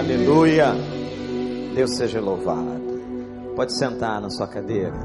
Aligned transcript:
Aleluia. 0.00 0.72
Deus 1.74 1.94
seja 1.98 2.22
louvado. 2.22 2.80
Pode 3.54 3.76
sentar 3.76 4.18
na 4.18 4.30
sua 4.30 4.48
cadeira. 4.48 4.96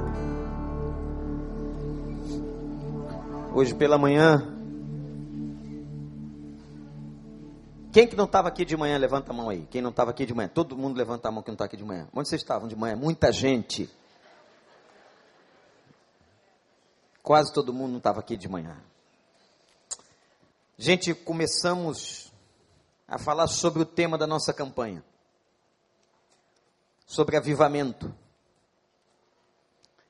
Hoje 3.54 3.76
pela 3.76 3.98
manhã. 3.98 4.56
Quem 7.92 8.08
que 8.08 8.16
não 8.16 8.24
estava 8.24 8.48
aqui 8.48 8.64
de 8.64 8.78
manhã, 8.78 8.98
levanta 8.98 9.34
a 9.34 9.36
mão 9.36 9.50
aí. 9.50 9.68
Quem 9.70 9.82
não 9.82 9.90
estava 9.90 10.12
aqui 10.12 10.26
de 10.26 10.34
manhã? 10.34 10.48
Todo 10.48 10.78
mundo 10.78 10.96
levanta 10.96 11.28
a 11.28 11.32
mão 11.32 11.44
que 11.44 11.50
não 11.50 11.56
está 11.56 11.66
aqui 11.66 11.76
de 11.76 11.84
manhã. 11.84 12.08
Onde 12.16 12.30
vocês 12.30 12.42
estavam 12.42 12.66
de 12.66 12.76
manhã? 12.78 12.96
Muita 12.96 13.34
gente. 13.34 13.90
Quase 17.22 17.54
todo 17.54 17.74
mundo 17.74 17.92
não 17.92 17.98
estava 17.98 18.22
aqui 18.22 18.38
de 18.38 18.48
manhã. 18.48 18.78
Gente, 20.78 21.14
começamos 21.14 22.32
a 23.08 23.18
falar 23.18 23.48
sobre 23.48 23.82
o 23.82 23.86
tema 23.86 24.18
da 24.18 24.26
nossa 24.26 24.54
campanha. 24.54 25.04
Sobre 27.06 27.38
avivamento. 27.38 28.14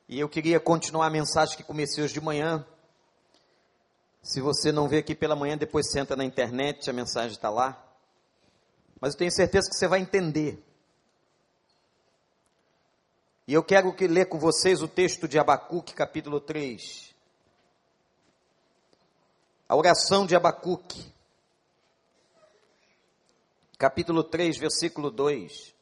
E 0.07 0.19
eu 0.19 0.29
queria 0.29 0.59
continuar 0.59 1.07
a 1.07 1.09
mensagem 1.09 1.57
que 1.57 1.63
comecei 1.63 2.03
hoje 2.03 2.13
de 2.13 2.21
manhã. 2.21 2.65
Se 4.21 4.39
você 4.39 4.71
não 4.71 4.87
vê 4.87 4.99
aqui 4.99 5.13
pela 5.13 5.35
manhã, 5.35 5.57
depois 5.57 5.91
senta 5.91 6.15
na 6.15 6.23
internet, 6.23 6.89
a 6.89 6.93
mensagem 6.93 7.35
está 7.35 7.49
lá. 7.49 7.81
Mas 8.99 9.13
eu 9.13 9.19
tenho 9.19 9.31
certeza 9.31 9.69
que 9.69 9.75
você 9.75 9.87
vai 9.87 9.99
entender. 9.99 10.63
E 13.47 13.53
eu 13.53 13.63
quero 13.63 13.93
que 13.93 14.07
ler 14.07 14.27
com 14.27 14.39
vocês 14.39 14.81
o 14.81 14.87
texto 14.87 15.27
de 15.27 15.37
Abacuque, 15.37 15.93
capítulo 15.93 16.39
3. 16.39 17.13
A 19.67 19.75
oração 19.75 20.25
de 20.25 20.35
Abacuque 20.35 21.14
capítulo 23.77 24.23
3, 24.23 24.57
versículo 24.57 25.11
2. 25.11 25.75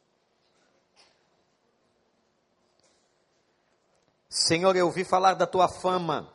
Senhor, 4.28 4.74
eu 4.74 4.86
ouvi 4.86 5.04
falar 5.04 5.34
da 5.34 5.46
tua 5.46 5.68
fama. 5.68 6.32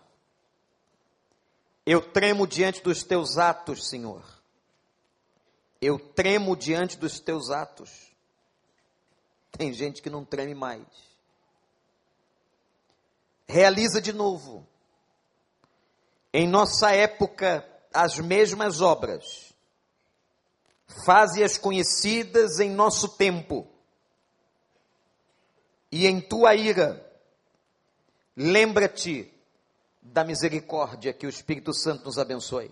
Eu 1.85 2.01
tremo 2.01 2.47
diante 2.47 2.81
dos 2.81 3.03
teus 3.03 3.37
atos, 3.37 3.87
Senhor. 3.89 4.23
Eu 5.81 5.99
tremo 5.99 6.55
diante 6.55 6.97
dos 6.97 7.19
teus 7.19 7.49
atos. 7.49 8.09
Tem 9.51 9.73
gente 9.73 10.01
que 10.01 10.09
não 10.09 10.23
treme 10.23 10.53
mais. 10.53 10.85
Realiza 13.47 13.99
de 14.01 14.13
novo. 14.13 14.65
Em 16.31 16.47
nossa 16.47 16.91
época, 16.91 17.67
as 17.93 18.19
mesmas 18.19 18.79
obras 18.79 19.48
faze-as 21.05 21.57
conhecidas 21.57 22.59
em 22.59 22.69
nosso 22.69 23.09
tempo. 23.09 23.67
E 25.91 26.05
em 26.05 26.19
tua 26.19 26.55
ira, 26.55 27.05
lembra-te 28.35 29.31
da 30.01 30.23
misericórdia 30.23 31.13
que 31.13 31.25
o 31.25 31.29
Espírito 31.29 31.73
Santo 31.73 32.05
nos 32.05 32.17
abençoe. 32.17 32.71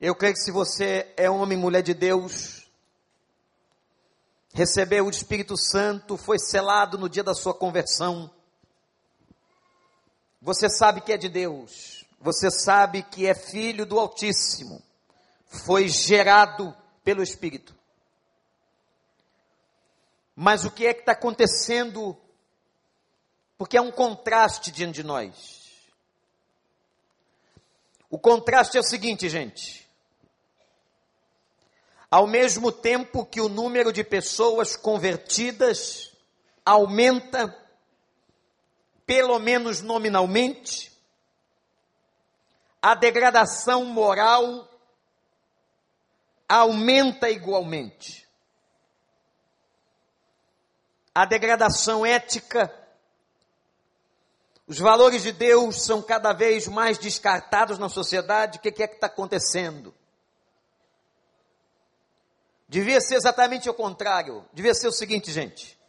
Eu 0.00 0.14
creio 0.14 0.34
que 0.34 0.40
se 0.40 0.50
você 0.50 1.12
é 1.16 1.30
homem 1.30 1.56
e 1.56 1.60
mulher 1.60 1.82
de 1.82 1.94
Deus, 1.94 2.68
recebeu 4.52 5.06
o 5.06 5.10
Espírito 5.10 5.56
Santo, 5.56 6.16
foi 6.16 6.38
selado 6.38 6.98
no 6.98 7.08
dia 7.08 7.24
da 7.24 7.34
sua 7.34 7.54
conversão, 7.54 8.30
você 10.40 10.68
sabe 10.68 11.00
que 11.00 11.12
é 11.12 11.16
de 11.16 11.30
Deus 11.30 12.03
você 12.24 12.50
sabe 12.50 13.02
que 13.02 13.26
é 13.26 13.34
filho 13.34 13.84
do 13.84 14.00
Altíssimo, 14.00 14.82
foi 15.46 15.88
gerado 15.88 16.74
pelo 17.04 17.22
Espírito. 17.22 17.76
Mas 20.34 20.64
o 20.64 20.70
que 20.70 20.86
é 20.86 20.94
que 20.94 21.00
está 21.00 21.12
acontecendo? 21.12 22.16
Porque 23.58 23.76
é 23.76 23.80
um 23.82 23.92
contraste 23.92 24.72
diante 24.72 24.94
de 24.94 25.02
nós. 25.02 25.84
O 28.08 28.18
contraste 28.18 28.78
é 28.78 28.80
o 28.80 28.84
seguinte, 28.84 29.28
gente. 29.28 29.86
Ao 32.10 32.26
mesmo 32.26 32.72
tempo 32.72 33.26
que 33.26 33.42
o 33.42 33.50
número 33.50 33.92
de 33.92 34.02
pessoas 34.02 34.76
convertidas 34.76 36.10
aumenta, 36.64 37.54
pelo 39.04 39.38
menos 39.38 39.82
nominalmente, 39.82 40.93
a 42.84 42.94
degradação 42.94 43.86
moral 43.86 44.68
aumenta 46.46 47.30
igualmente. 47.30 48.28
A 51.14 51.24
degradação 51.24 52.04
ética, 52.04 52.70
os 54.66 54.78
valores 54.78 55.22
de 55.22 55.32
Deus 55.32 55.82
são 55.82 56.02
cada 56.02 56.34
vez 56.34 56.68
mais 56.68 56.98
descartados 56.98 57.78
na 57.78 57.88
sociedade. 57.88 58.58
O 58.58 58.60
que 58.60 58.68
é 58.68 58.86
que 58.86 58.96
está 58.96 59.06
acontecendo? 59.06 59.94
Devia 62.68 63.00
ser 63.00 63.14
exatamente 63.14 63.70
o 63.70 63.72
contrário. 63.72 64.46
Devia 64.52 64.74
ser 64.74 64.88
o 64.88 64.92
seguinte, 64.92 65.32
gente. 65.32 65.80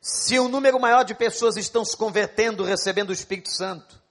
Se 0.00 0.38
um 0.38 0.46
número 0.46 0.78
maior 0.78 1.02
de 1.02 1.16
pessoas 1.16 1.56
estão 1.56 1.84
se 1.84 1.96
convertendo, 1.96 2.62
recebendo 2.62 3.10
o 3.10 3.12
Espírito 3.12 3.50
Santo, 3.50 4.01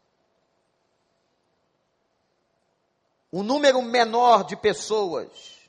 um 3.31 3.43
número 3.43 3.81
menor 3.81 4.43
de 4.43 4.55
pessoas 4.55 5.59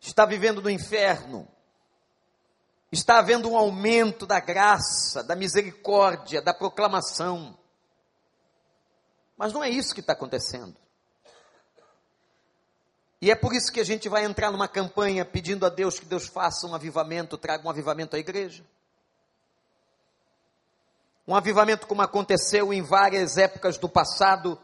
está 0.00 0.24
vivendo 0.24 0.60
no 0.62 0.70
inferno, 0.70 1.48
está 2.90 3.18
havendo 3.18 3.50
um 3.50 3.56
aumento 3.56 4.26
da 4.26 4.40
graça, 4.40 5.22
da 5.22 5.36
misericórdia, 5.36 6.42
da 6.42 6.52
proclamação. 6.52 7.56
Mas 9.36 9.52
não 9.52 9.62
é 9.62 9.68
isso 9.68 9.94
que 9.94 10.00
está 10.00 10.12
acontecendo. 10.12 10.76
E 13.22 13.30
é 13.30 13.34
por 13.34 13.54
isso 13.54 13.70
que 13.70 13.80
a 13.80 13.84
gente 13.84 14.08
vai 14.08 14.24
entrar 14.24 14.50
numa 14.50 14.66
campanha 14.66 15.24
pedindo 15.24 15.66
a 15.66 15.68
Deus 15.68 15.98
que 16.00 16.06
Deus 16.06 16.26
faça 16.26 16.66
um 16.66 16.74
avivamento, 16.74 17.36
traga 17.36 17.66
um 17.66 17.70
avivamento 17.70 18.16
à 18.16 18.18
igreja. 18.18 18.64
Um 21.28 21.36
avivamento 21.36 21.86
como 21.86 22.00
aconteceu 22.00 22.72
em 22.72 22.82
várias 22.82 23.36
épocas 23.36 23.76
do 23.76 23.88
passado, 23.88 24.58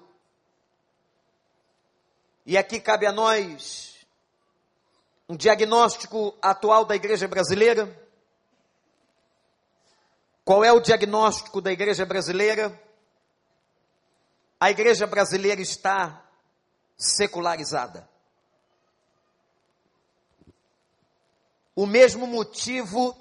e 2.46 2.56
aqui 2.56 2.80
cabe 2.80 3.04
a 3.06 3.12
nós 3.12 4.06
um 5.28 5.36
diagnóstico 5.36 6.32
atual 6.40 6.84
da 6.84 6.94
igreja 6.94 7.26
brasileira. 7.26 7.92
Qual 10.44 10.64
é 10.64 10.70
o 10.70 10.78
diagnóstico 10.78 11.60
da 11.60 11.72
igreja 11.72 12.06
brasileira? 12.06 12.80
A 14.60 14.70
igreja 14.70 15.08
brasileira 15.08 15.60
está 15.60 16.24
secularizada. 16.96 18.08
O 21.74 21.84
mesmo 21.84 22.28
motivo 22.28 23.14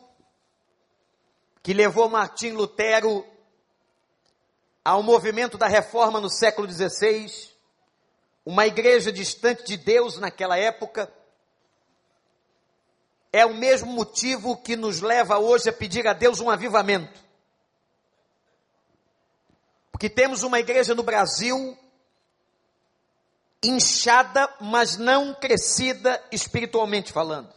que 1.64 1.74
levou 1.74 2.08
Martim 2.08 2.52
Lutero 2.52 3.26
ao 4.84 5.02
movimento 5.02 5.58
da 5.58 5.66
reforma 5.66 6.22
no 6.22 6.30
século 6.30 6.72
XVI 6.72 7.55
uma 8.46 8.68
igreja 8.68 9.12
distante 9.12 9.64
de 9.64 9.78
Deus 9.78 10.18
naquela 10.18 10.58
época, 10.58 11.12
é 13.34 13.46
o 13.46 13.54
mesmo 13.56 13.92
motivo 13.92 14.56
que 14.56 14.76
nos 14.76 15.02
leva 15.02 15.40
hoje 15.40 15.70
a 15.70 15.74
pedir 15.74 16.08
a 16.08 16.14
Deus 16.14 16.40
um 16.40 16.50
avivamento. 16.50 17.20
Porque 19.92 20.10
temos 20.10 20.44
uma 20.44 20.60
igreja 20.60 20.94
no 20.94 21.04
Brasil 21.04 21.78
inchada, 23.64 24.54
mas 24.62 24.98
não 24.98 25.34
crescida 25.34 26.24
espiritualmente 26.32 27.12
falando. 27.12 27.54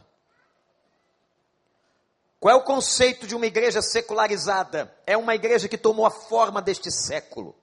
Qual 2.41 2.55
é 2.55 2.59
o 2.59 2.65
conceito 2.65 3.27
de 3.27 3.35
uma 3.35 3.47
igreja 3.47 3.83
secularizada? 3.83 4.97
É 5.07 5.17
uma 5.17 5.35
igreja 5.35 5.69
que 5.69 5.77
tomou 5.77 6.07
a 6.07 6.11
forma 6.11 6.63
deste 6.63 6.91
século. 6.91 7.55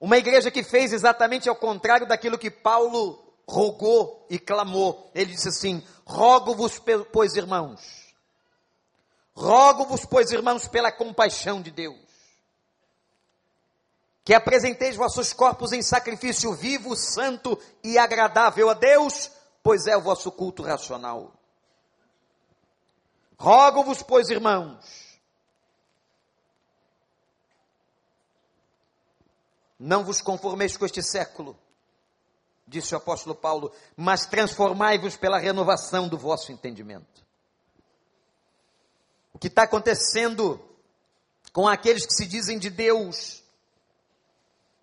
Uma 0.00 0.18
igreja 0.18 0.50
que 0.50 0.62
fez 0.62 0.92
exatamente 0.92 1.48
ao 1.48 1.56
contrário 1.56 2.06
daquilo 2.06 2.38
que 2.38 2.50
Paulo 2.50 3.24
rogou 3.46 4.26
e 4.28 4.38
clamou. 4.38 5.10
Ele 5.14 5.32
disse 5.32 5.48
assim: 5.48 5.82
Rogo-vos, 6.04 6.80
pois 7.12 7.36
irmãos, 7.36 7.80
rogo-vos, 9.34 10.04
pois 10.04 10.30
irmãos, 10.30 10.68
pela 10.68 10.92
compaixão 10.92 11.62
de 11.62 11.70
Deus, 11.70 11.98
que 14.24 14.34
apresenteis 14.34 14.96
vossos 14.96 15.32
corpos 15.32 15.72
em 15.72 15.82
sacrifício 15.82 16.52
vivo, 16.54 16.96
santo 16.96 17.58
e 17.82 17.98
agradável 17.98 18.70
a 18.70 18.74
Deus, 18.74 19.30
pois 19.62 19.86
é 19.86 19.96
o 19.96 20.02
vosso 20.02 20.30
culto 20.32 20.62
racional. 20.62 21.32
Rogo-vos, 23.38 24.02
pois 24.02 24.30
irmãos, 24.30 25.03
Não 29.78 30.04
vos 30.04 30.20
conformeis 30.20 30.76
com 30.76 30.84
este 30.84 31.02
século, 31.02 31.58
disse 32.66 32.94
o 32.94 32.96
apóstolo 32.96 33.34
Paulo, 33.34 33.72
mas 33.96 34.26
transformai-vos 34.26 35.16
pela 35.16 35.38
renovação 35.38 36.08
do 36.08 36.16
vosso 36.16 36.52
entendimento. 36.52 37.24
O 39.32 39.38
que 39.38 39.48
está 39.48 39.64
acontecendo 39.64 40.64
com 41.52 41.68
aqueles 41.68 42.06
que 42.06 42.14
se 42.14 42.26
dizem 42.26 42.58
de 42.58 42.70
Deus 42.70 43.42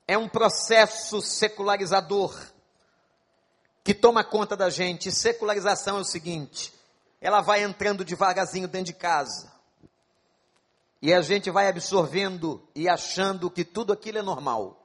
é 0.07 0.17
um 0.17 0.27
processo 0.27 1.21
secularizador 1.21 2.35
que 3.83 3.93
toma 3.93 4.23
conta 4.23 4.55
da 4.55 4.69
gente. 4.69 5.09
E 5.09 5.11
secularização 5.11 5.97
é 5.97 6.01
o 6.01 6.05
seguinte: 6.05 6.73
ela 7.19 7.41
vai 7.41 7.63
entrando 7.63 8.05
devagarzinho 8.05 8.67
dentro 8.67 8.87
de 8.87 8.93
casa. 8.93 9.51
E 11.01 11.13
a 11.13 11.21
gente 11.21 11.49
vai 11.49 11.67
absorvendo 11.67 12.61
e 12.75 12.87
achando 12.87 13.49
que 13.49 13.65
tudo 13.65 13.91
aquilo 13.91 14.19
é 14.19 14.21
normal. 14.21 14.80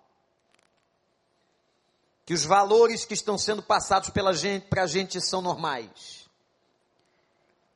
Que 2.26 2.34
os 2.34 2.44
valores 2.44 3.06
que 3.06 3.14
estão 3.14 3.38
sendo 3.38 3.62
passados 3.62 4.11
gente, 4.34 4.67
para 4.67 4.82
a 4.82 4.87
gente 4.87 5.20
são 5.20 5.40
normais. 5.40 6.28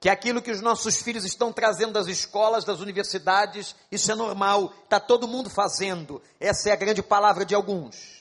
Que 0.00 0.08
aquilo 0.08 0.42
que 0.42 0.50
os 0.50 0.60
nossos 0.60 1.00
filhos 1.00 1.24
estão 1.24 1.52
trazendo 1.52 1.92
das 1.92 2.08
escolas, 2.08 2.64
das 2.64 2.80
universidades, 2.80 3.76
isso 3.92 4.10
é 4.10 4.14
normal, 4.14 4.74
está 4.84 4.98
todo 4.98 5.28
mundo 5.28 5.48
fazendo. 5.48 6.20
Essa 6.38 6.70
é 6.70 6.72
a 6.72 6.76
grande 6.76 7.02
palavra 7.02 7.44
de 7.44 7.54
alguns. 7.54 8.20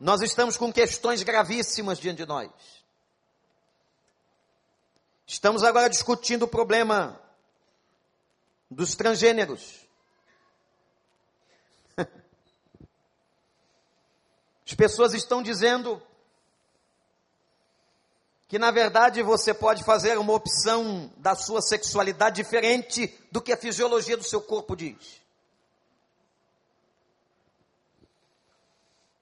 Nós 0.00 0.22
estamos 0.22 0.56
com 0.56 0.72
questões 0.72 1.22
gravíssimas 1.22 1.98
diante 1.98 2.18
de 2.18 2.26
nós. 2.26 2.50
Estamos 5.26 5.62
agora 5.62 5.88
discutindo 5.88 6.44
o 6.44 6.48
problema 6.48 7.20
dos 8.70 8.94
transgêneros. 8.94 9.83
As 14.66 14.74
pessoas 14.74 15.12
estão 15.12 15.42
dizendo 15.42 16.02
que 18.48 18.58
na 18.58 18.70
verdade 18.70 19.22
você 19.22 19.52
pode 19.52 19.84
fazer 19.84 20.18
uma 20.18 20.32
opção 20.32 21.12
da 21.16 21.34
sua 21.34 21.60
sexualidade 21.60 22.36
diferente 22.36 23.12
do 23.30 23.40
que 23.40 23.52
a 23.52 23.56
fisiologia 23.56 24.16
do 24.16 24.24
seu 24.24 24.40
corpo 24.40 24.76
diz. 24.76 25.20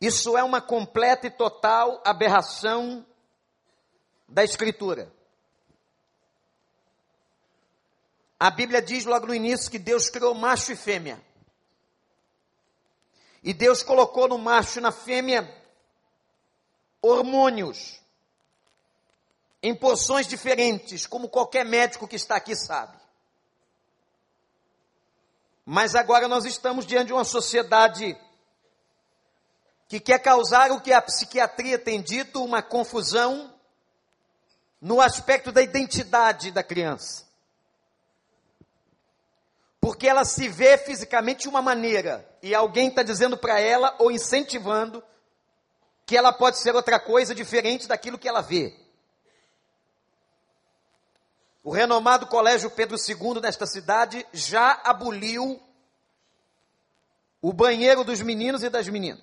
Isso 0.00 0.37
é 0.37 0.43
uma 0.43 0.61
completa 0.61 1.29
e 1.29 1.31
total 1.31 2.03
aberração 2.05 3.06
da 4.29 4.43
Escritura. 4.43 5.12
A 8.38 8.50
Bíblia 8.50 8.83
diz 8.83 9.05
logo 9.05 9.29
no 9.29 9.35
início 9.35 9.71
que 9.71 9.79
Deus 9.79 10.11
criou 10.11 10.35
macho 10.35 10.73
e 10.73 10.77
fêmea. 10.77 11.23
E 13.43 13.53
Deus 13.53 13.83
colocou 13.83 14.29
no 14.29 14.39
macho 14.39 14.79
e 14.79 14.83
na 14.83 14.93
fêmea 14.93 15.53
hormônios 17.00 18.00
em 19.62 19.75
porções 19.75 20.27
diferentes, 20.27 21.06
como 21.06 21.29
qualquer 21.29 21.65
médico 21.65 22.06
que 22.06 22.17
está 22.17 22.37
aqui 22.37 22.55
sabe. 22.55 22.97
Mas 25.65 25.94
agora 25.94 26.29
nós 26.29 26.44
estamos 26.44 26.87
diante 26.87 27.09
de 27.09 27.12
uma 27.12 27.25
sociedade 27.25 28.17
que 29.88 30.00
quer 30.00 30.21
causar 30.21 30.71
o 30.71 30.81
que 30.81 30.93
a 30.93 31.03
psiquiatria 31.03 31.79
tem 31.79 32.00
dito, 32.00 32.43
uma 32.43 32.62
confusão 32.62 33.53
no 34.81 35.00
aspecto 35.00 35.53
da 35.53 35.62
identidade 35.62 36.50
da 36.50 36.62
criança 36.62 37.31
porque 39.82 40.06
ela 40.06 40.25
se 40.25 40.49
vê 40.49 40.79
fisicamente 40.79 41.43
de 41.43 41.49
uma 41.49 41.61
maneira 41.61 42.25
e 42.40 42.55
alguém 42.55 42.87
está 42.87 43.02
dizendo 43.02 43.37
para 43.37 43.58
ela 43.58 43.96
ou 43.99 44.12
incentivando 44.12 45.02
que 46.06 46.17
ela 46.17 46.32
pode 46.32 46.61
ser 46.61 46.73
outra 46.73 47.00
coisa 47.00 47.34
diferente 47.34 47.88
daquilo 47.88 48.17
que 48.17 48.29
ela 48.29 48.40
vê. 48.40 48.79
O 51.64 51.73
renomado 51.73 52.29
Colégio 52.29 52.70
Pedro 52.70 52.96
II 52.96 53.40
nesta 53.40 53.67
cidade 53.67 54.25
já 54.32 54.81
aboliu 54.84 55.61
o 57.40 57.52
banheiro 57.52 58.05
dos 58.05 58.23
meninos 58.23 58.62
e 58.62 58.70
das 58.70 58.87
meninas. 58.87 59.20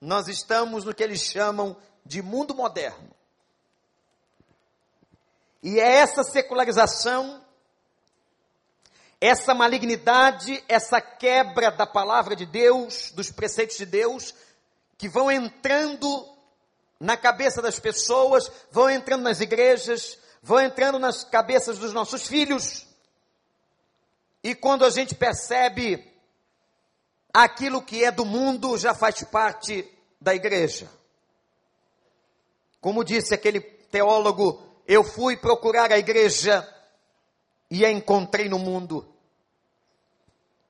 Nós 0.00 0.28
estamos 0.28 0.86
no 0.86 0.94
que 0.94 1.02
eles 1.02 1.20
chamam 1.20 1.76
de 2.06 2.22
mundo 2.22 2.54
moderno. 2.54 3.14
E 5.62 5.78
é 5.78 5.96
essa 5.96 6.24
secularização 6.24 7.44
essa 9.22 9.54
malignidade, 9.54 10.64
essa 10.68 11.00
quebra 11.00 11.70
da 11.70 11.86
palavra 11.86 12.34
de 12.34 12.44
Deus, 12.44 13.12
dos 13.12 13.30
preceitos 13.30 13.76
de 13.76 13.86
Deus, 13.86 14.34
que 14.98 15.08
vão 15.08 15.30
entrando 15.30 16.28
na 16.98 17.16
cabeça 17.16 17.62
das 17.62 17.78
pessoas, 17.78 18.50
vão 18.72 18.90
entrando 18.90 19.22
nas 19.22 19.40
igrejas, 19.40 20.18
vão 20.42 20.60
entrando 20.60 20.98
nas 20.98 21.22
cabeças 21.22 21.78
dos 21.78 21.92
nossos 21.92 22.26
filhos. 22.26 22.84
E 24.42 24.56
quando 24.56 24.84
a 24.84 24.90
gente 24.90 25.14
percebe 25.14 26.04
aquilo 27.32 27.80
que 27.80 28.04
é 28.04 28.10
do 28.10 28.24
mundo 28.24 28.76
já 28.76 28.92
faz 28.92 29.22
parte 29.22 29.88
da 30.20 30.34
igreja. 30.34 30.90
Como 32.80 33.04
disse 33.04 33.32
aquele 33.32 33.60
teólogo, 33.60 34.60
eu 34.84 35.04
fui 35.04 35.36
procurar 35.36 35.92
a 35.92 35.98
igreja 35.98 36.68
e 37.70 37.84
a 37.84 37.90
encontrei 37.90 38.48
no 38.48 38.58
mundo 38.58 39.11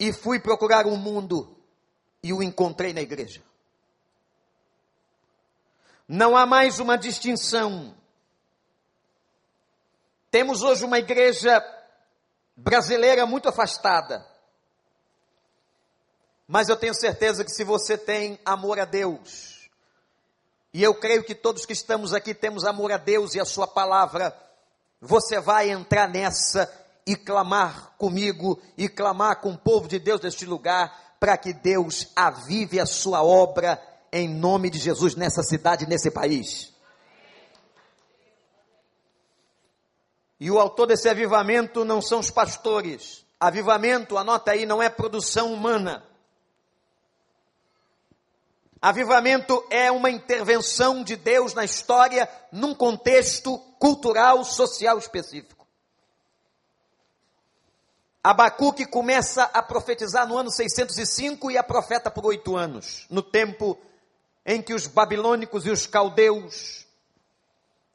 e 0.03 0.13
fui 0.13 0.41
procurar 0.41 0.85
o 0.85 0.97
mundo 0.97 1.57
e 2.25 2.33
o 2.33 2.43
encontrei 2.43 2.93
na 2.93 3.01
igreja. 3.01 3.41
Não 6.09 6.37
há 6.37 6.45
mais 6.45 6.81
uma 6.81 6.99
distinção. 6.99 7.97
Temos 10.29 10.61
hoje 10.65 10.85
uma 10.85 10.99
igreja 10.99 11.65
brasileira 12.57 13.25
muito 13.27 13.49
afastada. 13.49 14.27
Mas 16.49 16.69
eu 16.69 16.77
tenho 16.77 16.95
certeza 16.95 17.45
que 17.45 17.53
se 17.53 17.63
você 17.63 17.97
tem 17.97 18.41
amor 18.45 18.81
a 18.81 18.85
Deus, 18.85 19.71
e 20.75 20.83
eu 20.83 20.97
creio 20.97 21.23
que 21.23 21.35
todos 21.37 21.65
que 21.65 21.73
estamos 21.73 22.13
aqui 22.13 22.35
temos 22.35 22.65
amor 22.65 22.91
a 22.91 22.97
Deus 22.97 23.37
e 23.37 23.41
a 23.41 23.45
Sua 23.45 23.69
palavra, 23.69 24.37
você 25.01 25.39
vai 25.39 25.71
entrar 25.71 26.09
nessa 26.09 26.67
e 27.07 27.17
clamar 27.17 27.93
comigo 27.99 28.61
e 28.77 28.89
clamar 28.89 29.41
com 29.41 29.53
o 29.53 29.59
povo 29.59 29.89
de 29.89 29.99
Deus 29.99 30.21
deste 30.21 30.47
lugar, 30.47 31.17
para 31.19 31.37
que 31.37 31.53
Deus 31.53 32.09
avive 32.17 32.81
a 32.81 32.87
sua 32.87 33.23
obra 33.23 33.81
em 34.13 34.29
nome 34.29 34.71
de 34.71 34.79
Jesus 34.79 35.15
nessa 35.15 35.43
cidade, 35.43 35.87
nesse 35.87 36.11
país. 36.11 36.73
E 40.39 40.51
o 40.51 40.59
autor 40.59 40.87
desse 40.87 41.09
avivamento 41.09 41.85
não 41.85 42.03
são 42.03 42.19
os 42.19 42.31
pastores. 42.31 43.25
Avivamento, 43.39 44.19
anota 44.19 44.51
aí, 44.51 44.67
não 44.67 44.83
é 44.83 44.89
produção 44.89 45.53
humana. 45.53 46.05
Avivamento 48.81 49.65
é 49.71 49.93
uma 49.93 50.11
intervenção 50.11 51.05
de 51.05 51.15
Deus 51.15 51.55
na 51.55 51.65
história 51.65 52.29
num 52.51 52.75
contexto 52.75 53.57
cultural, 53.79 54.45
social 54.45 54.99
específico. 54.99 55.62
Abacuque 58.25 58.87
começa 58.87 59.43
a 59.45 59.61
profetizar 59.61 60.29
no 60.29 60.39
ano 60.39 60.51
605 60.51 61.51
e 61.51 61.59
a 61.59 61.63
profeta 61.63 62.11
por 62.11 62.25
oito 62.27 62.57
anos, 62.57 63.05
no 63.11 63.21
tempo 63.21 63.77
em 64.47 64.63
que 64.63 64.75
os 64.75 64.87
babilônicos 64.87 65.67
e 65.67 65.71
os 65.71 65.87
caldeus 65.87 66.87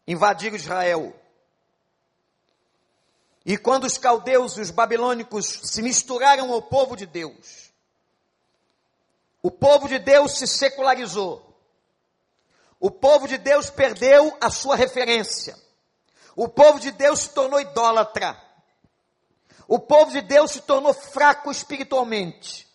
invadiram 0.06 0.58
Israel. 0.58 1.16
E 3.46 3.58
quando 3.58 3.86
os 3.86 3.98
caldeus 3.98 4.58
e 4.58 4.62
os 4.62 4.70
babilônicos 4.70 5.46
se 5.64 5.82
misturaram 5.82 6.52
ao 6.52 6.62
povo 6.62 6.98
de 6.98 7.06
Deus, 7.06 7.72
o 9.42 9.50
povo 9.50 9.88
de 9.88 9.98
Deus 9.98 10.38
se 10.38 10.46
secularizou. 10.46 11.58
O 12.82 12.92
povo 12.92 13.30
de 13.30 13.38
Deus 13.38 13.70
perdeu 13.70 14.36
a 14.42 14.50
sua 14.50 14.76
referência. 14.76 15.58
O 16.36 16.50
povo 16.50 16.82
de 16.82 16.92
Deus 16.92 17.22
se 17.22 17.30
tornou 17.30 17.62
idólatra. 17.62 18.47
O 19.68 19.80
povo 19.80 20.12
de 20.12 20.22
Deus 20.22 20.52
se 20.52 20.62
tornou 20.62 20.94
fraco 20.94 21.52
espiritualmente. 21.52 22.68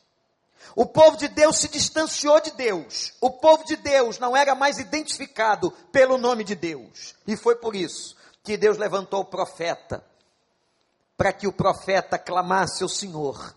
O 0.74 0.86
povo 0.86 1.16
de 1.16 1.28
Deus 1.28 1.58
se 1.58 1.68
distanciou 1.68 2.40
de 2.40 2.50
Deus. 2.52 3.12
O 3.20 3.30
povo 3.30 3.64
de 3.64 3.76
Deus 3.76 4.18
não 4.18 4.36
era 4.36 4.54
mais 4.54 4.78
identificado 4.78 5.70
pelo 5.90 6.18
nome 6.18 6.44
de 6.44 6.54
Deus. 6.54 7.14
E 7.26 7.36
foi 7.36 7.56
por 7.56 7.76
isso 7.76 8.16
que 8.42 8.56
Deus 8.56 8.78
levantou 8.78 9.20
o 9.20 9.26
profeta, 9.26 10.04
para 11.16 11.32
que 11.32 11.46
o 11.46 11.52
profeta 11.52 12.18
clamasse 12.18 12.82
ao 12.82 12.88
Senhor. 12.88 13.54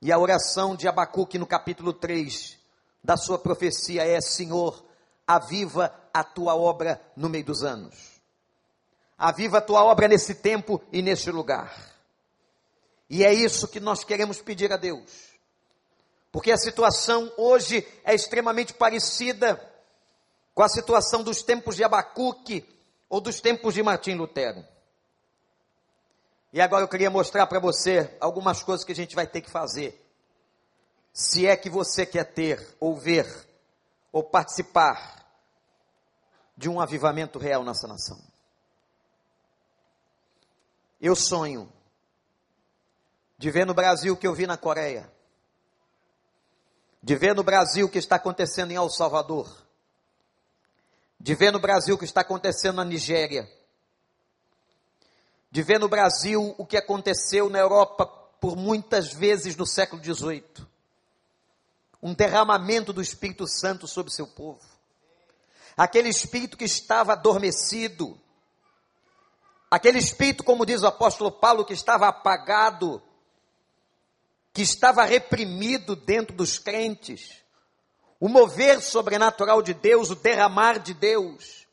E 0.00 0.12
a 0.12 0.18
oração 0.18 0.76
de 0.76 0.86
Abacuque 0.86 1.38
no 1.38 1.46
capítulo 1.46 1.92
3 1.92 2.56
da 3.02 3.16
sua 3.16 3.38
profecia 3.38 4.06
é: 4.06 4.20
Senhor, 4.20 4.84
aviva 5.26 5.92
a 6.14 6.22
tua 6.22 6.54
obra 6.54 7.00
no 7.16 7.28
meio 7.28 7.44
dos 7.44 7.62
anos. 7.62 8.18
Aviva 9.16 9.58
a 9.58 9.62
tua 9.62 9.82
obra 9.82 10.06
nesse 10.06 10.36
tempo 10.36 10.80
e 10.92 11.02
nesse 11.02 11.30
lugar. 11.30 11.87
E 13.08 13.24
é 13.24 13.32
isso 13.32 13.68
que 13.68 13.80
nós 13.80 14.04
queremos 14.04 14.40
pedir 14.42 14.72
a 14.72 14.76
Deus. 14.76 15.10
Porque 16.30 16.52
a 16.52 16.58
situação 16.58 17.32
hoje 17.36 17.86
é 18.04 18.14
extremamente 18.14 18.74
parecida 18.74 19.58
com 20.54 20.62
a 20.62 20.68
situação 20.68 21.22
dos 21.22 21.42
tempos 21.42 21.76
de 21.76 21.84
Abacuque 21.84 22.68
ou 23.08 23.20
dos 23.20 23.40
tempos 23.40 23.74
de 23.74 23.82
Martim 23.82 24.14
Lutero. 24.14 24.64
E 26.52 26.60
agora 26.60 26.84
eu 26.84 26.88
queria 26.88 27.10
mostrar 27.10 27.46
para 27.46 27.60
você 27.60 28.16
algumas 28.20 28.62
coisas 28.62 28.84
que 28.84 28.92
a 28.92 28.96
gente 28.96 29.14
vai 29.14 29.26
ter 29.26 29.40
que 29.40 29.50
fazer. 29.50 30.04
Se 31.12 31.46
é 31.46 31.56
que 31.56 31.70
você 31.70 32.04
quer 32.04 32.24
ter, 32.24 32.76
ou 32.78 32.96
ver, 32.96 33.26
ou 34.12 34.22
participar 34.22 35.26
de 36.56 36.68
um 36.68 36.80
avivamento 36.80 37.38
real 37.38 37.62
nessa 37.64 37.86
nação. 37.86 38.20
Eu 41.00 41.14
sonho 41.14 41.72
de 43.38 43.50
ver 43.52 43.64
no 43.64 43.72
Brasil 43.72 44.14
o 44.14 44.16
que 44.16 44.26
eu 44.26 44.34
vi 44.34 44.46
na 44.46 44.56
Coreia, 44.56 45.10
de 47.00 47.14
ver 47.14 47.34
no 47.34 47.44
Brasil 47.44 47.86
o 47.86 47.88
que 47.88 47.98
está 47.98 48.16
acontecendo 48.16 48.72
em 48.72 48.74
El 48.74 48.90
Salvador, 48.90 49.48
de 51.20 51.34
ver 51.36 51.52
no 51.52 51.60
Brasil 51.60 51.94
o 51.94 51.98
que 51.98 52.04
está 52.04 52.22
acontecendo 52.22 52.76
na 52.76 52.84
Nigéria, 52.84 53.48
de 55.50 55.62
ver 55.62 55.78
no 55.78 55.88
Brasil 55.88 56.54
o 56.58 56.66
que 56.66 56.76
aconteceu 56.76 57.48
na 57.48 57.60
Europa 57.60 58.06
por 58.40 58.56
muitas 58.56 59.12
vezes 59.12 59.56
no 59.56 59.66
século 59.66 60.02
XVIII. 60.02 60.66
Um 62.02 62.14
derramamento 62.14 62.92
do 62.92 63.00
Espírito 63.00 63.46
Santo 63.48 63.88
sobre 63.88 64.12
seu 64.12 64.26
povo. 64.26 64.60
Aquele 65.76 66.08
espírito 66.08 66.56
que 66.56 66.64
estava 66.64 67.12
adormecido. 67.12 68.20
Aquele 69.70 69.98
espírito, 69.98 70.44
como 70.44 70.66
diz 70.66 70.82
o 70.82 70.86
apóstolo 70.86 71.32
Paulo, 71.32 71.64
que 71.64 71.72
estava 71.72 72.08
apagado, 72.08 73.02
que 74.58 74.62
estava 74.62 75.04
reprimido 75.04 75.94
dentro 75.94 76.34
dos 76.34 76.58
crentes. 76.58 77.36
O 78.18 78.28
mover 78.28 78.82
sobrenatural 78.82 79.62
de 79.62 79.72
Deus, 79.72 80.10
o 80.10 80.16
derramar 80.16 80.80
de 80.80 80.94
Deus, 80.94 81.64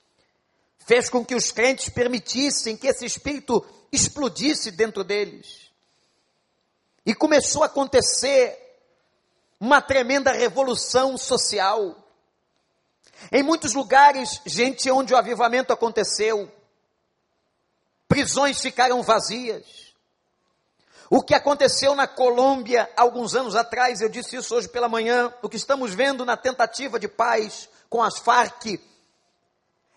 fez 0.77 1.09
com 1.09 1.25
que 1.25 1.33
os 1.33 1.51
crentes 1.51 1.89
permitissem 1.89 2.77
que 2.77 2.85
esse 2.85 3.03
espírito 3.03 3.65
explodisse 3.91 4.69
dentro 4.69 5.03
deles. 5.03 5.71
E 7.03 7.15
começou 7.15 7.63
a 7.63 7.65
acontecer 7.65 8.55
uma 9.59 9.81
tremenda 9.81 10.31
revolução 10.31 11.17
social. 11.17 12.07
Em 13.31 13.41
muitos 13.41 13.73
lugares, 13.73 14.39
gente, 14.45 14.91
onde 14.91 15.11
o 15.11 15.17
avivamento 15.17 15.73
aconteceu, 15.73 16.53
prisões 18.07 18.61
ficaram 18.61 19.01
vazias. 19.01 19.84
O 21.09 21.21
que 21.21 21.35
aconteceu 21.35 21.95
na 21.95 22.07
Colômbia 22.07 22.89
alguns 22.97 23.35
anos 23.35 23.55
atrás, 23.55 24.01
eu 24.01 24.09
disse 24.09 24.35
isso 24.35 24.55
hoje 24.55 24.67
pela 24.67 24.89
manhã, 24.89 25.31
o 25.41 25.49
que 25.49 25.57
estamos 25.57 25.93
vendo 25.93 26.25
na 26.25 26.35
tentativa 26.35 26.99
de 26.99 27.07
paz 27.07 27.69
com 27.89 28.01
as 28.01 28.17
Farc, 28.17 28.79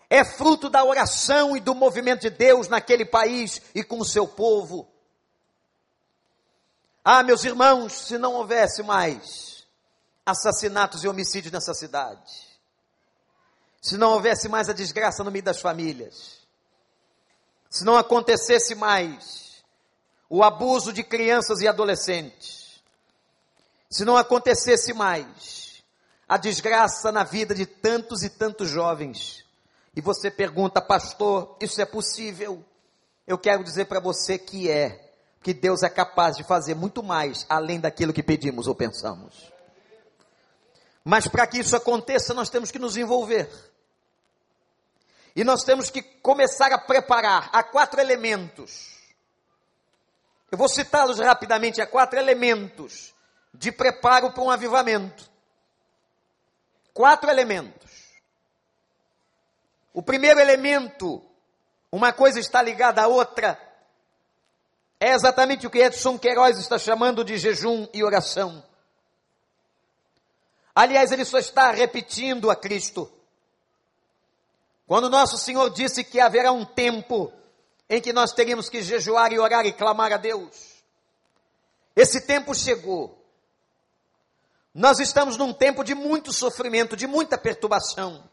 é 0.09 0.23
fruto 0.23 0.69
da 0.69 0.83
oração 0.83 1.55
e 1.55 1.59
do 1.59 1.75
movimento 1.75 2.21
de 2.21 2.29
Deus 2.29 2.67
naquele 2.67 3.05
país 3.05 3.61
e 3.73 3.83
com 3.83 3.99
o 3.99 4.05
seu 4.05 4.27
povo. 4.27 4.87
Ah, 7.03 7.23
meus 7.23 7.43
irmãos, 7.43 7.93
se 7.93 8.17
não 8.17 8.33
houvesse 8.33 8.83
mais 8.83 9.67
assassinatos 10.25 11.03
e 11.03 11.07
homicídios 11.07 11.51
nessa 11.51 11.73
cidade, 11.73 12.47
se 13.81 13.97
não 13.97 14.11
houvesse 14.11 14.47
mais 14.47 14.69
a 14.69 14.73
desgraça 14.73 15.23
no 15.23 15.31
meio 15.31 15.43
das 15.43 15.61
famílias, 15.61 16.39
se 17.69 17.83
não 17.83 17.97
acontecesse 17.97 18.75
mais 18.75 19.48
o 20.29 20.43
abuso 20.43 20.93
de 20.93 21.03
crianças 21.03 21.61
e 21.61 21.67
adolescentes, 21.67 22.81
se 23.89 24.05
não 24.05 24.15
acontecesse 24.15 24.93
mais 24.93 25.83
a 26.27 26.37
desgraça 26.37 27.11
na 27.11 27.23
vida 27.23 27.55
de 27.55 27.65
tantos 27.65 28.21
e 28.23 28.29
tantos 28.29 28.69
jovens, 28.69 29.43
e 29.95 30.01
você 30.01 30.29
pergunta, 30.29 30.79
pastor, 30.79 31.57
isso 31.59 31.81
é 31.81 31.85
possível? 31.85 32.63
Eu 33.25 33.37
quero 33.37 33.63
dizer 33.63 33.85
para 33.85 33.99
você 33.99 34.37
que 34.37 34.69
é, 34.69 35.11
que 35.41 35.53
Deus 35.53 35.81
é 35.81 35.89
capaz 35.89 36.37
de 36.37 36.43
fazer 36.43 36.75
muito 36.75 37.01
mais 37.01 37.45
além 37.49 37.79
daquilo 37.79 38.13
que 38.13 38.21
pedimos 38.21 38.67
ou 38.67 38.75
pensamos. 38.75 39.51
Mas 41.03 41.27
para 41.27 41.47
que 41.47 41.57
isso 41.57 41.75
aconteça, 41.75 42.33
nós 42.33 42.49
temos 42.49 42.69
que 42.69 42.77
nos 42.77 42.95
envolver. 42.95 43.49
E 45.35 45.43
nós 45.43 45.63
temos 45.63 45.89
que 45.89 46.01
começar 46.01 46.71
a 46.71 46.77
preparar. 46.77 47.49
Há 47.51 47.63
quatro 47.63 47.99
elementos. 47.99 48.98
Eu 50.51 50.57
vou 50.57 50.67
citá-los 50.67 51.19
rapidamente. 51.19 51.81
Há 51.81 51.87
quatro 51.87 52.19
elementos 52.19 53.13
de 53.53 53.71
preparo 53.71 54.31
para 54.31 54.43
um 54.43 54.49
avivamento. 54.49 55.29
Quatro 56.93 57.29
elementos. 57.29 57.89
O 59.93 60.01
primeiro 60.01 60.39
elemento, 60.39 61.23
uma 61.91 62.13
coisa 62.13 62.39
está 62.39 62.61
ligada 62.61 63.01
à 63.01 63.07
outra, 63.07 63.59
é 64.99 65.13
exatamente 65.13 65.65
o 65.65 65.69
que 65.69 65.79
Edson 65.79 66.19
Queiroz 66.19 66.57
está 66.59 66.77
chamando 66.77 67.23
de 67.23 67.37
jejum 67.37 67.87
e 67.93 68.03
oração. 68.03 68.63
Aliás, 70.75 71.11
ele 71.11 71.25
só 71.25 71.37
está 71.37 71.71
repetindo 71.71 72.51
a 72.51 72.55
Cristo. 72.55 73.11
Quando 74.85 75.09
nosso 75.09 75.37
Senhor 75.37 75.69
disse 75.69 76.03
que 76.03 76.19
haverá 76.19 76.51
um 76.51 76.65
tempo 76.65 77.31
em 77.89 77.99
que 77.99 78.13
nós 78.13 78.31
teríamos 78.31 78.69
que 78.69 78.83
jejuar 78.83 79.33
e 79.33 79.39
orar 79.39 79.65
e 79.65 79.73
clamar 79.73 80.13
a 80.13 80.17
Deus. 80.17 80.83
Esse 81.95 82.21
tempo 82.21 82.53
chegou. 82.53 83.17
Nós 84.73 84.99
estamos 84.99 85.35
num 85.35 85.51
tempo 85.51 85.83
de 85.83 85.95
muito 85.95 86.31
sofrimento, 86.31 86.95
de 86.95 87.07
muita 87.07 87.37
perturbação. 87.37 88.23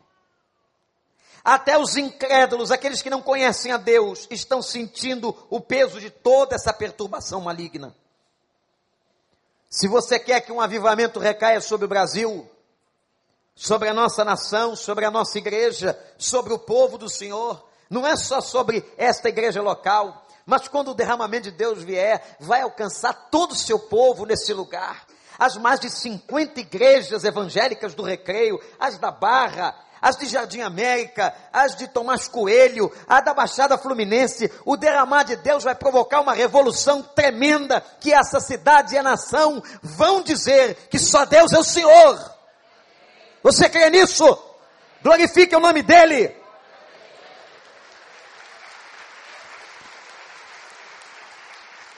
Até 1.42 1.78
os 1.78 1.96
incrédulos, 1.96 2.70
aqueles 2.70 3.00
que 3.00 3.08
não 3.08 3.22
conhecem 3.22 3.72
a 3.72 3.76
Deus, 3.76 4.26
estão 4.30 4.60
sentindo 4.60 5.34
o 5.48 5.60
peso 5.60 6.00
de 6.00 6.10
toda 6.10 6.54
essa 6.54 6.72
perturbação 6.72 7.40
maligna. 7.40 7.96
Se 9.70 9.88
você 9.88 10.18
quer 10.18 10.40
que 10.40 10.52
um 10.52 10.60
avivamento 10.60 11.18
recaia 11.18 11.60
sobre 11.60 11.86
o 11.86 11.88
Brasil, 11.88 12.48
sobre 13.54 13.88
a 13.88 13.94
nossa 13.94 14.24
nação, 14.24 14.76
sobre 14.76 15.04
a 15.04 15.10
nossa 15.10 15.38
igreja, 15.38 15.98
sobre 16.18 16.52
o 16.52 16.58
povo 16.58 16.98
do 16.98 17.08
Senhor, 17.08 17.66
não 17.88 18.06
é 18.06 18.16
só 18.16 18.40
sobre 18.40 18.84
esta 18.96 19.28
igreja 19.28 19.62
local, 19.62 20.26
mas 20.44 20.68
quando 20.68 20.92
o 20.92 20.94
derramamento 20.94 21.50
de 21.50 21.56
Deus 21.56 21.82
vier, 21.82 22.36
vai 22.38 22.62
alcançar 22.62 23.12
todo 23.30 23.52
o 23.52 23.56
seu 23.56 23.78
povo 23.78 24.24
nesse 24.24 24.52
lugar. 24.52 25.04
As 25.38 25.56
mais 25.56 25.80
de 25.80 25.90
50 25.90 26.60
igrejas 26.60 27.24
evangélicas 27.24 27.94
do 27.94 28.02
Recreio, 28.02 28.60
as 28.78 28.96
da 28.96 29.10
Barra, 29.10 29.74
as 30.00 30.16
de 30.16 30.26
Jardim 30.26 30.60
América, 30.60 31.34
as 31.52 31.74
de 31.74 31.88
Tomás 31.88 32.28
Coelho, 32.28 32.92
a 33.08 33.20
da 33.20 33.34
Baixada 33.34 33.76
Fluminense, 33.76 34.50
o 34.64 34.76
derramar 34.76 35.24
de 35.24 35.36
Deus 35.36 35.64
vai 35.64 35.74
provocar 35.74 36.20
uma 36.20 36.32
revolução 36.32 37.02
tremenda 37.02 37.82
que 38.00 38.12
essa 38.12 38.40
cidade 38.40 38.94
e 38.94 38.98
a 38.98 39.02
nação 39.02 39.62
vão 39.82 40.22
dizer 40.22 40.76
que 40.88 40.98
só 40.98 41.24
Deus 41.24 41.52
é 41.52 41.58
o 41.58 41.64
Senhor. 41.64 42.36
Você 43.42 43.68
crê 43.68 43.90
nisso? 43.90 44.38
Glorifique 45.02 45.54
o 45.56 45.60
nome 45.60 45.82
dEle. 45.82 46.45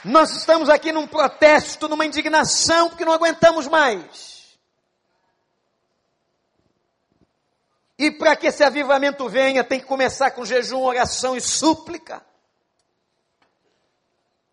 Nós 0.08 0.34
estamos 0.34 0.70
aqui 0.70 0.90
num 0.90 1.06
protesto, 1.06 1.86
numa 1.86 2.06
indignação, 2.06 2.88
porque 2.88 3.04
não 3.04 3.12
aguentamos 3.12 3.68
mais. 3.68 4.58
E 7.98 8.10
para 8.10 8.34
que 8.34 8.46
esse 8.46 8.64
avivamento 8.64 9.28
venha, 9.28 9.62
tem 9.62 9.78
que 9.78 9.84
começar 9.84 10.30
com 10.30 10.46
jejum, 10.46 10.82
oração 10.82 11.36
e 11.36 11.42
súplica. 11.42 12.22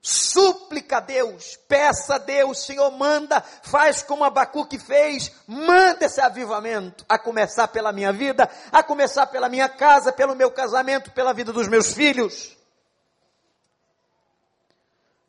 Súplica 0.01 0.97
a 0.97 0.99
Deus, 0.99 1.57
peça 1.69 2.15
a 2.15 2.17
Deus, 2.17 2.65
Senhor, 2.65 2.91
manda, 2.91 3.41
faz 3.63 4.03
como 4.03 4.25
Abacuque 4.25 4.77
fez, 4.77 5.31
manda 5.47 6.05
esse 6.05 6.19
avivamento, 6.19 7.05
a 7.07 7.17
começar 7.17 7.69
pela 7.69 7.93
minha 7.93 8.11
vida, 8.11 8.49
a 8.73 8.83
começar 8.83 9.25
pela 9.27 9.47
minha 9.47 9.69
casa, 9.69 10.11
pelo 10.11 10.35
meu 10.35 10.51
casamento, 10.51 11.11
pela 11.11 11.33
vida 11.33 11.53
dos 11.53 11.69
meus 11.69 11.93
filhos. 11.93 12.54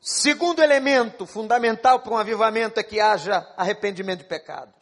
Segundo 0.09 0.63
elemento 0.63 1.27
fundamental 1.27 1.99
para 1.99 2.13
um 2.13 2.17
avivamento 2.17 2.79
é 2.79 2.83
que 2.85 3.01
haja 3.01 3.45
arrependimento 3.57 4.21
de 4.21 4.27
pecados. 4.27 4.73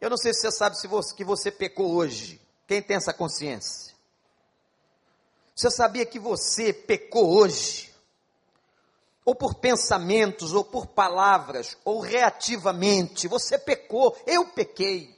Eu 0.00 0.10
não 0.10 0.16
sei 0.16 0.34
se 0.34 0.40
você 0.40 0.50
sabe 0.50 0.76
se 0.80 0.88
você, 0.88 1.14
que 1.14 1.22
você 1.22 1.48
pecou 1.48 1.94
hoje. 1.94 2.40
Quem 2.66 2.82
tem 2.82 2.96
essa 2.96 3.12
consciência? 3.12 3.94
Você 5.54 5.70
sabia 5.70 6.04
que 6.04 6.18
você 6.18 6.72
pecou 6.72 7.36
hoje? 7.36 7.94
Ou 9.24 9.32
por 9.32 9.54
pensamentos, 9.54 10.52
ou 10.52 10.64
por 10.64 10.88
palavras, 10.88 11.78
ou 11.84 12.00
reativamente. 12.00 13.28
Você 13.28 13.56
pecou, 13.56 14.20
eu 14.26 14.44
pequei. 14.46 15.16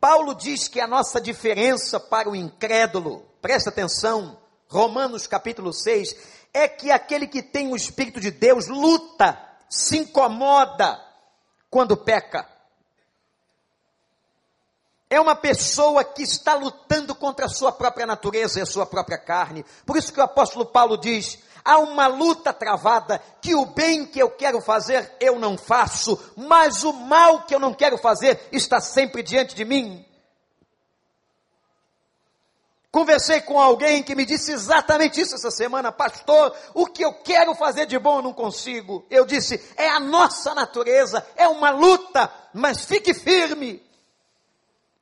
Paulo 0.00 0.34
diz 0.34 0.66
que 0.66 0.80
a 0.80 0.86
nossa 0.86 1.20
diferença 1.20 2.00
para 2.00 2.30
o 2.30 2.34
incrédulo, 2.34 3.28
presta 3.42 3.68
atenção, 3.68 4.38
Romanos 4.70 5.26
capítulo 5.26 5.72
6, 5.72 6.37
é 6.52 6.68
que 6.68 6.90
aquele 6.90 7.26
que 7.26 7.42
tem 7.42 7.72
o 7.72 7.76
Espírito 7.76 8.20
de 8.20 8.30
Deus 8.30 8.66
luta 8.66 9.38
se 9.68 9.98
incomoda 9.98 11.00
quando 11.70 11.96
peca. 11.96 12.46
É 15.10 15.18
uma 15.18 15.34
pessoa 15.34 16.04
que 16.04 16.22
está 16.22 16.54
lutando 16.54 17.14
contra 17.14 17.46
a 17.46 17.48
sua 17.48 17.72
própria 17.72 18.06
natureza 18.06 18.58
e 18.58 18.62
a 18.62 18.66
sua 18.66 18.84
própria 18.84 19.16
carne. 19.16 19.64
Por 19.86 19.96
isso 19.96 20.12
que 20.12 20.20
o 20.20 20.24
apóstolo 20.24 20.66
Paulo 20.66 20.98
diz: 20.98 21.38
há 21.64 21.78
uma 21.78 22.06
luta 22.06 22.52
travada, 22.52 23.22
que 23.40 23.54
o 23.54 23.64
bem 23.64 24.04
que 24.04 24.18
eu 24.18 24.30
quero 24.30 24.60
fazer 24.60 25.16
eu 25.18 25.38
não 25.38 25.56
faço, 25.56 26.18
mas 26.36 26.84
o 26.84 26.92
mal 26.92 27.44
que 27.44 27.54
eu 27.54 27.58
não 27.58 27.72
quero 27.72 27.96
fazer 27.96 28.48
está 28.52 28.80
sempre 28.80 29.22
diante 29.22 29.54
de 29.54 29.64
mim. 29.64 30.04
Conversei 32.90 33.42
com 33.42 33.60
alguém 33.60 34.02
que 34.02 34.14
me 34.14 34.24
disse 34.24 34.50
exatamente 34.50 35.20
isso 35.20 35.34
essa 35.34 35.50
semana, 35.50 35.92
pastor, 35.92 36.54
o 36.72 36.86
que 36.86 37.04
eu 37.04 37.12
quero 37.12 37.54
fazer 37.54 37.84
de 37.84 37.98
bom 37.98 38.16
eu 38.18 38.22
não 38.22 38.32
consigo. 38.32 39.04
Eu 39.10 39.26
disse, 39.26 39.62
é 39.76 39.88
a 39.90 40.00
nossa 40.00 40.54
natureza, 40.54 41.24
é 41.36 41.46
uma 41.46 41.70
luta, 41.70 42.32
mas 42.54 42.86
fique 42.86 43.12
firme. 43.12 43.86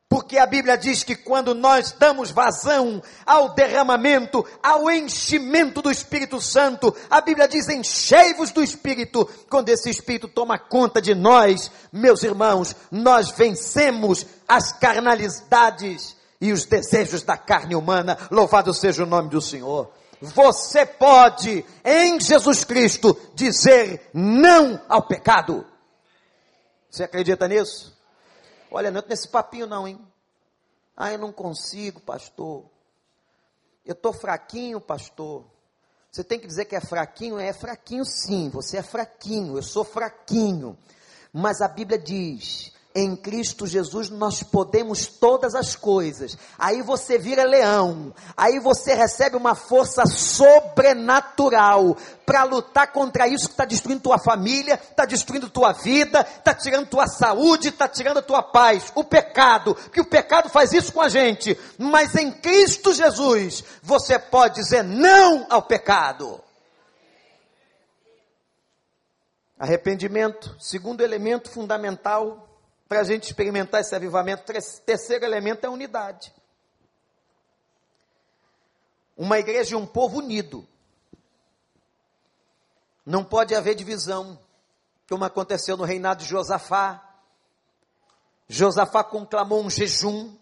Porque 0.08 0.38
a 0.38 0.46
Bíblia 0.46 0.76
diz 0.76 1.04
que 1.04 1.14
quando 1.14 1.54
nós 1.54 1.92
damos 1.92 2.30
vazão 2.30 3.02
ao 3.24 3.54
derramamento, 3.54 4.44
ao 4.62 4.90
enchimento 4.90 5.80
do 5.80 5.90
Espírito 5.90 6.40
Santo, 6.40 6.94
a 7.08 7.20
Bíblia 7.20 7.46
diz 7.46 7.68
enchei-vos 7.68 8.50
do 8.50 8.62
Espírito. 8.62 9.28
Quando 9.48 9.68
esse 9.68 9.90
Espírito 9.90 10.26
toma 10.26 10.58
conta 10.58 11.00
de 11.00 11.14
nós, 11.14 11.70
meus 11.92 12.22
irmãos, 12.22 12.74
nós 12.90 13.30
vencemos 13.30 14.26
as 14.48 14.72
carnalidades 14.72 16.15
e 16.40 16.52
os 16.52 16.64
desejos 16.64 17.22
da 17.22 17.36
carne 17.36 17.74
humana. 17.74 18.16
Louvado 18.30 18.72
seja 18.74 19.02
o 19.02 19.06
nome 19.06 19.30
do 19.30 19.40
Senhor. 19.40 19.90
Você 20.20 20.86
pode, 20.86 21.64
em 21.84 22.20
Jesus 22.20 22.64
Cristo, 22.64 23.16
dizer 23.34 24.10
não 24.14 24.80
ao 24.88 25.06
pecado. 25.06 25.66
Você 26.90 27.04
acredita 27.04 27.46
nisso? 27.46 27.96
Olha, 28.70 28.90
não 28.90 29.00
é 29.00 29.04
nesse 29.08 29.28
papinho 29.28 29.66
não, 29.66 29.86
hein? 29.86 30.00
Ah, 30.96 31.12
eu 31.12 31.18
não 31.18 31.30
consigo, 31.30 32.00
pastor. 32.00 32.64
Eu 33.84 33.92
estou 33.92 34.12
fraquinho, 34.12 34.80
pastor. 34.80 35.44
Você 36.10 36.24
tem 36.24 36.40
que 36.40 36.46
dizer 36.46 36.64
que 36.64 36.74
é 36.74 36.80
fraquinho? 36.80 37.38
É 37.38 37.52
fraquinho 37.52 38.04
sim, 38.04 38.48
você 38.48 38.78
é 38.78 38.82
fraquinho, 38.82 39.56
eu 39.56 39.62
sou 39.62 39.84
fraquinho. 39.84 40.78
Mas 41.30 41.60
a 41.60 41.68
Bíblia 41.68 41.98
diz 41.98 42.72
em 42.98 43.14
Cristo 43.14 43.66
Jesus 43.66 44.08
nós 44.08 44.42
podemos 44.42 45.06
todas 45.06 45.54
as 45.54 45.76
coisas. 45.76 46.38
Aí 46.58 46.80
você 46.80 47.18
vira 47.18 47.44
leão. 47.44 48.14
Aí 48.34 48.58
você 48.58 48.94
recebe 48.94 49.36
uma 49.36 49.54
força 49.54 50.06
sobrenatural 50.06 51.94
para 52.24 52.44
lutar 52.44 52.90
contra 52.92 53.28
isso 53.28 53.48
que 53.48 53.52
está 53.52 53.66
destruindo 53.66 54.00
tua 54.00 54.18
família, 54.18 54.80
está 54.82 55.04
destruindo 55.04 55.50
tua 55.50 55.72
vida, 55.72 56.20
está 56.22 56.54
tirando 56.54 56.86
tua 56.86 57.06
saúde, 57.06 57.68
está 57.68 57.86
tirando 57.86 58.20
a 58.20 58.22
tua 58.22 58.42
paz. 58.42 58.90
O 58.94 59.04
pecado, 59.04 59.74
que 59.92 60.00
o 60.00 60.06
pecado 60.06 60.48
faz 60.48 60.72
isso 60.72 60.90
com 60.90 61.02
a 61.02 61.10
gente. 61.10 61.54
Mas 61.76 62.14
em 62.14 62.32
Cristo 62.32 62.94
Jesus 62.94 63.62
você 63.82 64.18
pode 64.18 64.54
dizer 64.54 64.82
não 64.82 65.46
ao 65.50 65.60
pecado. 65.60 66.40
Arrependimento, 69.58 70.56
segundo 70.58 71.02
elemento 71.02 71.50
fundamental 71.50 72.46
para 72.88 73.00
a 73.00 73.04
gente 73.04 73.24
experimentar 73.24 73.80
esse 73.80 73.94
avivamento. 73.94 74.44
Terceiro 74.84 75.24
elemento 75.24 75.64
é 75.64 75.66
a 75.68 75.72
unidade. 75.72 76.32
Uma 79.16 79.38
igreja 79.38 79.74
e 79.74 79.78
um 79.78 79.86
povo 79.86 80.18
unido. 80.18 80.66
Não 83.04 83.24
pode 83.24 83.54
haver 83.54 83.74
divisão, 83.74 84.38
como 85.08 85.24
aconteceu 85.24 85.76
no 85.76 85.84
reinado 85.84 86.24
de 86.24 86.28
Josafá. 86.28 87.02
Josafá 88.48 89.02
conclamou 89.02 89.64
um 89.64 89.70
jejum, 89.70 90.36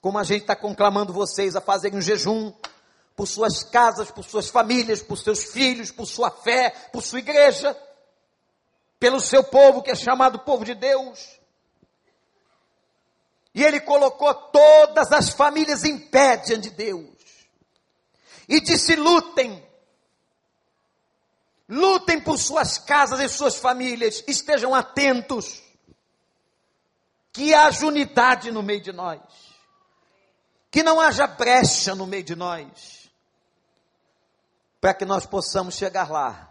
como 0.00 0.18
a 0.18 0.24
gente 0.24 0.42
está 0.42 0.54
conclamando 0.54 1.12
vocês 1.12 1.56
a 1.56 1.60
fazerem 1.60 1.98
um 1.98 2.02
jejum 2.02 2.52
por 3.16 3.26
suas 3.26 3.62
casas, 3.62 4.10
por 4.10 4.24
suas 4.24 4.48
famílias, 4.48 5.02
por 5.02 5.16
seus 5.16 5.44
filhos, 5.44 5.90
por 5.90 6.06
sua 6.06 6.30
fé, 6.30 6.70
por 6.92 7.02
sua 7.02 7.18
igreja, 7.18 7.76
pelo 8.98 9.20
seu 9.20 9.44
povo 9.44 9.82
que 9.82 9.90
é 9.90 9.94
chamado 9.94 10.38
povo 10.40 10.64
de 10.64 10.74
Deus. 10.74 11.41
E 13.54 13.62
ele 13.62 13.80
colocou 13.80 14.32
todas 14.34 15.12
as 15.12 15.30
famílias 15.30 15.84
em 15.84 15.98
pé 15.98 16.38
diante 16.38 16.70
de 16.70 16.76
Deus. 16.76 17.10
E 18.48 18.60
disse: 18.60 18.96
lutem. 18.96 19.62
Lutem 21.68 22.20
por 22.20 22.38
suas 22.38 22.78
casas 22.78 23.20
e 23.20 23.28
suas 23.28 23.56
famílias. 23.56 24.24
Estejam 24.26 24.74
atentos. 24.74 25.62
Que 27.32 27.54
haja 27.54 27.86
unidade 27.86 28.50
no 28.50 28.62
meio 28.62 28.80
de 28.80 28.92
nós. 28.92 29.20
Que 30.70 30.82
não 30.82 31.00
haja 31.00 31.26
brecha 31.26 31.94
no 31.94 32.06
meio 32.06 32.24
de 32.24 32.34
nós. 32.34 33.10
Para 34.80 34.94
que 34.94 35.04
nós 35.04 35.26
possamos 35.26 35.74
chegar 35.74 36.10
lá 36.10 36.50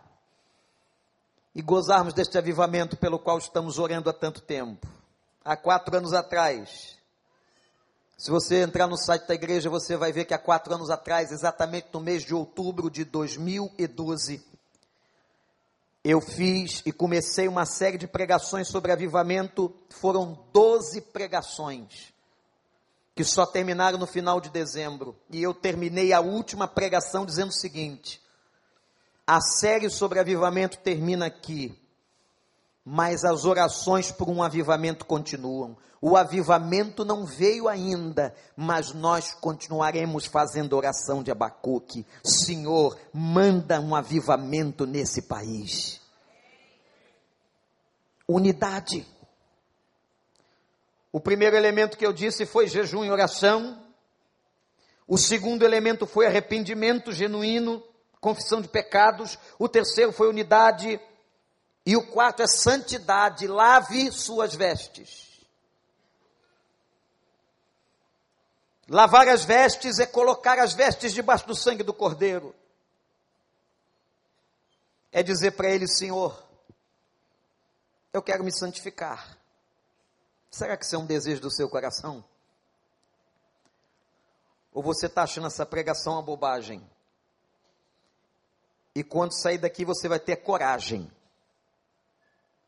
e 1.54 1.62
gozarmos 1.62 2.14
deste 2.14 2.38
avivamento 2.38 2.96
pelo 2.96 3.20
qual 3.20 3.38
estamos 3.38 3.78
orando 3.78 4.10
há 4.10 4.14
tanto 4.14 4.42
tempo 4.42 4.88
há 5.44 5.56
quatro 5.56 5.96
anos 5.98 6.14
atrás. 6.14 6.98
Se 8.18 8.30
você 8.30 8.62
entrar 8.62 8.88
no 8.88 8.98
site 8.98 9.28
da 9.28 9.34
igreja, 9.34 9.70
você 9.70 9.98
vai 9.98 10.12
ver 10.12 10.26
que 10.26 10.34
há 10.34 10.38
quatro 10.38 10.74
anos 10.74 10.90
atrás, 10.90 11.32
exatamente 11.32 11.88
no 11.92 12.00
mês 12.00 12.24
de 12.24 12.36
outubro 12.36 12.90
de 12.90 13.04
2012, 13.04 14.44
eu 16.04 16.22
fiz 16.22 16.82
e 16.86 16.92
comecei 16.92 17.48
uma 17.48 17.66
série 17.66 17.98
de 17.98 18.08
pregações 18.08 18.68
sobre 18.68 18.92
avivamento. 18.92 19.74
Foram 19.90 20.40
12 20.54 21.02
pregações, 21.02 22.14
que 23.16 23.24
só 23.24 23.46
terminaram 23.46 23.98
no 23.98 24.08
final 24.08 24.42
de 24.42 24.50
dezembro. 24.50 25.16
E 25.30 25.42
eu 25.42 25.54
terminei 25.54 26.14
a 26.14 26.20
última 26.20 26.68
pregação 26.68 27.26
dizendo 27.26 27.50
o 27.50 27.60
seguinte: 27.60 28.22
a 29.26 29.42
série 29.42 29.90
sobre 29.90 30.20
avivamento 30.20 30.78
termina 30.80 31.28
aqui 31.28 31.81
mas 32.86 33.24
as 33.24 33.46
orações 33.46 34.12
por 34.12 34.30
um 34.30 34.42
avivamento 34.42 35.06
continuam. 35.06 35.78
O 36.02 36.18
avivamento 36.18 37.06
não 37.06 37.26
veio 37.26 37.68
ainda, 37.68 38.34
mas 38.56 38.92
nós 38.92 39.34
continuaremos 39.34 40.26
fazendo 40.26 40.76
oração 40.76 41.22
de 41.22 41.30
Abacuque. 41.30 42.06
Senhor, 42.24 42.98
manda 43.14 43.80
um 43.80 43.96
avivamento 43.96 44.88
nesse 44.88 45.22
país. 45.22 46.02
Unidade. 48.28 49.06
O 51.12 51.20
primeiro 51.20 51.56
elemento 51.56 51.98
que 51.98 52.06
eu 52.06 52.14
disse 52.14 52.48
foi 52.48 52.68
jejum 52.68 53.04
e 53.04 53.12
oração. 53.12 53.80
O 55.08 55.18
segundo 55.18 55.64
elemento 55.64 56.08
foi 56.08 56.26
arrependimento 56.26 57.12
genuíno, 57.12 57.84
confissão 58.20 58.60
de 58.60 58.70
pecados. 58.70 59.38
O 59.60 59.70
terceiro 59.70 60.12
foi 60.12 60.30
unidade 60.30 61.00
e 61.86 61.96
o 61.96 62.08
quarto 62.08 62.42
é 62.42 62.48
santidade, 62.48 63.48
lave 63.48 64.12
suas 64.12 64.54
vestes. 64.54 65.30
Lavar 68.88 69.28
as 69.28 69.44
vestes 69.44 70.00
é 70.00 70.06
colocar 70.06 70.60
as 70.60 70.74
vestes 70.74 71.14
debaixo 71.14 71.48
do 71.48 71.56
sangue 71.56 71.82
do 71.82 71.94
Cordeiro. 71.94 72.54
É 75.12 75.24
dizer 75.24 75.52
para 75.52 75.70
ele, 75.70 75.88
Senhor, 75.88 76.44
eu 78.14 78.22
quero 78.22 78.44
me 78.44 78.52
santificar. 78.52 79.38
Será 80.50 80.78
que 80.78 80.86
isso 80.86 80.96
é 80.96 81.00
um 81.00 81.06
desejo 81.06 81.42
do 81.42 81.50
seu 81.50 81.70
coração? 81.70 82.24
Ou 84.72 84.84
você 84.84 85.08
está 85.08 85.24
achando 85.24 85.48
essa 85.48 85.66
pregação 85.66 86.14
uma 86.14 86.22
bobagem? 86.22 86.88
E 88.94 89.04
quando 89.04 89.34
sair 89.34 89.58
daqui 89.58 89.84
você 89.84 90.08
vai 90.08 90.20
ter 90.20 90.38
coragem 90.38 91.10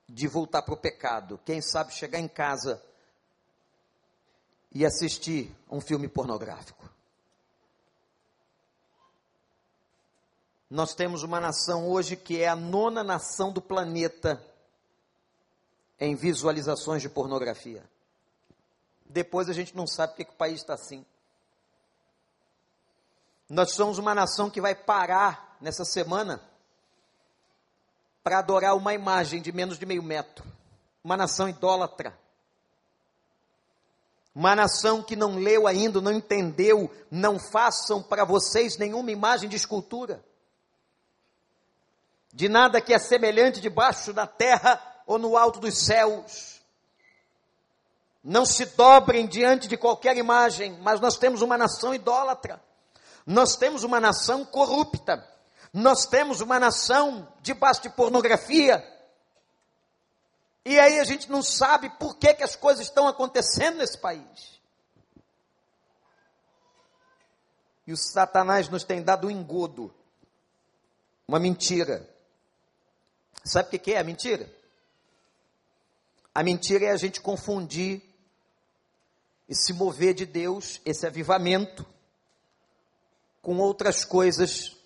de 0.07 0.27
voltar 0.27 0.61
para 0.61 0.73
o 0.73 0.77
pecado. 0.77 1.39
Quem 1.45 1.61
sabe 1.61 1.93
chegar 1.93 2.19
em 2.19 2.27
casa 2.27 2.81
e 4.71 4.85
assistir 4.85 5.55
um 5.69 5.79
filme 5.79 6.07
pornográfico. 6.07 6.89
Nós 10.69 10.95
temos 10.95 11.21
uma 11.21 11.39
nação 11.39 11.87
hoje 11.87 12.15
que 12.15 12.41
é 12.41 12.47
a 12.47 12.55
nona 12.55 13.03
nação 13.03 13.51
do 13.51 13.61
planeta 13.61 14.43
em 15.99 16.15
visualizações 16.15 17.01
de 17.01 17.09
pornografia. 17.09 17.87
Depois 19.05 19.47
a 19.49 19.53
gente 19.53 19.75
não 19.75 19.85
sabe 19.85 20.13
porque 20.13 20.25
que 20.25 20.33
o 20.33 20.37
país 20.37 20.61
está 20.61 20.73
assim. 20.73 21.05
Nós 23.47 23.73
somos 23.73 23.99
uma 23.99 24.15
nação 24.15 24.49
que 24.49 24.59
vai 24.59 24.73
parar 24.73 25.55
nessa 25.61 25.85
semana 25.85 26.41
para 28.23 28.39
adorar 28.39 28.75
uma 28.75 28.93
imagem 28.93 29.41
de 29.41 29.51
menos 29.51 29.77
de 29.77 29.85
meio 29.85 30.01
metro. 30.01 30.45
Uma 31.03 31.17
nação 31.17 31.49
idólatra. 31.49 32.17
Uma 34.33 34.55
nação 34.55 35.03
que 35.03 35.15
não 35.15 35.35
leu 35.35 35.67
ainda, 35.67 36.01
não 36.01 36.11
entendeu, 36.11 36.89
não 37.11 37.37
façam 37.37 38.01
para 38.01 38.23
vocês 38.25 38.77
nenhuma 38.77 39.11
imagem 39.11 39.49
de 39.49 39.55
escultura. 39.55 40.23
de 42.33 42.49
nada 42.49 42.81
que 42.81 42.93
é 42.93 42.97
semelhante 42.97 43.61
debaixo 43.61 44.11
da 44.11 44.25
terra 44.25 44.81
ou 45.05 45.19
no 45.19 45.37
alto 45.37 45.59
dos 45.59 45.85
céus. 45.85 46.59
Não 48.23 48.43
se 48.45 48.65
dobrem 48.65 49.27
diante 49.27 49.67
de 49.67 49.77
qualquer 49.77 50.17
imagem, 50.17 50.79
mas 50.81 50.99
nós 50.99 51.17
temos 51.17 51.41
uma 51.41 51.57
nação 51.57 51.93
idólatra. 51.93 52.59
Nós 53.25 53.55
temos 53.55 53.83
uma 53.83 53.99
nação 53.99 54.43
corrupta. 54.43 55.23
Nós 55.73 56.05
temos 56.05 56.39
uma 56.39 56.59
nação 56.59 57.27
debaixo 57.41 57.81
de 57.81 57.89
pornografia. 57.89 58.87
E 60.63 60.79
aí 60.79 60.99
a 60.99 61.03
gente 61.03 61.29
não 61.31 61.41
sabe 61.41 61.89
por 61.97 62.15
que, 62.15 62.31
que 62.35 62.43
as 62.43 62.55
coisas 62.55 62.85
estão 62.85 63.07
acontecendo 63.07 63.77
nesse 63.77 63.97
país. 63.97 64.61
E 67.87 67.91
o 67.91 67.97
Satanás 67.97 68.69
nos 68.69 68.83
tem 68.83 69.01
dado 69.01 69.27
um 69.27 69.31
engodo, 69.31 69.93
uma 71.27 71.39
mentira. 71.39 72.07
Sabe 73.43 73.75
o 73.75 73.79
que 73.79 73.93
é 73.93 73.97
a 73.97 74.03
mentira? 74.03 74.49
A 76.35 76.43
mentira 76.43 76.85
é 76.85 76.91
a 76.91 76.97
gente 76.97 77.19
confundir 77.19 78.01
e 79.49 79.55
se 79.55 79.73
mover 79.73 80.13
de 80.13 80.25
Deus, 80.25 80.79
esse 80.85 81.05
avivamento, 81.05 81.85
com 83.41 83.57
outras 83.57 84.05
coisas 84.05 84.82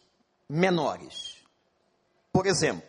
menores. 0.49 1.37
Por 2.31 2.45
exemplo, 2.45 2.87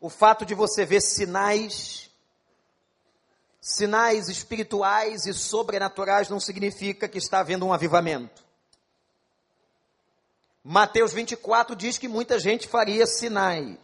o 0.00 0.08
fato 0.08 0.44
de 0.44 0.54
você 0.54 0.84
ver 0.84 1.00
sinais, 1.00 2.10
sinais 3.60 4.28
espirituais 4.28 5.26
e 5.26 5.34
sobrenaturais 5.34 6.28
não 6.28 6.40
significa 6.40 7.08
que 7.08 7.18
está 7.18 7.40
havendo 7.40 7.66
um 7.66 7.72
avivamento. 7.72 8.46
Mateus 10.62 11.12
24 11.12 11.74
diz 11.74 11.98
que 11.98 12.08
muita 12.08 12.38
gente 12.38 12.68
faria 12.68 13.06
sinais. 13.06 13.78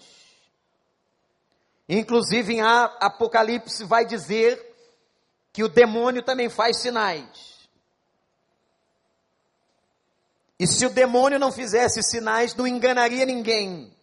Inclusive 1.89 2.55
em 2.55 2.61
Apocalipse 2.63 3.85
vai 3.85 4.05
dizer 4.05 4.75
que 5.53 5.63
o 5.63 5.69
demônio 5.69 6.23
também 6.23 6.49
faz 6.49 6.81
sinais. 6.81 7.54
E 10.59 10.67
se 10.67 10.87
o 10.87 10.91
demônio 10.91 11.39
não 11.39 11.51
fizesse 11.51 12.03
sinais, 12.03 12.55
não 12.55 12.67
enganaria 12.67 13.27
ninguém. 13.27 13.95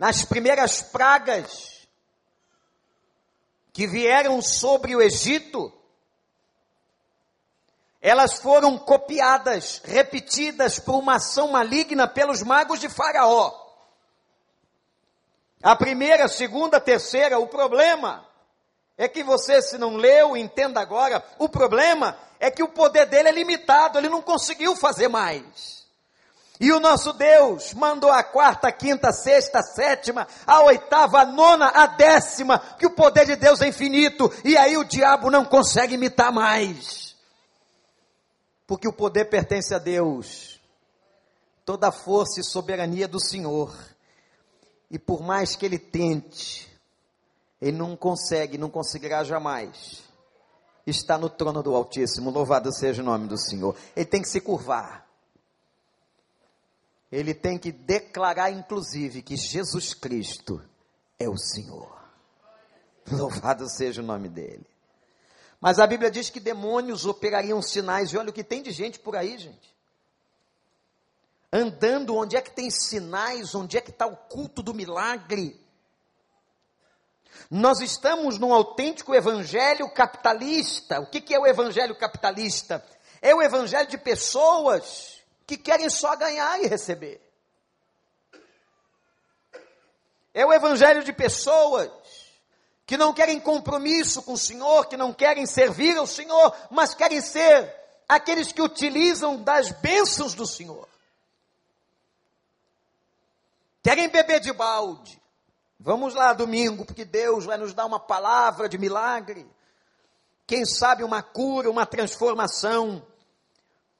nas 0.00 0.24
primeiras 0.24 0.80
pragas 0.80 1.86
que 3.70 3.86
vieram 3.86 4.40
sobre 4.40 4.96
o 4.96 5.02
Egito, 5.02 5.70
elas 8.00 8.40
foram 8.40 8.78
copiadas, 8.78 9.82
repetidas 9.84 10.78
por 10.78 10.94
uma 10.94 11.16
ação 11.16 11.48
maligna 11.48 12.08
pelos 12.08 12.42
magos 12.42 12.80
de 12.80 12.88
Faraó. 12.88 13.54
A 15.62 15.76
primeira, 15.76 16.28
segunda, 16.28 16.80
terceira, 16.80 17.38
o 17.38 17.46
problema 17.46 18.26
é 19.00 19.08
que 19.08 19.22
você, 19.22 19.62
se 19.62 19.78
não 19.78 19.96
leu, 19.96 20.36
entenda 20.36 20.78
agora, 20.78 21.24
o 21.38 21.48
problema 21.48 22.18
é 22.38 22.50
que 22.50 22.62
o 22.62 22.68
poder 22.68 23.06
dele 23.06 23.30
é 23.30 23.32
limitado, 23.32 23.96
ele 23.96 24.10
não 24.10 24.20
conseguiu 24.20 24.76
fazer 24.76 25.08
mais. 25.08 25.86
E 26.60 26.70
o 26.70 26.78
nosso 26.78 27.14
Deus 27.14 27.72
mandou 27.72 28.12
a 28.12 28.22
quarta, 28.22 28.68
a 28.68 28.72
quinta, 28.72 29.08
a 29.08 29.12
sexta, 29.14 29.60
a 29.60 29.62
sétima, 29.62 30.28
a 30.46 30.62
oitava, 30.64 31.20
a 31.22 31.24
nona, 31.24 31.68
a 31.68 31.86
décima, 31.86 32.58
que 32.78 32.84
o 32.84 32.90
poder 32.90 33.24
de 33.24 33.36
Deus 33.36 33.62
é 33.62 33.68
infinito, 33.68 34.30
e 34.44 34.54
aí 34.54 34.76
o 34.76 34.84
diabo 34.84 35.30
não 35.30 35.46
consegue 35.46 35.94
imitar 35.94 36.30
mais. 36.30 37.16
Porque 38.66 38.86
o 38.86 38.92
poder 38.92 39.30
pertence 39.30 39.74
a 39.74 39.78
Deus. 39.78 40.60
Toda 41.64 41.88
a 41.88 41.92
força 41.92 42.38
e 42.38 42.44
soberania 42.44 43.08
do 43.08 43.18
Senhor. 43.18 43.74
E 44.90 44.98
por 44.98 45.22
mais 45.22 45.56
que 45.56 45.64
ele 45.64 45.78
tente, 45.78 46.69
ele 47.60 47.76
não 47.76 47.96
consegue, 47.96 48.58
não 48.58 48.70
conseguirá 48.70 49.24
jamais. 49.24 50.02
Está 50.86 51.18
no 51.18 51.28
trono 51.28 51.62
do 51.62 51.74
Altíssimo, 51.74 52.30
louvado 52.30 52.74
seja 52.74 53.02
o 53.02 53.04
nome 53.04 53.28
do 53.28 53.38
Senhor. 53.38 53.76
Ele 53.94 54.06
tem 54.06 54.22
que 54.22 54.28
se 54.28 54.40
curvar 54.40 55.10
ele 57.10 57.34
tem 57.34 57.58
que 57.58 57.72
declarar, 57.72 58.52
inclusive, 58.52 59.22
que 59.22 59.36
Jesus 59.36 59.94
Cristo 59.94 60.62
é 61.18 61.28
o 61.28 61.36
Senhor. 61.36 61.98
Louvado 63.10 63.68
seja 63.68 64.00
o 64.00 64.04
nome 64.04 64.28
dele. 64.28 64.66
Mas 65.60 65.80
a 65.80 65.86
Bíblia 65.86 66.10
diz 66.10 66.30
que 66.30 66.38
demônios 66.38 67.04
operariam 67.04 67.60
sinais, 67.60 68.12
e 68.12 68.16
olha 68.16 68.30
o 68.30 68.32
que 68.32 68.44
tem 68.44 68.62
de 68.62 68.70
gente 68.70 69.00
por 69.00 69.16
aí, 69.16 69.36
gente. 69.36 69.74
Andando 71.52 72.14
onde 72.14 72.36
é 72.36 72.40
que 72.40 72.52
tem 72.52 72.70
sinais, 72.70 73.56
onde 73.56 73.76
é 73.76 73.80
que 73.80 73.90
está 73.90 74.06
o 74.06 74.16
culto 74.16 74.62
do 74.62 74.72
milagre. 74.72 75.59
Nós 77.50 77.80
estamos 77.80 78.38
num 78.38 78.52
autêntico 78.52 79.14
evangelho 79.14 79.90
capitalista. 79.90 81.00
O 81.00 81.06
que, 81.06 81.20
que 81.20 81.34
é 81.34 81.38
o 81.38 81.46
evangelho 81.46 81.96
capitalista? 81.96 82.84
É 83.20 83.34
o 83.34 83.42
evangelho 83.42 83.88
de 83.88 83.98
pessoas 83.98 85.20
que 85.46 85.56
querem 85.56 85.90
só 85.90 86.14
ganhar 86.16 86.62
e 86.62 86.66
receber. 86.66 87.20
É 90.32 90.46
o 90.46 90.52
evangelho 90.52 91.02
de 91.02 91.12
pessoas 91.12 91.90
que 92.86 92.96
não 92.96 93.12
querem 93.12 93.38
compromisso 93.38 94.22
com 94.22 94.32
o 94.32 94.38
Senhor, 94.38 94.86
que 94.86 94.96
não 94.96 95.12
querem 95.12 95.46
servir 95.46 95.96
ao 95.96 96.06
Senhor, 96.06 96.56
mas 96.70 96.94
querem 96.94 97.20
ser 97.20 97.72
aqueles 98.08 98.52
que 98.52 98.62
utilizam 98.62 99.42
das 99.42 99.70
bênçãos 99.70 100.34
do 100.34 100.46
Senhor. 100.46 100.88
Querem 103.82 104.08
beber 104.08 104.40
de 104.40 104.52
balde. 104.52 105.19
Vamos 105.80 106.14
lá 106.14 106.32
domingo, 106.32 106.84
porque 106.84 107.04
Deus 107.04 107.44
vai 107.44 107.58
nos 107.58 107.74
dar 107.74 107.86
uma 107.86 107.98
palavra 107.98 108.68
de 108.68 108.78
milagre. 108.78 109.44
Quem 110.46 110.64
sabe 110.64 111.02
uma 111.02 111.22
cura, 111.22 111.68
uma 111.68 111.86
transformação 111.86 113.04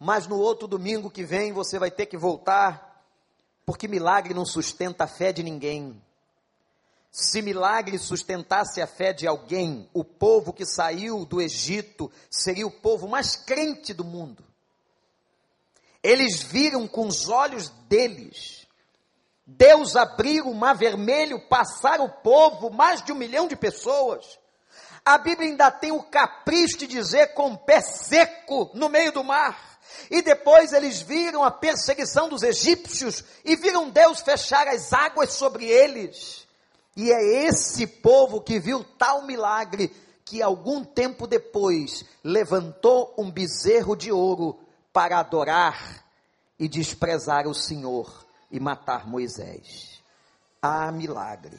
mas 0.03 0.27
no 0.27 0.38
outro 0.38 0.66
domingo 0.66 1.11
que 1.11 1.23
vem 1.23 1.53
você 1.53 1.79
vai 1.79 1.90
ter 1.90 2.07
que 2.07 2.16
voltar, 2.16 3.05
porque 3.66 3.87
milagre 3.87 4.33
não 4.33 4.47
sustenta 4.47 5.05
a 5.05 5.07
fé 5.07 5.31
de 5.31 5.43
ninguém. 5.43 6.03
Se 7.12 7.43
milagre 7.43 7.99
sustentasse 7.99 8.81
a 8.81 8.87
fé 8.87 9.12
de 9.12 9.27
alguém, 9.27 9.90
o 9.93 10.03
povo 10.03 10.55
que 10.55 10.64
saiu 10.64 11.27
do 11.27 11.38
Egito 11.38 12.11
seria 12.31 12.66
o 12.66 12.71
povo 12.71 13.07
mais 13.07 13.37
crente 13.37 13.93
do 13.93 14.03
mundo. 14.03 14.43
Eles 16.03 16.43
viram 16.43 16.88
com 16.88 17.07
os 17.07 17.29
olhos 17.29 17.69
deles 17.87 18.60
Deus 19.57 19.97
abrir 19.97 20.43
o 20.43 20.55
mar 20.55 20.77
vermelho, 20.77 21.41
passar 21.49 22.01
o 22.01 22.09
povo, 22.09 22.71
mais 22.71 23.03
de 23.03 23.11
um 23.11 23.17
milhão 23.17 23.49
de 23.49 23.57
pessoas. 23.57 24.39
A 25.05 25.19
Bíblia 25.19 25.49
ainda 25.49 25.71
tem 25.73 25.91
o 25.91 26.05
capricho 26.05 26.79
de 26.79 26.87
dizer 26.87 27.35
com 27.35 27.53
o 27.53 27.59
pé 27.59 27.81
seco 27.81 28.71
no 28.75 28.89
meio 28.89 29.11
do 29.11 29.25
mar. 29.25 29.59
E 30.09 30.23
depois 30.23 30.73
eles 30.73 31.03
viram 31.03 31.43
a 31.43 31.51
perseguição 31.51 32.29
dos 32.29 32.45
egípcios 32.45 33.25
e 33.45 33.57
viram 33.57 33.91
Deus 33.91 34.21
fechar 34.21 34.69
as 34.69 34.93
águas 34.93 35.33
sobre 35.33 35.67
eles. 35.67 36.47
E 36.97 37.11
é 37.11 37.47
esse 37.47 37.89
povo 37.89 38.41
que 38.41 38.61
viu 38.61 38.85
tal 38.99 39.23
milagre 39.23 39.93
que 40.25 40.41
algum 40.41 40.85
tempo 40.85 41.27
depois 41.27 42.05
levantou 42.23 43.13
um 43.19 43.29
bezerro 43.29 43.97
de 43.97 44.13
ouro 44.13 44.61
para 44.93 45.19
adorar 45.19 46.05
e 46.57 46.69
desprezar 46.69 47.49
o 47.49 47.55
Senhor 47.55 48.30
e 48.51 48.59
matar 48.59 49.07
Moisés. 49.07 50.03
Há 50.61 50.91
milagre 50.91 51.59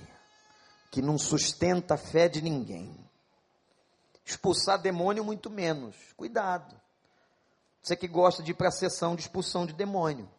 que 0.92 1.02
não 1.02 1.18
sustenta 1.18 1.94
a 1.94 1.98
fé 1.98 2.28
de 2.28 2.42
ninguém. 2.42 2.94
Expulsar 4.26 4.80
demônio, 4.80 5.24
muito 5.24 5.50
menos. 5.50 5.96
Cuidado. 6.18 6.76
Você 7.82 7.96
que 7.96 8.08
gosta 8.08 8.44
de 8.44 8.52
ir 8.52 8.54
para 8.54 8.68
a 8.68 8.72
sessão 8.72 9.16
de 9.16 9.22
expulsão 9.22 9.66
de 9.66 9.74
demônio, 9.74 10.30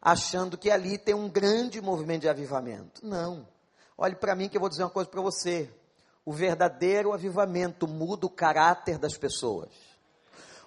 achando 0.00 0.58
que 0.58 0.70
ali 0.70 0.98
tem 0.98 1.14
um 1.14 1.28
grande 1.28 1.80
movimento 1.80 2.22
de 2.22 2.28
avivamento. 2.28 3.06
Não. 3.06 3.46
Olhe 3.96 4.16
para 4.16 4.34
mim 4.34 4.48
que 4.48 4.56
eu 4.56 4.60
vou 4.60 4.70
dizer 4.70 4.82
uma 4.82 4.90
coisa 4.90 5.08
para 5.08 5.20
você. 5.20 5.72
O 6.24 6.32
verdadeiro 6.32 7.12
avivamento 7.12 7.86
muda 7.86 8.26
o 8.26 8.30
caráter 8.30 8.98
das 8.98 9.16
pessoas. 9.16 9.70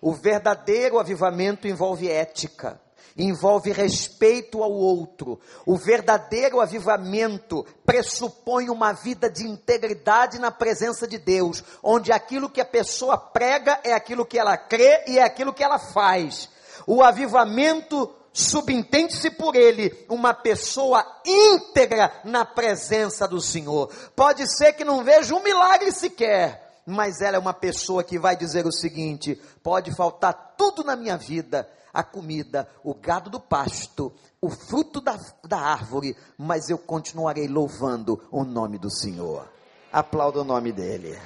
O 0.01 0.13
verdadeiro 0.13 0.99
avivamento 0.99 1.67
envolve 1.67 2.09
ética 2.09 2.79
envolve 3.17 3.71
respeito 3.71 4.61
ao 4.61 4.71
outro. 4.71 5.39
O 5.65 5.77
verdadeiro 5.77 6.59
avivamento 6.59 7.65
pressupõe 7.85 8.69
uma 8.69 8.91
vida 8.91 9.29
de 9.29 9.47
integridade 9.47 10.39
na 10.39 10.51
presença 10.51 11.07
de 11.07 11.17
Deus, 11.17 11.63
onde 11.81 12.11
aquilo 12.11 12.49
que 12.49 12.59
a 12.59 12.65
pessoa 12.65 13.17
prega 13.17 13.79
é 13.83 13.93
aquilo 13.93 14.25
que 14.25 14.37
ela 14.37 14.57
crê 14.57 15.03
e 15.07 15.19
é 15.19 15.23
aquilo 15.23 15.53
que 15.53 15.63
ela 15.63 15.79
faz. 15.79 16.49
O 16.85 17.01
avivamento 17.01 18.13
subentende-se 18.33 19.31
por 19.31 19.55
ele 19.55 20.05
uma 20.09 20.33
pessoa 20.33 21.05
íntegra 21.25 22.11
na 22.25 22.43
presença 22.43 23.25
do 23.25 23.39
Senhor. 23.39 23.89
Pode 24.13 24.45
ser 24.57 24.73
que 24.73 24.83
não 24.83 25.05
veja 25.05 25.33
um 25.33 25.41
milagre 25.41 25.89
sequer, 25.93 26.64
mas 26.85 27.21
ela 27.21 27.37
é 27.37 27.39
uma 27.39 27.53
pessoa 27.53 28.03
que 28.03 28.19
vai 28.19 28.35
dizer 28.35 28.65
o 28.65 28.71
seguinte: 28.71 29.35
pode 29.63 29.95
faltar 29.95 30.55
tudo 30.57 30.83
na 30.83 30.95
minha 30.95 31.17
vida, 31.17 31.67
a 31.93 32.03
comida, 32.03 32.69
o 32.83 32.93
gado 32.93 33.29
do 33.29 33.39
pasto, 33.39 34.13
o 34.39 34.49
fruto 34.49 35.01
da, 35.01 35.17
da 35.43 35.59
árvore, 35.59 36.15
mas 36.37 36.69
eu 36.69 36.77
continuarei 36.77 37.47
louvando 37.47 38.21
o 38.29 38.43
nome 38.43 38.77
do 38.77 38.91
Senhor. 38.91 39.49
Aplauda 39.91 40.41
o 40.41 40.43
nome 40.43 40.71
dele. 40.71 41.17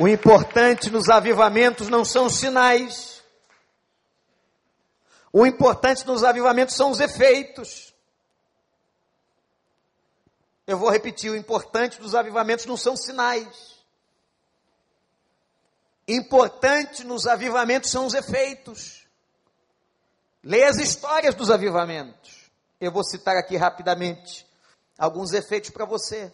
O 0.00 0.08
importante 0.08 0.90
nos 0.90 1.10
avivamentos 1.10 1.88
não 1.88 2.06
são 2.06 2.26
os 2.26 2.36
sinais. 2.36 3.22
O 5.30 5.46
importante 5.46 6.06
nos 6.06 6.24
avivamentos 6.24 6.74
são 6.74 6.90
os 6.90 7.00
efeitos. 7.00 7.89
Eu 10.70 10.78
vou 10.78 10.88
repetir: 10.88 11.28
o 11.28 11.36
importante 11.36 12.00
dos 12.00 12.14
avivamentos 12.14 12.64
não 12.64 12.76
são 12.76 12.96
sinais. 12.96 13.84
Importante 16.06 17.02
nos 17.02 17.26
avivamentos 17.26 17.90
são 17.90 18.06
os 18.06 18.14
efeitos. 18.14 19.04
Leia 20.44 20.70
as 20.70 20.76
histórias 20.76 21.34
dos 21.34 21.50
avivamentos. 21.50 22.48
Eu 22.80 22.92
vou 22.92 23.02
citar 23.02 23.36
aqui 23.36 23.56
rapidamente 23.56 24.46
alguns 24.96 25.32
efeitos 25.32 25.70
para 25.70 25.84
você. 25.84 26.32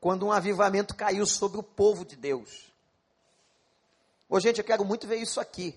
Quando 0.00 0.24
um 0.24 0.30
avivamento 0.30 0.94
caiu 0.94 1.26
sobre 1.26 1.58
o 1.58 1.62
povo 1.62 2.04
de 2.04 2.14
Deus. 2.14 2.72
Ô, 4.28 4.38
gente, 4.38 4.58
eu 4.58 4.64
quero 4.64 4.84
muito 4.84 5.08
ver 5.08 5.16
isso 5.16 5.40
aqui. 5.40 5.76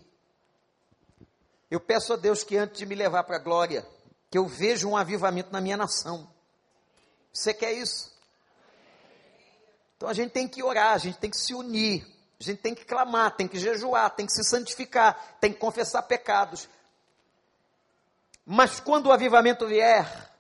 Eu 1.72 1.80
peço 1.80 2.14
a 2.14 2.18
Deus 2.18 2.44
que 2.44 2.56
antes 2.56 2.78
de 2.78 2.86
me 2.86 2.94
levar 2.94 3.24
para 3.24 3.38
a 3.38 3.44
glória, 3.44 3.84
que 4.30 4.38
eu 4.38 4.46
veja 4.46 4.88
um 4.88 4.96
avivamento 4.96 5.52
na 5.52 5.60
minha 5.60 5.76
nação. 5.76 6.37
Você 7.38 7.54
quer 7.54 7.72
isso? 7.72 8.12
Então 9.96 10.10
a 10.10 10.14
gente 10.14 10.32
tem 10.32 10.48
que 10.48 10.64
orar, 10.64 10.94
a 10.94 10.98
gente 10.98 11.20
tem 11.20 11.30
que 11.30 11.38
se 11.38 11.54
unir, 11.54 12.04
a 12.40 12.44
gente 12.44 12.60
tem 12.60 12.74
que 12.74 12.84
clamar, 12.84 13.36
tem 13.36 13.48
que 13.48 13.60
jejuar, 13.60 14.10
tem 14.10 14.26
que 14.26 14.32
se 14.32 14.44
santificar, 14.44 15.38
tem 15.40 15.54
que 15.54 15.60
confessar 15.60 16.02
pecados. 16.02 16.68
Mas 18.44 18.80
quando 18.80 19.06
o 19.06 19.12
avivamento 19.12 19.68
vier, 19.68 20.32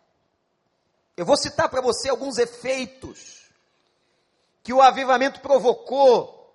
eu 1.15 1.23
vou 1.23 1.37
citar 1.37 1.69
para 1.69 1.81
você 1.81 2.09
alguns 2.09 2.39
efeitos 2.39 3.47
que 4.63 4.73
o 4.73 4.81
avivamento 4.81 5.39
provocou 5.39 6.51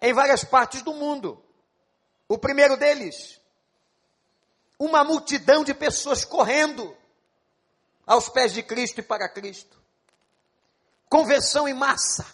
em 0.00 0.12
várias 0.12 0.44
partes 0.44 0.82
do 0.82 0.94
mundo. 0.94 1.42
O 2.28 2.38
primeiro 2.38 2.76
deles, 2.76 3.40
uma 4.78 5.02
multidão 5.02 5.64
de 5.64 5.74
pessoas 5.74 6.24
correndo 6.24 6.96
aos 8.10 8.28
pés 8.28 8.52
de 8.52 8.60
Cristo 8.60 8.98
e 8.98 9.04
para 9.04 9.28
Cristo. 9.28 9.78
Conversão 11.08 11.68
em 11.68 11.74
massa. 11.74 12.26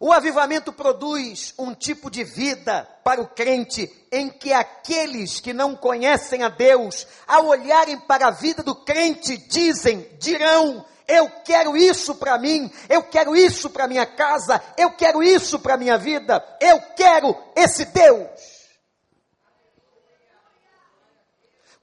O 0.00 0.10
avivamento 0.10 0.72
produz 0.72 1.52
um 1.58 1.74
tipo 1.74 2.10
de 2.10 2.24
vida 2.24 2.88
para 3.04 3.20
o 3.20 3.28
crente 3.28 3.94
em 4.10 4.30
que 4.30 4.54
aqueles 4.54 5.38
que 5.38 5.52
não 5.52 5.76
conhecem 5.76 6.42
a 6.42 6.48
Deus, 6.48 7.06
ao 7.26 7.48
olharem 7.48 8.00
para 8.00 8.28
a 8.28 8.30
vida 8.30 8.62
do 8.62 8.74
crente, 8.74 9.36
dizem, 9.36 10.08
dirão, 10.18 10.86
eu 11.06 11.30
quero 11.44 11.76
isso 11.76 12.14
para 12.14 12.38
mim, 12.38 12.72
eu 12.88 13.02
quero 13.02 13.36
isso 13.36 13.68
para 13.68 13.86
minha 13.86 14.06
casa, 14.06 14.62
eu 14.78 14.92
quero 14.92 15.22
isso 15.22 15.58
para 15.58 15.76
minha 15.76 15.98
vida, 15.98 16.42
eu 16.58 16.80
quero 16.96 17.36
esse 17.54 17.84
Deus. 17.84 18.55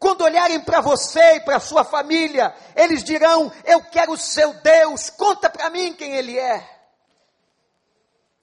Quando 0.04 0.26
olharem 0.26 0.60
para 0.60 0.82
você 0.82 1.36
e 1.36 1.40
para 1.40 1.62
sua 1.62 1.86
família, 1.86 2.54
eles 2.76 3.06
dirão: 3.06 3.50
Eu 3.64 3.82
quero 3.86 4.12
o 4.12 4.18
seu 4.18 4.54
Deus, 4.56 5.10
conta 5.10 5.50
para 5.50 5.70
mim 5.70 5.94
quem 5.94 6.14
ele 6.14 6.38
é. 6.38 6.62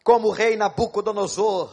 Como 0.02 0.28
o 0.28 0.30
rei 0.30 0.56
Nabucodonosor, 0.56 1.70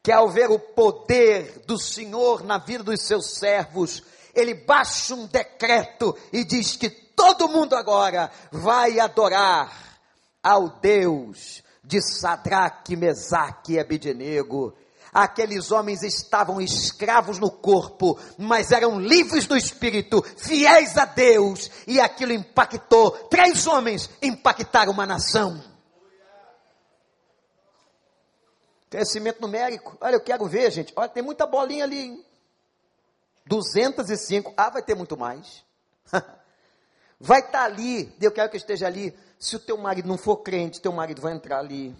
que 0.00 0.12
ao 0.12 0.28
ver 0.28 0.52
o 0.52 0.58
poder 0.60 1.64
do 1.66 1.76
Senhor 1.76 2.44
na 2.44 2.58
vida 2.58 2.84
dos 2.84 3.00
seus 3.02 3.30
servos, 3.30 4.04
ele 4.32 4.54
baixa 4.54 5.16
um 5.16 5.26
decreto 5.26 6.16
e 6.32 6.44
diz 6.44 6.76
que 6.76 6.90
todo 6.90 7.48
mundo 7.48 7.74
agora 7.74 8.30
vai 8.52 9.00
adorar 9.00 9.98
ao 10.40 10.68
Deus 10.68 11.60
de 11.82 12.00
Sadraque, 12.00 12.94
Mesaque 12.94 13.72
e 13.72 13.80
Abidinego. 13.80 14.72
Aqueles 15.12 15.72
homens 15.72 16.02
estavam 16.02 16.60
escravos 16.60 17.38
no 17.38 17.50
corpo, 17.50 18.18
mas 18.38 18.70
eram 18.70 19.00
livres 19.00 19.46
do 19.46 19.56
espírito, 19.56 20.22
fiéis 20.36 20.96
a 20.96 21.04
Deus, 21.04 21.70
e 21.86 22.00
aquilo 22.00 22.32
impactou. 22.32 23.10
Três 23.28 23.66
homens 23.66 24.08
impactaram 24.22 24.92
uma 24.92 25.06
nação. 25.06 25.60
Crescimento 28.88 29.40
numérico. 29.40 29.96
Olha, 30.00 30.14
eu 30.14 30.20
quero 30.20 30.46
ver, 30.46 30.70
gente. 30.70 30.92
Olha, 30.96 31.08
tem 31.08 31.22
muita 31.22 31.46
bolinha 31.46 31.84
ali. 31.84 32.00
Hein? 32.00 32.24
205. 33.46 34.52
Ah, 34.56 34.70
vai 34.70 34.82
ter 34.82 34.96
muito 34.96 35.16
mais. 35.16 35.64
vai 37.18 37.40
estar 37.40 37.52
tá 37.52 37.64
ali. 37.64 38.12
Eu 38.20 38.32
quero 38.32 38.50
que 38.50 38.56
esteja 38.56 38.86
ali. 38.86 39.16
Se 39.38 39.54
o 39.54 39.60
teu 39.60 39.76
marido 39.78 40.08
não 40.08 40.18
for 40.18 40.38
crente, 40.38 40.80
teu 40.80 40.92
marido 40.92 41.22
vai 41.22 41.32
entrar 41.32 41.60
ali 41.60 41.96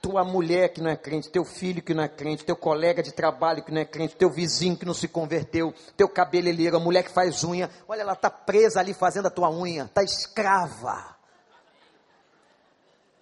tua 0.00 0.24
mulher 0.24 0.72
que 0.72 0.80
não 0.80 0.90
é 0.90 0.96
crente, 0.96 1.28
teu 1.28 1.44
filho 1.44 1.82
que 1.82 1.92
não 1.92 2.02
é 2.02 2.08
crente, 2.08 2.44
teu 2.44 2.56
colega 2.56 3.02
de 3.02 3.12
trabalho 3.12 3.62
que 3.62 3.72
não 3.72 3.80
é 3.80 3.84
crente, 3.84 4.16
teu 4.16 4.30
vizinho 4.30 4.76
que 4.76 4.86
não 4.86 4.94
se 4.94 5.06
converteu, 5.06 5.74
teu 5.96 6.08
cabeleireiro, 6.08 6.76
a 6.76 6.80
mulher 6.80 7.02
que 7.02 7.10
faz 7.10 7.44
unha, 7.44 7.70
olha, 7.86 8.00
ela 8.00 8.14
está 8.14 8.30
presa 8.30 8.80
ali 8.80 8.94
fazendo 8.94 9.26
a 9.26 9.30
tua 9.30 9.50
unha, 9.50 9.84
está 9.84 10.02
escrava. 10.02 11.16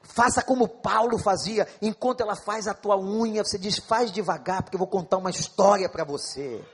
Faça 0.02 0.42
como 0.42 0.68
Paulo 0.68 1.18
fazia, 1.18 1.66
enquanto 1.82 2.22
ela 2.22 2.36
faz 2.36 2.68
a 2.68 2.74
tua 2.74 2.96
unha, 2.96 3.44
você 3.44 3.58
diz, 3.58 3.78
faz 3.78 4.10
devagar, 4.10 4.62
porque 4.62 4.76
eu 4.76 4.80
vou 4.80 4.88
contar 4.88 5.18
uma 5.18 5.30
história 5.30 5.88
para 5.88 6.04
você. 6.04 6.64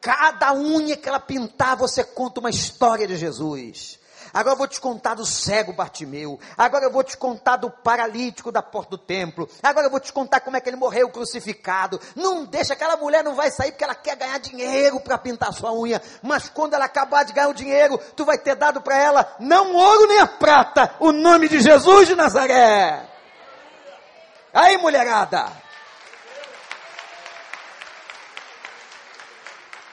Cada 0.00 0.52
unha 0.52 0.96
que 0.96 1.08
ela 1.08 1.20
pintar, 1.20 1.76
você 1.76 2.02
conta 2.02 2.40
uma 2.40 2.50
história 2.50 3.06
de 3.06 3.16
Jesus. 3.16 3.98
Agora 4.34 4.54
eu 4.54 4.58
vou 4.58 4.66
te 4.66 4.80
contar 4.80 5.14
do 5.14 5.24
cego 5.24 5.72
Bartimeu. 5.72 6.40
Agora 6.58 6.84
eu 6.84 6.90
vou 6.90 7.04
te 7.04 7.16
contar 7.16 7.56
do 7.56 7.70
paralítico 7.70 8.50
da 8.50 8.60
porta 8.60 8.90
do 8.90 8.98
templo. 8.98 9.48
Agora 9.62 9.86
eu 9.86 9.90
vou 9.90 10.00
te 10.00 10.12
contar 10.12 10.40
como 10.40 10.56
é 10.56 10.60
que 10.60 10.68
ele 10.68 10.76
morreu 10.76 11.08
crucificado. 11.08 12.00
Não 12.16 12.44
deixa, 12.44 12.72
aquela 12.72 12.96
mulher 12.96 13.22
não 13.22 13.34
vai 13.34 13.50
sair 13.52 13.70
porque 13.70 13.84
ela 13.84 13.94
quer 13.94 14.16
ganhar 14.16 14.38
dinheiro 14.38 14.98
para 14.98 15.16
pintar 15.16 15.52
sua 15.52 15.72
unha. 15.72 16.02
Mas 16.20 16.48
quando 16.48 16.74
ela 16.74 16.86
acabar 16.86 17.24
de 17.24 17.32
ganhar 17.32 17.48
o 17.48 17.54
dinheiro, 17.54 17.96
tu 18.16 18.24
vai 18.24 18.36
ter 18.36 18.56
dado 18.56 18.82
para 18.82 18.98
ela 18.98 19.36
não 19.38 19.74
ouro 19.74 20.08
nem 20.08 20.18
a 20.18 20.26
prata, 20.26 20.94
o 20.98 21.12
nome 21.12 21.48
de 21.48 21.60
Jesus 21.60 22.08
de 22.08 22.14
Nazaré. 22.14 23.08
Aí, 24.52 24.76
mulherada. 24.78 25.46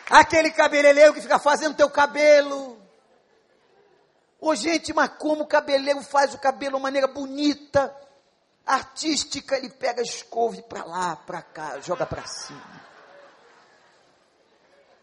Aquele 0.09 0.51
cabeleireiro 0.51 1.13
que 1.13 1.21
fica 1.21 1.39
fazendo 1.39 1.75
teu 1.75 1.89
cabelo. 1.89 2.80
Ô 4.41 4.55
gente, 4.55 4.91
mas 4.91 5.11
como 5.19 5.43
o 5.43 5.47
cabeleireiro 5.47 6.01
faz 6.01 6.33
o 6.33 6.39
cabelo 6.39 6.71
de 6.71 6.75
uma 6.77 6.81
maneira 6.81 7.07
bonita, 7.07 7.95
artística, 8.65 9.55
ele 9.55 9.69
pega 9.69 10.01
a 10.01 10.03
escova 10.03 10.59
para 10.63 10.83
lá, 10.83 11.15
para 11.15 11.43
cá, 11.43 11.79
joga 11.79 12.07
para 12.07 12.25
cima. 12.25 12.81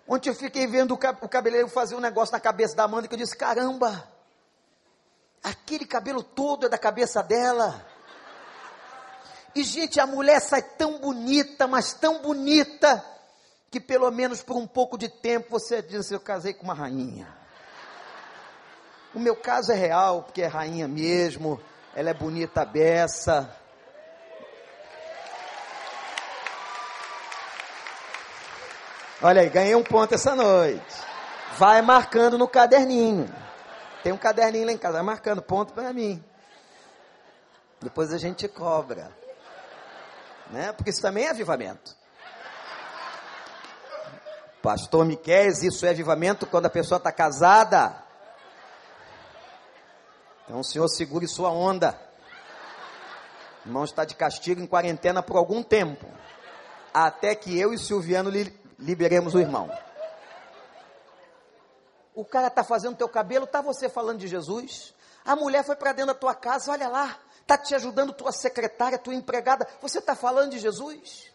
Ontem 0.09 0.31
eu 0.31 0.35
fiquei 0.35 0.67
vendo 0.67 0.95
o 0.95 1.29
cabeleireiro 1.29 1.69
fazer 1.69 1.95
um 1.95 2.01
negócio 2.01 2.33
na 2.33 2.41
cabeça 2.41 2.75
da 2.75 2.83
Amanda 2.83 3.07
que 3.07 3.15
eu 3.15 3.19
disse: 3.19 3.37
caramba, 3.37 4.11
aquele 5.41 5.87
cabelo 5.87 6.23
todo 6.25 6.67
é 6.67 6.69
da 6.69 6.79
cabeça 6.79 7.23
dela. 7.23 7.87
E 9.55 9.63
gente, 9.63 10.01
a 10.01 10.07
mulher 10.07 10.41
sai 10.41 10.63
tão 10.63 10.99
bonita, 10.99 11.69
mas 11.69 11.93
tão 11.93 12.21
bonita, 12.21 13.05
que 13.71 13.79
pelo 13.79 14.11
menos 14.11 14.43
por 14.43 14.57
um 14.57 14.67
pouco 14.67 14.99
de 14.99 15.09
tempo 15.09 15.51
você 15.51 15.81
diz 15.81 16.11
eu 16.11 16.19
casei 16.19 16.55
com 16.55 16.65
uma 16.65 16.75
rainha. 16.75 17.38
O 19.15 19.19
meu 19.19 19.35
caso 19.35 19.73
é 19.73 19.75
real, 19.75 20.23
porque 20.23 20.43
é 20.43 20.47
rainha 20.47 20.87
mesmo, 20.87 21.61
ela 21.95 22.11
é 22.11 22.15
bonita 22.15 22.65
beça. 22.65 23.51
Olha 29.21 29.43
aí, 29.43 29.49
ganhei 29.49 29.75
um 29.75 29.83
ponto 29.83 30.15
essa 30.15 30.37
noite. 30.37 30.95
Vai 31.57 31.83
marcando 31.83 32.39
no 32.39 32.47
caderninho. 32.47 33.29
Tem 34.03 34.13
um 34.13 34.19
caderninho 34.19 34.67
lá 34.67 34.73
em 34.73 34.79
casa, 34.79 34.95
vai 34.95 35.03
marcando 35.03 35.43
ponto 35.43 35.73
para 35.73 35.93
mim. 35.93 36.23
Depois 37.81 38.13
a 38.13 38.19
gente 38.19 38.47
cobra. 38.47 39.11
Né? 40.51 40.73
Porque 40.73 40.91
isso 40.91 41.03
também 41.03 41.25
é 41.25 41.31
avivamento. 41.31 41.97
Pastor 44.63 45.05
Miquel, 45.05 45.49
isso 45.49 45.85
é 45.87 45.91
avivamento 45.91 46.47
quando 46.47 46.67
a 46.67 46.71
pessoa 46.71 46.99
está 46.99 47.11
casada. 47.11 48.08
Então 50.49 50.63
senhor 50.63 50.89
segure 50.89 51.29
sua 51.29 51.51
onda. 51.51 52.01
O 53.65 53.69
irmão 53.69 53.85
está 53.85 54.07
de 54.07 54.15
castigo 54.15 54.63
em 54.63 54.67
quarentena 54.67 55.23
por 55.23 55.37
algum 55.37 55.63
tempo. 55.63 56.07
Até 56.93 57.35
que 57.35 57.59
eu 57.59 57.75
e 57.75 57.79
Silviano 57.79 58.31
li 58.31 58.59
liberemos 58.79 59.35
o 59.35 59.41
irmão. 59.41 59.71
O 62.15 62.25
cara 62.25 62.47
está 62.47 62.65
fazendo 62.65 62.97
teu 62.97 63.09
cabelo, 63.11 63.45
está 63.45 63.61
você 63.61 63.91
falando 63.91 64.21
de 64.21 64.27
Jesus? 64.27 64.95
A 65.23 65.37
mulher 65.37 65.63
foi 65.63 65.77
para 65.77 65.93
dentro 65.93 66.15
da 66.15 66.19
tua 66.19 66.35
casa, 66.35 66.73
olha 66.73 66.89
lá, 66.89 67.19
está 67.43 67.59
te 67.59 67.75
ajudando 67.75 68.15
tua 68.15 68.33
secretária, 68.33 68.99
tua 68.99 69.15
empregada, 69.15 69.69
você 69.83 69.99
está 69.99 70.17
falando 70.17 70.53
de 70.53 70.59
Jesus? 70.59 71.31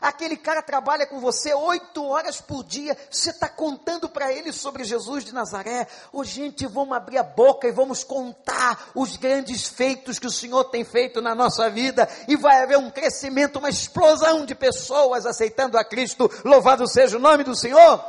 Aquele 0.00 0.36
cara 0.36 0.62
trabalha 0.62 1.06
com 1.06 1.18
você 1.18 1.52
oito 1.54 2.04
horas 2.04 2.40
por 2.40 2.62
dia, 2.62 2.96
você 3.10 3.30
está 3.30 3.48
contando 3.48 4.08
para 4.08 4.32
ele 4.32 4.52
sobre 4.52 4.84
Jesus 4.84 5.24
de 5.24 5.32
Nazaré. 5.32 5.88
Ô 6.12 6.22
gente, 6.22 6.66
vamos 6.66 6.96
abrir 6.96 7.18
a 7.18 7.22
boca 7.22 7.66
e 7.66 7.72
vamos 7.72 8.04
contar 8.04 8.90
os 8.94 9.16
grandes 9.16 9.66
feitos 9.66 10.18
que 10.18 10.26
o 10.26 10.30
Senhor 10.30 10.64
tem 10.64 10.84
feito 10.84 11.20
na 11.20 11.34
nossa 11.34 11.68
vida, 11.70 12.08
e 12.28 12.36
vai 12.36 12.62
haver 12.62 12.78
um 12.78 12.90
crescimento, 12.90 13.58
uma 13.58 13.70
explosão 13.70 14.44
de 14.44 14.54
pessoas 14.54 15.26
aceitando 15.26 15.78
a 15.78 15.84
Cristo. 15.84 16.30
Louvado 16.44 16.86
seja 16.86 17.16
o 17.16 17.20
nome 17.20 17.42
do 17.42 17.56
Senhor. 17.56 18.04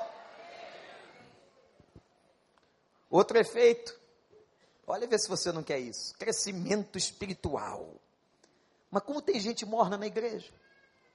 Outro 3.10 3.40
efeito, 3.40 3.98
olha 4.86 5.08
ver 5.08 5.20
se 5.20 5.28
você 5.28 5.52
não 5.52 5.64
quer 5.64 5.80
isso: 5.80 6.14
crescimento 6.20 6.98
espiritual. 6.98 7.96
Mas 8.92 9.04
como 9.04 9.22
tem 9.22 9.40
gente 9.40 9.66
morna 9.66 9.98
na 9.98 10.06
igreja? 10.06 10.52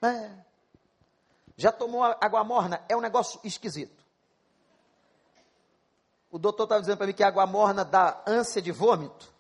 É. 0.02 0.30
Já 1.57 1.70
tomou 1.70 2.02
água 2.02 2.42
morna? 2.42 2.85
É 2.88 2.96
um 2.96 3.00
negócio 3.00 3.40
esquisito. 3.44 4.04
O 6.30 6.38
doutor 6.38 6.64
estava 6.64 6.80
dizendo 6.80 6.98
para 6.98 7.07
mim 7.07 7.12
que 7.12 7.22
água 7.22 7.46
morna 7.46 7.85
dá 7.85 8.22
ânsia 8.26 8.61
de 8.61 8.72
vômito. 8.72 9.33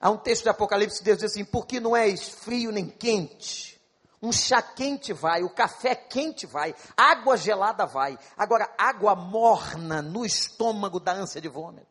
Há 0.00 0.10
um 0.10 0.16
texto 0.16 0.44
de 0.44 0.48
Apocalipse 0.48 0.98
que 0.98 1.04
Deus 1.04 1.18
diz 1.18 1.30
assim: 1.30 1.44
porque 1.44 1.78
não 1.78 1.94
és 1.94 2.28
frio 2.28 2.72
nem 2.72 2.88
quente. 2.88 3.78
Um 4.20 4.32
chá 4.32 4.60
quente 4.60 5.12
vai, 5.12 5.44
o 5.44 5.50
café 5.50 5.94
quente 5.94 6.44
vai, 6.46 6.74
água 6.96 7.36
gelada 7.36 7.86
vai. 7.86 8.18
Agora, 8.36 8.68
água 8.76 9.14
morna 9.14 10.02
no 10.02 10.24
estômago 10.24 10.98
da 10.98 11.12
ânsia 11.12 11.40
de 11.40 11.48
vômito. 11.48 11.86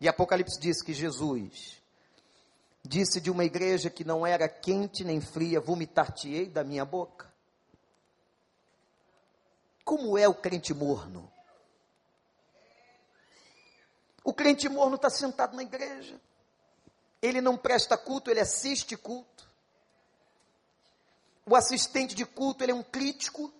E 0.00 0.08
Apocalipse 0.08 0.60
diz 0.60 0.82
que 0.82 0.92
Jesus 0.92 1.79
disse 2.82 3.20
de 3.20 3.30
uma 3.30 3.44
igreja 3.44 3.90
que 3.90 4.04
não 4.04 4.26
era 4.26 4.48
quente 4.48 5.04
nem 5.04 5.20
fria: 5.20 5.60
vomitar-te-ei 5.60 6.46
da 6.46 6.64
minha 6.64 6.84
boca. 6.84 7.30
Como 9.84 10.16
é 10.16 10.28
o 10.28 10.34
crente 10.34 10.72
morno? 10.72 11.30
O 14.22 14.32
crente 14.32 14.68
morno 14.68 14.96
está 14.96 15.10
sentado 15.10 15.56
na 15.56 15.62
igreja. 15.62 16.20
Ele 17.22 17.40
não 17.40 17.56
presta 17.56 17.96
culto, 17.96 18.30
ele 18.30 18.40
assiste 18.40 18.96
culto. 18.96 19.48
O 21.44 21.56
assistente 21.56 22.14
de 22.14 22.24
culto, 22.24 22.62
ele 22.62 22.72
é 22.72 22.74
um 22.74 22.82
crítico. 22.82 23.52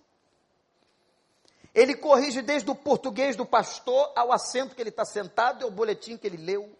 Ele 1.73 1.95
corrige 1.95 2.41
desde 2.41 2.69
o 2.69 2.75
português 2.75 3.35
do 3.35 3.45
pastor 3.45 4.11
ao 4.15 4.31
assento 4.31 4.75
que 4.75 4.81
ele 4.81 4.89
está 4.89 5.05
sentado 5.05 5.61
e 5.61 5.63
ao 5.63 5.71
boletim 5.71 6.17
que 6.17 6.27
ele 6.27 6.37
leu. 6.37 6.75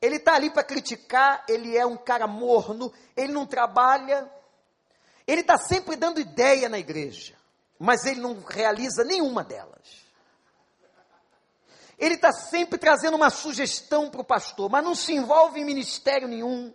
Ele 0.00 0.16
está 0.16 0.34
ali 0.34 0.50
para 0.50 0.62
criticar, 0.62 1.44
ele 1.48 1.76
é 1.76 1.86
um 1.86 1.96
cara 1.96 2.26
morno, 2.26 2.92
ele 3.16 3.32
não 3.32 3.46
trabalha, 3.46 4.30
ele 5.26 5.40
está 5.40 5.56
sempre 5.56 5.96
dando 5.96 6.20
ideia 6.20 6.68
na 6.68 6.78
igreja, 6.78 7.34
mas 7.78 8.04
ele 8.04 8.20
não 8.20 8.40
realiza 8.40 9.02
nenhuma 9.04 9.42
delas. 9.42 10.06
Ele 11.98 12.14
está 12.14 12.30
sempre 12.30 12.78
trazendo 12.78 13.16
uma 13.16 13.30
sugestão 13.30 14.10
para 14.10 14.20
o 14.20 14.24
pastor, 14.24 14.70
mas 14.70 14.84
não 14.84 14.94
se 14.94 15.14
envolve 15.14 15.60
em 15.60 15.64
ministério 15.64 16.28
nenhum. 16.28 16.72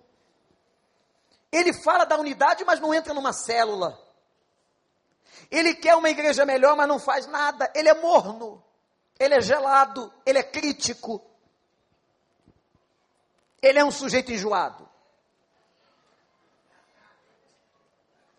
Ele 1.52 1.74
fala 1.74 2.06
da 2.06 2.18
unidade, 2.18 2.66
mas 2.66 2.80
não 2.80 2.94
entra 2.94 3.14
numa 3.14 3.32
célula. 3.32 4.00
Ele 5.50 5.76
quer 5.76 5.96
uma 5.96 6.10
igreja 6.10 6.46
melhor, 6.46 6.76
mas 6.76 6.88
não 6.88 6.98
faz 6.98 7.28
nada. 7.28 7.72
Ele 7.76 7.90
é 7.90 7.94
morno, 7.94 8.64
ele 9.20 9.36
é 9.36 9.42
gelado, 9.42 10.12
ele 10.26 10.40
é 10.40 10.44
crítico. 10.44 11.22
Ele 13.62 13.80
é 13.80 13.86
um 13.86 13.92
sujeito 13.92 14.32
enjoado. 14.32 14.90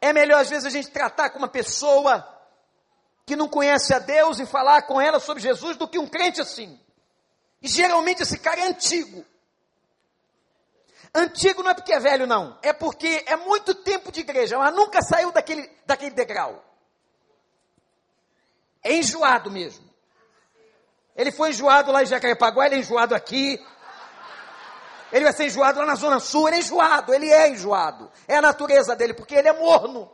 É 0.01 0.13
melhor 0.13 0.41
às 0.41 0.51
vezes 0.51 0.67
a 0.67 0.71
gente 0.71 0.91
tratar 0.91 1.31
com 1.31 1.39
uma 1.39 1.49
pessoa 1.49 2.29
que 3.25 3.37
não 3.37 3.49
conhece 3.49 3.95
a 3.95 4.01
Deus 4.01 4.41
e 4.41 4.47
falar 4.47 4.83
com 4.83 5.01
ela 5.01 5.21
sobre 5.21 5.43
Jesus 5.43 5.77
do 5.77 5.87
que 5.87 5.99
um 5.99 6.09
crente 6.09 6.41
assim. 6.41 6.79
E 7.63 7.69
geralmente 7.69 8.23
esse 8.23 8.39
cara 8.39 8.61
é 8.61 8.67
antigo. 8.67 9.25
Antigo 11.15 11.63
não 11.63 11.71
é 11.71 11.75
porque 11.75 11.93
é 11.93 12.01
velho, 12.01 12.27
não. 12.27 12.59
É 12.63 12.73
porque 12.73 13.23
é 13.27 13.37
muito 13.37 13.75
tempo 13.75 14.11
de 14.11 14.21
igreja, 14.21 14.59
mas 14.59 14.75
nunca 14.75 15.03
saiu 15.03 15.31
daquele, 15.31 15.71
daquele 15.87 16.15
degrau. 16.15 16.65
É 18.83 18.95
enjoado 18.95 19.51
mesmo. 19.51 19.89
Ele 21.15 21.31
foi 21.31 21.51
enjoado 21.51 21.93
lá 21.93 22.03
em 22.03 22.07
Jacarepaguá, 22.07 22.67
ele 22.67 22.77
é 22.77 22.79
enjoado 22.79 23.15
aqui, 23.15 23.65
ele 25.13 25.25
vai 25.25 25.33
ser 25.35 25.45
enjoado 25.45 25.79
lá 25.79 25.87
na 25.87 25.95
Zona 25.95 26.19
Sul, 26.19 26.49
ele 26.49 26.57
é 26.57 26.61
enjoado, 26.61 27.13
ele 27.13 27.31
é 27.31 27.49
enjoado. 27.51 28.11
É 28.27 28.37
a 28.37 28.43
natureza 28.43 28.97
dele, 28.97 29.13
porque 29.13 29.35
ele 29.35 29.47
é 29.47 29.53
morno. 29.53 30.11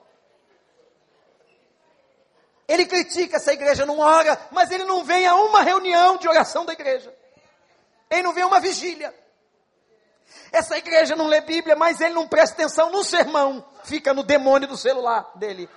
Ele 2.66 2.84
critica 2.84 3.37
essa 3.37 3.52
igreja 3.52 3.87
não 3.87 4.00
ora, 4.00 4.38
mas 4.50 4.70
ele 4.70 4.84
não 4.84 5.04
vem 5.04 5.24
a 5.26 5.37
uma 5.37 5.62
reunião 5.62 6.16
de 6.16 6.28
oração 6.28 6.66
da 6.66 6.72
igreja. 6.72 7.14
Ele 8.11 8.22
não 8.22 8.32
vem 8.32 8.42
a 8.42 8.48
uma 8.48 8.61
vigília. 8.61 9.14
Essa 10.50 10.76
igreja 10.76 11.14
não 11.14 11.28
lê 11.28 11.40
Bíblia, 11.42 11.76
mas 11.76 12.00
ele 12.00 12.14
não 12.14 12.26
presta 12.26 12.54
atenção 12.56 12.90
no 12.90 13.04
sermão. 13.04 13.64
Fica 13.84 14.12
no 14.12 14.24
demônio 14.24 14.66
do 14.66 14.76
celular 14.76 15.30
dele. 15.37 15.70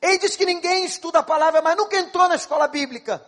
Ele 0.00 0.18
diz 0.18 0.36
que 0.36 0.46
ninguém 0.46 0.84
estuda 0.84 1.18
a 1.18 1.22
palavra, 1.22 1.60
mas 1.60 1.76
nunca 1.76 1.96
entrou 1.96 2.28
na 2.28 2.34
escola 2.34 2.66
bíblica. 2.66 3.24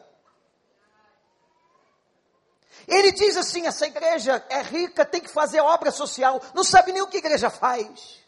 Ele 2.87 3.13
diz 3.13 3.37
assim: 3.37 3.67
essa 3.67 3.87
igreja 3.87 4.45
é 4.49 4.63
rica, 4.63 5.05
tem 5.05 5.21
que 5.21 5.31
fazer 5.31 5.61
obra 5.61 5.91
social, 5.91 6.41
não 6.55 6.63
sabe 6.63 6.93
nem 6.93 7.03
o 7.03 7.07
que 7.07 7.17
a 7.17 7.21
igreja 7.21 7.51
faz, 7.51 8.21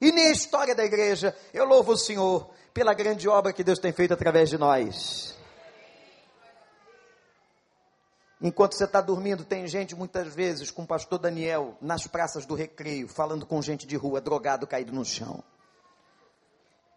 e 0.00 0.10
nem 0.10 0.28
a 0.28 0.32
história 0.32 0.74
da 0.74 0.84
igreja. 0.84 1.36
Eu 1.52 1.64
louvo 1.64 1.92
o 1.92 1.98
Senhor 1.98 2.50
pela 2.72 2.94
grande 2.94 3.28
obra 3.28 3.52
que 3.52 3.64
Deus 3.64 3.78
tem 3.78 3.92
feito 3.92 4.14
através 4.14 4.48
de 4.48 4.58
nós. 4.58 5.34
Enquanto 8.40 8.74
você 8.74 8.84
está 8.84 9.00
dormindo, 9.00 9.44
tem 9.44 9.66
gente 9.66 9.94
muitas 9.94 10.34
vezes 10.34 10.70
com 10.70 10.82
o 10.82 10.86
pastor 10.86 11.18
Daniel 11.18 11.76
nas 11.80 12.06
praças 12.06 12.44
do 12.44 12.54
recreio, 12.54 13.08
falando 13.08 13.46
com 13.46 13.62
gente 13.62 13.86
de 13.86 13.96
rua, 13.96 14.20
drogado, 14.20 14.66
caído 14.66 14.92
no 14.92 15.04
chão. 15.04 15.42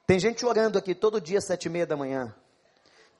Tem 0.06 0.20
gente 0.20 0.46
orando 0.46 0.78
aqui 0.78 0.94
todo 0.94 1.22
dia, 1.22 1.40
sete 1.40 1.66
e 1.66 1.70
meia 1.70 1.86
da 1.86 1.96
manhã. 1.96 2.36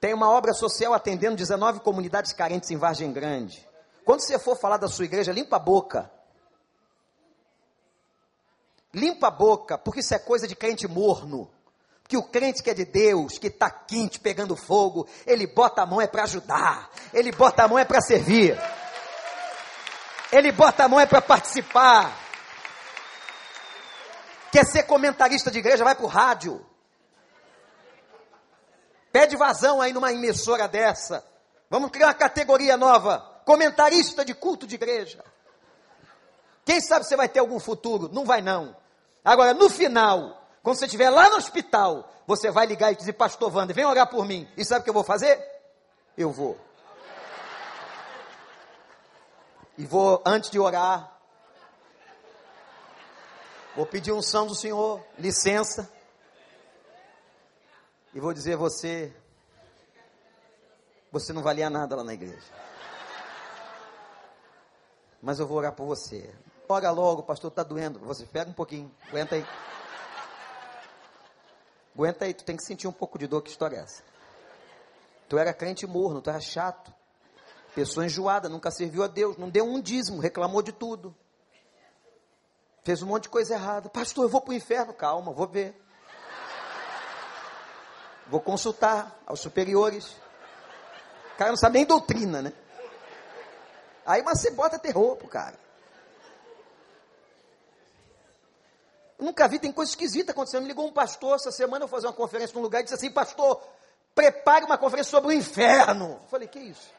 Tem 0.02 0.14
uma 0.14 0.30
obra 0.30 0.54
social 0.54 0.94
atendendo 0.94 1.36
19 1.36 1.80
comunidades 1.82 2.34
carentes 2.34 2.72
em 2.72 2.78
Vargem 2.78 3.14
Grande. 3.14 3.69
Quando 4.10 4.22
você 4.22 4.40
for 4.40 4.58
falar 4.58 4.78
da 4.78 4.88
sua 4.88 5.06
igreja, 5.06 5.32
limpa 5.32 5.58
a 5.58 5.60
boca. 5.60 6.10
Limpa 8.92 9.28
a 9.28 9.30
boca, 9.30 9.78
porque 9.78 10.00
isso 10.00 10.16
é 10.16 10.18
coisa 10.18 10.48
de 10.48 10.56
crente 10.56 10.88
morno. 10.88 11.48
Que 12.08 12.18
o 12.18 12.24
crente 12.24 12.64
que 12.64 12.72
é 12.72 12.74
de 12.74 12.86
Deus, 12.86 13.38
que 13.38 13.46
está 13.46 13.70
quente, 13.70 14.20
pegando 14.20 14.56
fogo, 14.56 15.08
ele 15.28 15.46
bota 15.46 15.84
a 15.84 15.86
mão 15.86 16.02
é 16.02 16.08
para 16.08 16.24
ajudar, 16.24 16.90
ele 17.14 17.32
bota 17.32 17.64
a 17.64 17.68
mão 17.68 17.78
é 17.78 17.86
para 17.86 18.02
servir, 18.02 18.60
ele 20.32 20.52
bota 20.54 20.86
a 20.86 20.88
mão 20.88 21.00
é 21.00 21.06
para 21.06 21.22
participar. 21.22 22.12
Quer 24.52 24.66
ser 24.66 24.88
comentarista 24.88 25.52
de 25.52 25.60
igreja, 25.60 25.84
vai 25.84 25.94
para 25.94 26.06
o 26.06 26.10
rádio. 26.10 26.66
Pede 29.12 29.38
vazão 29.38 29.80
aí 29.80 29.94
numa 29.94 30.12
emissora 30.12 30.68
dessa. 30.68 31.24
Vamos 31.70 31.92
criar 31.92 32.08
uma 32.08 32.16
categoria 32.16 32.76
nova 32.76 33.29
comentarista 33.50 34.24
de 34.24 34.36
culto 34.36 34.68
de 34.68 34.76
igreja. 34.76 35.26
Quem 36.64 36.80
sabe 36.80 37.04
você 37.04 37.16
vai 37.16 37.28
ter 37.28 37.40
algum 37.40 37.60
futuro? 37.60 38.08
Não 38.08 38.24
vai 38.24 38.44
não. 38.44 38.76
Agora, 39.26 39.56
no 39.56 39.68
final, 39.72 40.40
quando 40.62 40.78
você 40.78 40.86
estiver 40.86 41.10
lá 41.10 41.32
no 41.32 41.38
hospital, 41.38 42.08
você 42.28 42.52
vai 42.52 42.68
ligar 42.68 42.92
e 42.92 42.96
dizer, 42.96 43.14
pastor 43.14 43.52
Wander, 43.52 43.76
vem 43.76 43.86
orar 43.86 44.08
por 44.08 44.24
mim. 44.24 44.48
E 44.56 44.64
sabe 44.64 44.82
o 44.82 44.84
que 44.84 44.90
eu 44.92 44.94
vou 44.94 45.04
fazer? 45.04 45.44
Eu 46.16 46.32
vou. 46.32 46.60
E 49.80 49.84
vou, 49.84 50.22
antes 50.24 50.52
de 50.52 50.60
orar, 50.60 51.12
vou 53.76 53.88
pedir 53.88 54.12
unção 54.12 54.46
do 54.46 54.54
Senhor, 54.54 55.04
licença. 55.18 55.92
E 58.14 58.20
vou 58.20 58.32
dizer 58.32 58.58
você, 58.58 59.12
você 61.12 61.34
não 61.34 61.42
valia 61.42 61.68
nada 61.68 61.96
lá 61.96 62.04
na 62.04 62.14
igreja 62.14 62.69
mas 65.22 65.40
eu 65.40 65.48
vou 65.48 65.58
orar 65.58 65.74
por 65.74 65.86
você. 65.86 66.34
Ora 66.68 66.92
logo, 66.92 67.24
pastor, 67.24 67.50
está 67.50 67.64
doendo. 67.64 68.00
Você 68.00 68.26
pega 68.26 68.50
um 68.50 68.54
pouquinho, 68.54 68.92
aguenta 69.08 69.36
aí. 69.36 69.46
Aguenta 71.96 72.26
aí, 72.26 72.34
tu 72.34 72.44
tem 72.44 72.56
que 72.56 72.64
sentir 72.64 72.88
um 72.88 72.92
pouco 72.92 73.18
de 73.18 73.28
dor, 73.28 73.42
que 73.42 73.50
história 73.50 73.78
é 73.78 73.80
essa? 73.82 74.04
Tu 75.28 75.38
era 75.38 75.54
crente 75.54 75.86
morno, 75.86 76.22
tu 76.22 76.30
era 76.30 76.40
chato. 76.40 76.94
Pessoa 77.76 78.06
enjoada, 78.06 78.50
nunca 78.50 78.72
serviu 78.72 79.04
a 79.04 79.08
Deus, 79.08 79.38
não 79.38 79.50
deu 79.50 79.66
um 79.66 79.82
dízimo, 79.82 80.20
reclamou 80.20 80.62
de 80.62 80.72
tudo. 80.72 81.16
Fez 82.84 83.04
um 83.04 83.08
monte 83.08 83.24
de 83.24 83.30
coisa 83.30 83.54
errada. 83.54 83.90
Pastor, 83.90 84.26
eu 84.26 84.30
vou 84.30 84.42
para 84.42 84.52
o 84.52 84.56
inferno. 84.56 84.94
Calma, 84.94 85.32
vou 85.32 85.48
ver. 85.48 85.80
Vou 88.28 88.40
consultar 88.40 89.20
aos 89.26 89.40
superiores. 89.40 90.08
O 91.34 91.38
cara 91.38 91.52
não 91.52 91.58
sabe 91.58 91.78
nem 91.78 91.86
doutrina, 91.86 92.42
né? 92.42 92.54
Aí 94.06 94.22
você 94.24 94.52
bota 94.52 94.80
pro 94.80 95.28
cara. 95.28 95.58
Nunca 99.20 99.48
vi, 99.48 99.60
tem 99.60 99.72
coisa 99.72 99.92
esquisita 99.92 100.32
acontecendo. 100.32 100.62
Me 100.62 100.70
ligou 100.70 100.88
um 100.88 100.94
pastor 100.94 101.36
essa 101.36 101.52
semana, 101.52 101.84
eu 101.84 101.88
vou 101.88 101.98
fazer 101.98 102.08
uma 102.08 102.14
conferência 102.14 102.56
num 102.56 102.62
lugar 102.62 102.80
e 102.80 102.84
disse 102.84 102.96
assim, 102.96 103.12
pastor, 103.12 103.62
prepare 104.16 104.64
uma 104.64 104.78
conferência 104.78 105.12
sobre 105.12 105.30
o 105.30 105.34
inferno. 105.34 106.20
Eu 106.22 106.28
falei, 106.30 106.48
que 106.48 106.60
isso? 106.60 106.90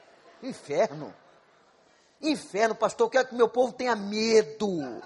Inferno? 0.43 1.15
Inferno, 2.21 2.75
pastor, 2.75 3.07
eu 3.07 3.11
quero 3.11 3.29
que 3.29 3.35
meu 3.35 3.49
povo 3.49 3.73
tenha 3.73 3.97
medo. 3.97 5.03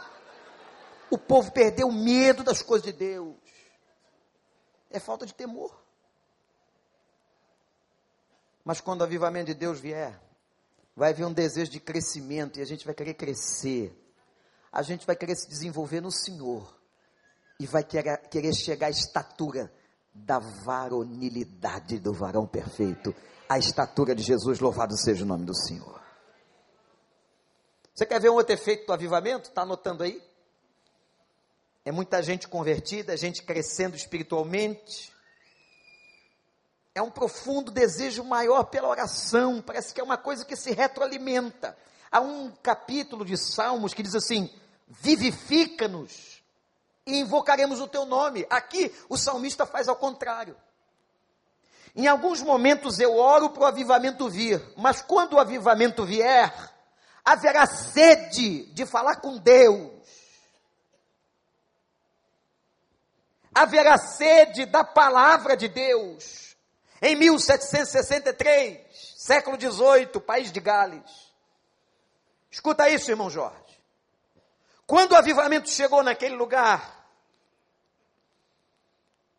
O 1.09 1.16
povo 1.16 1.53
perdeu 1.53 1.86
o 1.86 1.92
medo 1.92 2.42
das 2.42 2.61
coisas 2.61 2.84
de 2.84 2.92
Deus. 2.92 3.36
É 4.90 4.99
falta 4.99 5.24
de 5.24 5.32
temor. 5.32 5.72
Mas 8.64 8.80
quando 8.80 9.03
o 9.03 9.05
avivamento 9.05 9.47
de 9.47 9.55
Deus 9.55 9.78
vier, 9.78 10.18
vai 10.97 11.11
haver 11.11 11.26
um 11.26 11.32
desejo 11.32 11.70
de 11.70 11.80
crescimento 11.80 12.59
e 12.59 12.62
a 12.62 12.66
gente 12.66 12.84
vai 12.84 12.95
querer 12.95 13.14
crescer. 13.14 13.92
A 14.72 14.82
gente 14.82 15.07
vai 15.07 15.16
querer 15.16 15.36
se 15.36 15.49
desenvolver 15.49 16.01
no 16.01 16.11
Senhor 16.11 16.74
e 17.59 17.66
vai 17.66 17.84
querer, 17.84 18.18
querer 18.28 18.55
chegar 18.55 18.88
à 18.88 18.90
estatura 18.90 19.72
da 20.12 20.38
varonilidade 20.38 21.99
do 21.99 22.12
varão 22.12 22.47
perfeito, 22.47 23.14
a 23.49 23.59
estatura 23.59 24.14
de 24.14 24.22
Jesus, 24.22 24.61
louvado 24.61 24.97
seja 24.97 25.24
o 25.24 25.26
nome 25.26 25.45
do 25.45 25.55
Senhor. 25.55 26.01
Você 27.92 28.07
quer 28.07 28.20
ver 28.20 28.30
um 28.30 28.34
outro 28.34 28.55
efeito 28.55 28.86
do 28.86 28.92
avivamento? 28.92 29.49
Está 29.49 29.62
anotando 29.62 30.03
aí? 30.03 30.22
É 31.84 31.92
muita 31.92 32.22
gente 32.22 32.49
convertida, 32.49 33.16
gente 33.16 33.42
crescendo 33.42 33.95
espiritualmente. 33.95 35.14
É 36.95 37.03
um 37.03 37.11
profundo 37.11 37.72
desejo 37.72 38.22
maior 38.22 38.64
pela 38.64 38.88
oração, 38.88 39.61
parece 39.61 39.92
que 39.92 40.01
é 40.01 40.05
uma 40.05 40.16
coisa 40.16 40.45
que 40.45 40.55
se 40.55 40.72
retroalimenta. 40.72 41.76
Há 42.11 42.20
um 42.20 42.53
capítulo 42.62 43.24
de 43.24 43.36
Salmos 43.36 43.92
que 43.92 44.03
diz 44.03 44.14
assim: 44.14 44.49
vivifica-nos 44.86 46.40
e 47.05 47.18
invocaremos 47.18 47.80
o 47.80 47.88
teu 47.88 48.05
nome. 48.05 48.47
Aqui 48.49 48.95
o 49.09 49.16
salmista 49.16 49.66
faz 49.66 49.88
ao 49.88 49.97
contrário. 49.97 50.57
Em 51.97 52.07
alguns 52.07 52.40
momentos 52.40 53.01
eu 53.01 53.16
oro 53.16 53.51
para 53.51 53.62
o 53.64 53.66
avivamento 53.66 54.28
vir, 54.28 54.62
mas 54.76 55.03
quando 55.03 55.34
o 55.34 55.40
avivamento 55.40 56.05
vier, 56.05 56.53
haverá 57.24 57.66
sede 57.66 58.66
de 58.66 58.86
falar 58.86 59.16
com 59.16 59.36
Deus. 59.36 59.92
Haverá 63.53 63.99
sede 63.99 64.66
da 64.66 64.84
palavra 64.84 65.57
de 65.57 65.66
Deus. 65.66 66.43
Em 67.03 67.16
1763, 67.16 68.80
século 69.16 69.61
XVIII, 69.61 70.20
país 70.20 70.51
de 70.53 70.61
Gales. 70.61 71.32
Escuta 72.51 72.88
isso, 72.88 73.11
irmão 73.11 73.28
Jorge. 73.28 73.59
Quando 74.86 75.12
o 75.12 75.16
avivamento 75.16 75.68
chegou 75.68 76.03
naquele 76.03 76.36
lugar, 76.36 77.05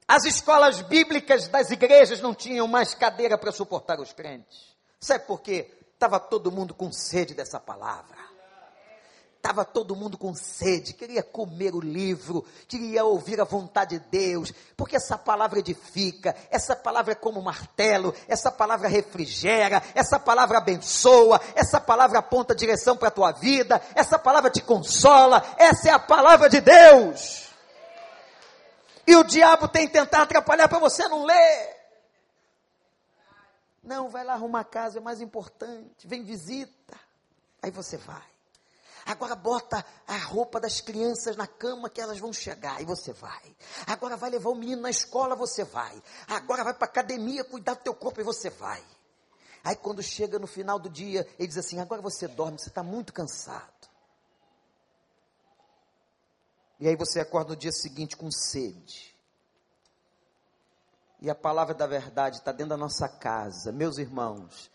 as 0.08 0.26
escolas 0.26 0.82
bíblicas 0.82 1.48
das 1.48 1.72
igrejas 1.72 2.22
não 2.22 2.34
tinham 2.34 2.68
mais 2.68 2.94
cadeira 2.94 3.38
para 3.38 3.52
suportar 3.52 4.00
os 4.00 4.14
crentes. 4.14 4.76
Sabe 5.00 5.26
por 5.26 5.42
quê? 5.42 5.72
Estava 5.94 6.20
todo 6.20 6.52
mundo 6.52 6.74
com 6.74 6.92
sede 6.92 7.34
dessa 7.34 7.60
palavra. 7.60 8.35
Estava 9.46 9.64
todo 9.64 9.96
mundo 9.96 10.18
com 10.18 10.34
sede, 10.34 10.96
queria 10.96 11.22
comer 11.22 11.76
o 11.76 11.80
livro, 11.80 12.44
queria 12.68 13.06
ouvir 13.06 13.40
a 13.40 13.44
vontade 13.44 14.00
de 14.00 14.06
Deus, 14.08 14.52
porque 14.76 14.96
essa 14.96 15.20
palavra 15.20 15.60
edifica, 15.60 16.36
essa 16.50 16.76
palavra 16.76 17.12
é 17.12 17.16
como 17.16 17.44
martelo, 17.44 18.12
essa 18.28 18.52
palavra 18.52 18.88
refrigera, 18.88 19.84
essa 19.94 20.20
palavra 20.20 20.58
abençoa, 20.58 21.40
essa 21.54 21.80
palavra 21.80 22.18
aponta 22.18 22.56
direção 22.56 22.98
para 22.98 23.10
a 23.10 23.12
tua 23.12 23.32
vida, 23.34 23.80
essa 23.94 24.18
palavra 24.18 24.50
te 24.50 24.64
consola, 24.64 25.46
essa 25.60 25.90
é 25.90 25.92
a 25.92 26.00
palavra 26.00 26.50
de 26.50 26.60
Deus. 26.60 27.48
E 29.06 29.16
o 29.16 29.24
diabo 29.24 29.68
tem 29.68 29.88
tentado 29.88 30.24
atrapalhar 30.24 30.68
para 30.68 30.80
você 30.80 31.08
não 31.08 31.24
ler. 31.24 31.76
Não, 33.84 34.10
vai 34.10 34.24
lá 34.24 34.34
arrumar 34.34 34.64
casa, 34.64 34.98
é 34.98 35.02
mais 35.02 35.22
importante, 35.22 36.08
vem 36.08 36.24
visita. 36.24 37.00
Aí 37.62 37.70
você 37.70 37.96
vai. 37.96 38.35
Agora 39.06 39.36
bota 39.36 39.86
a 40.08 40.18
roupa 40.18 40.60
das 40.60 40.82
crianças 40.82 41.36
na 41.36 41.46
cama 41.46 41.90
que 41.92 42.02
elas 42.02 42.18
vão 42.18 42.34
chegar 42.34 42.82
e 42.82 42.86
você 42.86 43.14
vai. 43.14 43.56
Agora 43.86 44.18
vai 44.18 44.32
levar 44.32 44.50
o 44.50 44.56
menino 44.56 44.82
na 44.82 44.90
escola, 44.90 45.36
você 45.36 45.64
vai. 45.64 46.02
Agora 46.28 46.64
vai 46.64 46.74
para 46.74 46.86
academia 46.86 47.44
cuidar 47.44 47.76
do 47.76 47.84
teu 47.84 47.94
corpo 47.94 48.20
e 48.20 48.24
você 48.24 48.50
vai. 48.50 48.84
Aí 49.64 49.76
quando 49.76 50.02
chega 50.02 50.40
no 50.40 50.48
final 50.48 50.80
do 50.80 50.90
dia, 50.90 51.28
ele 51.38 51.48
diz 51.48 51.58
assim: 51.58 51.80
agora 51.80 52.02
você 52.02 52.28
dorme, 52.28 52.58
você 52.58 52.70
está 52.70 52.82
muito 52.82 53.14
cansado. 53.14 53.88
E 56.80 56.88
aí 56.88 56.96
você 56.96 57.20
acorda 57.20 57.52
no 57.52 57.56
dia 57.56 57.72
seguinte 57.72 58.18
com 58.18 58.32
sede. 58.32 59.16
E 61.22 61.30
a 61.30 61.36
palavra 61.36 61.74
da 61.74 61.88
verdade 61.88 62.38
está 62.38 62.52
dentro 62.52 62.70
da 62.70 62.78
nossa 62.78 63.08
casa. 63.08 63.72
Meus 63.72 63.98
irmãos, 63.98 64.70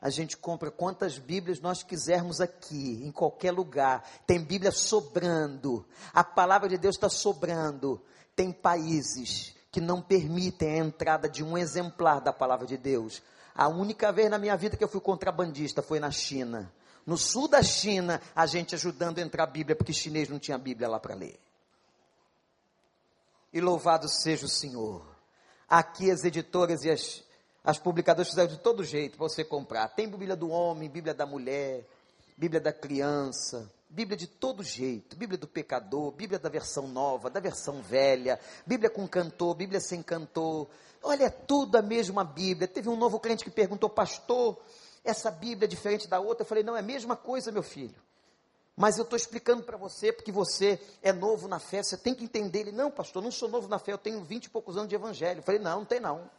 a 0.00 0.10
gente 0.10 0.36
compra 0.36 0.70
quantas 0.70 1.18
Bíblias 1.18 1.60
nós 1.60 1.82
quisermos 1.82 2.40
aqui, 2.40 3.02
em 3.02 3.10
qualquer 3.10 3.50
lugar. 3.50 4.06
Tem 4.26 4.42
Bíblia 4.42 4.70
sobrando. 4.70 5.86
A 6.12 6.22
palavra 6.22 6.68
de 6.68 6.76
Deus 6.76 6.96
está 6.96 7.08
sobrando. 7.08 8.00
Tem 8.34 8.52
países 8.52 9.54
que 9.70 9.80
não 9.80 10.02
permitem 10.02 10.80
a 10.80 10.84
entrada 10.84 11.28
de 11.28 11.42
um 11.42 11.56
exemplar 11.56 12.20
da 12.20 12.32
palavra 12.32 12.66
de 12.66 12.76
Deus. 12.76 13.22
A 13.54 13.68
única 13.68 14.12
vez 14.12 14.30
na 14.30 14.38
minha 14.38 14.56
vida 14.56 14.76
que 14.76 14.84
eu 14.84 14.88
fui 14.88 15.00
contrabandista 15.00 15.82
foi 15.82 15.98
na 15.98 16.10
China. 16.10 16.70
No 17.06 17.16
sul 17.16 17.48
da 17.48 17.62
China, 17.62 18.20
a 18.34 18.46
gente 18.46 18.74
ajudando 18.74 19.18
a 19.18 19.22
entrar 19.22 19.44
a 19.44 19.46
Bíblia, 19.46 19.76
porque 19.76 19.92
chinês 19.92 20.28
não 20.28 20.38
tinha 20.38 20.58
Bíblia 20.58 20.88
lá 20.88 21.00
para 21.00 21.14
ler. 21.14 21.38
E 23.52 23.60
louvado 23.60 24.08
seja 24.08 24.44
o 24.44 24.48
Senhor. 24.48 25.06
Aqui 25.68 26.10
as 26.10 26.24
editoras 26.24 26.84
e 26.84 26.90
as 26.90 27.25
as 27.66 27.80
publicadoras 27.80 28.28
fizeram 28.28 28.48
de 28.48 28.58
todo 28.58 28.84
jeito 28.84 29.18
para 29.18 29.28
você 29.28 29.42
comprar. 29.42 29.88
Tem 29.88 30.08
Bíblia 30.08 30.36
do 30.36 30.48
homem, 30.48 30.88
Bíblia 30.88 31.12
da 31.12 31.26
mulher, 31.26 31.84
Bíblia 32.36 32.60
da 32.60 32.72
criança, 32.72 33.68
Bíblia 33.90 34.16
de 34.16 34.28
todo 34.28 34.62
jeito, 34.62 35.16
Bíblia 35.16 35.36
do 35.36 35.48
pecador, 35.48 36.12
Bíblia 36.12 36.38
da 36.38 36.48
versão 36.48 36.86
nova, 36.86 37.28
da 37.28 37.40
versão 37.40 37.82
velha, 37.82 38.38
Bíblia 38.64 38.88
com 38.88 39.08
cantor, 39.08 39.56
Bíblia 39.56 39.80
sem 39.80 40.00
cantor. 40.00 40.68
Olha, 41.02 41.24
é 41.24 41.30
tudo 41.30 41.76
a 41.76 41.82
mesma 41.82 42.22
Bíblia. 42.22 42.68
Teve 42.68 42.88
um 42.88 42.96
novo 42.96 43.18
crente 43.18 43.42
que 43.42 43.50
perguntou, 43.50 43.90
pastor, 43.90 44.56
essa 45.04 45.28
Bíblia 45.28 45.66
é 45.66 45.68
diferente 45.68 46.06
da 46.06 46.20
outra? 46.20 46.42
Eu 46.44 46.48
falei, 46.48 46.62
não, 46.62 46.76
é 46.76 46.80
a 46.80 46.82
mesma 46.82 47.16
coisa, 47.16 47.50
meu 47.50 47.64
filho. 47.64 47.96
Mas 48.76 48.96
eu 48.96 49.02
estou 49.02 49.16
explicando 49.16 49.64
para 49.64 49.76
você, 49.76 50.12
porque 50.12 50.30
você 50.30 50.78
é 51.02 51.12
novo 51.12 51.48
na 51.48 51.58
fé, 51.58 51.82
você 51.82 51.96
tem 51.96 52.14
que 52.14 52.22
entender. 52.22 52.60
Ele, 52.60 52.72
não, 52.72 52.92
pastor, 52.92 53.22
não 53.22 53.32
sou 53.32 53.48
novo 53.48 53.66
na 53.66 53.80
fé, 53.80 53.92
eu 53.92 53.98
tenho 53.98 54.22
vinte 54.22 54.44
e 54.44 54.50
poucos 54.50 54.76
anos 54.76 54.88
de 54.88 54.94
evangelho. 54.94 55.40
Eu 55.40 55.42
falei, 55.42 55.60
não, 55.60 55.78
não 55.78 55.84
tem 55.84 55.98
não. 55.98 56.30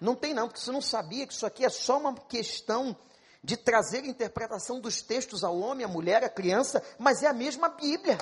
Não 0.00 0.14
tem 0.14 0.34
não, 0.34 0.48
porque 0.48 0.60
você 0.60 0.72
não 0.72 0.82
sabia 0.82 1.26
que 1.26 1.32
isso 1.32 1.46
aqui 1.46 1.64
é 1.64 1.70
só 1.70 1.98
uma 1.98 2.14
questão 2.14 2.96
de 3.42 3.56
trazer 3.56 4.04
a 4.04 4.06
interpretação 4.06 4.80
dos 4.80 5.02
textos 5.02 5.44
ao 5.44 5.58
homem, 5.58 5.84
à 5.84 5.88
mulher, 5.88 6.24
à 6.24 6.28
criança, 6.28 6.82
mas 6.98 7.22
é 7.22 7.26
a 7.26 7.32
mesma 7.32 7.68
Bíblia. 7.68 8.18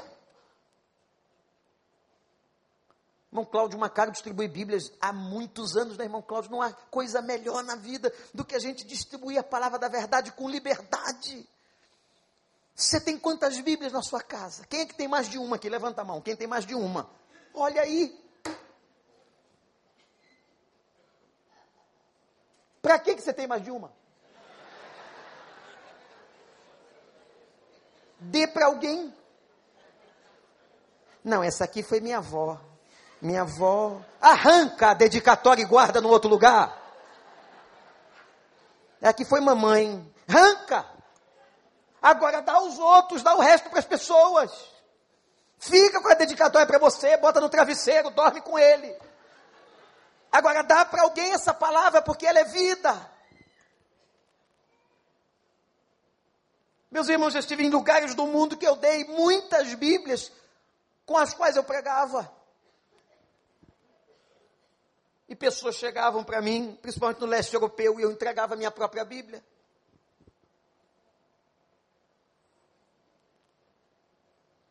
Irmão 3.32 3.46
Cláudio 3.46 3.78
Macaro 3.78 4.10
distribui 4.10 4.46
Bíblias 4.46 4.92
há 5.00 5.10
muitos 5.10 5.74
anos, 5.74 5.96
né, 5.96 6.04
irmão 6.04 6.20
Cláudio? 6.20 6.50
Não 6.50 6.60
há 6.60 6.70
coisa 6.90 7.22
melhor 7.22 7.64
na 7.64 7.76
vida 7.76 8.12
do 8.34 8.44
que 8.44 8.54
a 8.54 8.58
gente 8.58 8.84
distribuir 8.84 9.38
a 9.38 9.42
palavra 9.42 9.78
da 9.78 9.88
verdade 9.88 10.32
com 10.32 10.50
liberdade. 10.50 11.48
Você 12.74 13.00
tem 13.00 13.18
quantas 13.18 13.58
Bíblias 13.58 13.92
na 13.92 14.02
sua 14.02 14.20
casa? 14.20 14.66
Quem 14.66 14.80
é 14.80 14.86
que 14.86 14.94
tem 14.94 15.08
mais 15.08 15.28
de 15.28 15.38
uma 15.38 15.56
aqui? 15.56 15.68
Levanta 15.68 16.02
a 16.02 16.04
mão. 16.04 16.20
Quem 16.20 16.36
tem 16.36 16.46
mais 16.46 16.66
de 16.66 16.74
uma? 16.74 17.08
Olha 17.54 17.82
aí. 17.82 18.21
Para 22.92 22.98
que, 22.98 23.14
que 23.14 23.22
você 23.22 23.32
tem 23.32 23.46
mais 23.46 23.62
de 23.62 23.70
uma? 23.70 23.90
Dê 28.20 28.46
para 28.46 28.66
alguém. 28.66 29.16
Não, 31.24 31.42
essa 31.42 31.64
aqui 31.64 31.82
foi 31.82 32.00
minha 32.00 32.18
avó. 32.18 32.60
Minha 33.18 33.42
avó. 33.42 33.98
Arranca 34.20 34.90
a 34.90 34.94
dedicatória 34.94 35.62
e 35.62 35.64
guarda 35.64 36.02
no 36.02 36.10
outro 36.10 36.28
lugar. 36.28 36.76
Aqui 39.00 39.24
foi 39.24 39.40
mamãe. 39.40 40.14
Arranca. 40.28 40.84
Agora 42.02 42.42
dá 42.42 42.52
aos 42.52 42.78
outros, 42.78 43.22
dá 43.22 43.34
o 43.34 43.40
resto 43.40 43.70
para 43.70 43.78
as 43.78 43.86
pessoas. 43.86 44.52
Fica 45.58 45.98
com 46.02 46.08
a 46.08 46.14
dedicatória 46.14 46.66
para 46.66 46.78
você, 46.78 47.16
bota 47.16 47.40
no 47.40 47.48
travesseiro, 47.48 48.10
dorme 48.10 48.42
com 48.42 48.58
ele. 48.58 48.94
Agora 50.32 50.62
dá 50.62 50.82
para 50.86 51.02
alguém 51.02 51.32
essa 51.32 51.52
palavra 51.52 52.00
porque 52.00 52.26
ela 52.26 52.38
é 52.38 52.44
vida. 52.44 53.12
Meus 56.90 57.08
irmãos, 57.08 57.34
eu 57.34 57.40
estive 57.40 57.62
em 57.62 57.70
lugares 57.70 58.14
do 58.14 58.26
mundo 58.26 58.56
que 58.56 58.66
eu 58.66 58.76
dei 58.76 59.04
muitas 59.04 59.74
Bíblias 59.74 60.32
com 61.04 61.18
as 61.18 61.34
quais 61.34 61.56
eu 61.56 61.64
pregava. 61.64 62.32
E 65.28 65.36
pessoas 65.36 65.76
chegavam 65.76 66.24
para 66.24 66.40
mim, 66.40 66.78
principalmente 66.80 67.20
no 67.20 67.26
leste 67.26 67.54
europeu, 67.54 68.00
e 68.00 68.02
eu 68.02 68.10
entregava 68.10 68.54
a 68.54 68.56
minha 68.56 68.70
própria 68.70 69.04
Bíblia. 69.04 69.44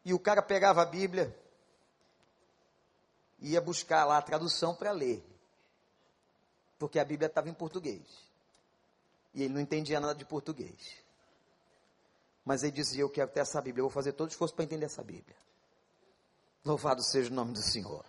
E 0.03 0.13
o 0.13 0.19
cara 0.19 0.41
pegava 0.41 0.81
a 0.81 0.85
Bíblia, 0.85 1.35
ia 3.39 3.61
buscar 3.61 4.05
lá 4.05 4.17
a 4.17 4.21
tradução 4.21 4.75
para 4.75 4.91
ler. 4.91 5.30
Porque 6.81 6.97
a 6.97 7.05
Bíblia 7.05 7.27
estava 7.27 7.47
em 7.47 7.53
português. 7.53 8.01
E 9.35 9.43
ele 9.43 9.53
não 9.53 9.61
entendia 9.61 9.99
nada 9.99 10.15
de 10.15 10.25
português. 10.25 10.95
Mas 12.43 12.63
ele 12.63 12.71
dizia: 12.71 13.03
Eu 13.03 13.09
quero 13.09 13.29
ter 13.29 13.41
essa 13.41 13.61
Bíblia, 13.61 13.81
eu 13.81 13.85
vou 13.85 13.93
fazer 13.93 14.13
todo 14.13 14.29
o 14.29 14.31
esforço 14.31 14.55
para 14.55 14.63
entender 14.65 14.87
essa 14.87 15.03
Bíblia. 15.03 15.37
Louvado 16.65 17.03
seja 17.03 17.29
o 17.29 17.33
nome 17.35 17.53
do 17.53 17.61
Senhor. 17.61 18.03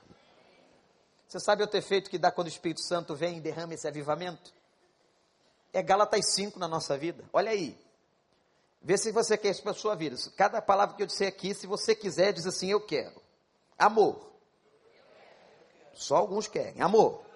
Você 1.28 1.38
sabe 1.38 1.62
o 1.62 1.76
efeito 1.76 2.08
que 2.08 2.16
dá 2.16 2.32
quando 2.32 2.46
o 2.46 2.50
Espírito 2.50 2.80
Santo 2.80 3.14
vem 3.14 3.36
e 3.36 3.40
derrama 3.42 3.74
esse 3.74 3.86
avivamento? 3.86 4.54
É 5.70 5.82
Gálatas 5.82 6.32
5 6.32 6.58
na 6.58 6.66
nossa 6.66 6.96
vida. 6.96 7.28
Olha 7.30 7.50
aí. 7.50 7.78
Vê 8.80 8.96
se 8.96 9.12
você 9.12 9.36
quer 9.36 9.50
isso 9.50 9.62
para 9.62 9.72
a 9.72 9.74
sua 9.74 9.94
vida. 9.94 10.16
Cada 10.34 10.62
palavra 10.62 10.96
que 10.96 11.02
eu 11.02 11.06
disser 11.06 11.28
aqui, 11.28 11.52
se 11.52 11.66
você 11.66 11.94
quiser, 11.94 12.32
diz 12.32 12.46
assim: 12.46 12.70
Eu 12.70 12.80
quero. 12.80 13.20
Amor. 13.78 14.32
Só 15.92 16.16
alguns 16.16 16.48
querem. 16.48 16.80
Amor. 16.80 17.31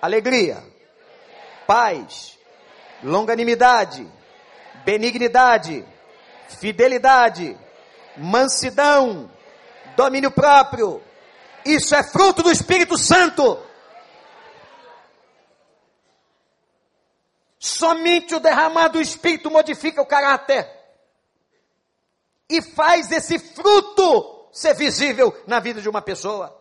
Alegria. 0.00 0.62
Paz. 1.66 2.38
Longanimidade. 3.02 4.06
Benignidade. 4.84 5.84
Fidelidade. 6.60 7.56
Mansidão. 8.16 9.30
Domínio 9.96 10.30
próprio. 10.30 11.02
Isso 11.64 11.94
é 11.94 12.02
fruto 12.02 12.42
do 12.42 12.50
Espírito 12.50 12.96
Santo. 12.96 13.62
Somente 17.58 18.34
o 18.34 18.40
derramado 18.40 18.94
do 18.94 19.00
Espírito 19.00 19.50
modifica 19.50 20.00
o 20.00 20.06
caráter 20.06 20.70
e 22.48 22.62
faz 22.62 23.10
esse 23.10 23.38
fruto 23.38 24.48
ser 24.52 24.74
visível 24.74 25.36
na 25.46 25.58
vida 25.58 25.80
de 25.80 25.88
uma 25.88 26.00
pessoa. 26.00 26.56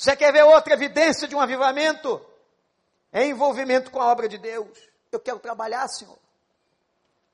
Você 0.00 0.16
quer 0.16 0.32
ver 0.32 0.44
outra 0.44 0.72
evidência 0.72 1.28
de 1.28 1.36
um 1.36 1.40
avivamento? 1.40 2.24
É 3.12 3.26
envolvimento 3.26 3.90
com 3.90 4.00
a 4.00 4.10
obra 4.10 4.30
de 4.30 4.38
Deus. 4.38 4.78
Eu 5.12 5.20
quero 5.20 5.38
trabalhar, 5.38 5.86
Senhor. 5.88 6.18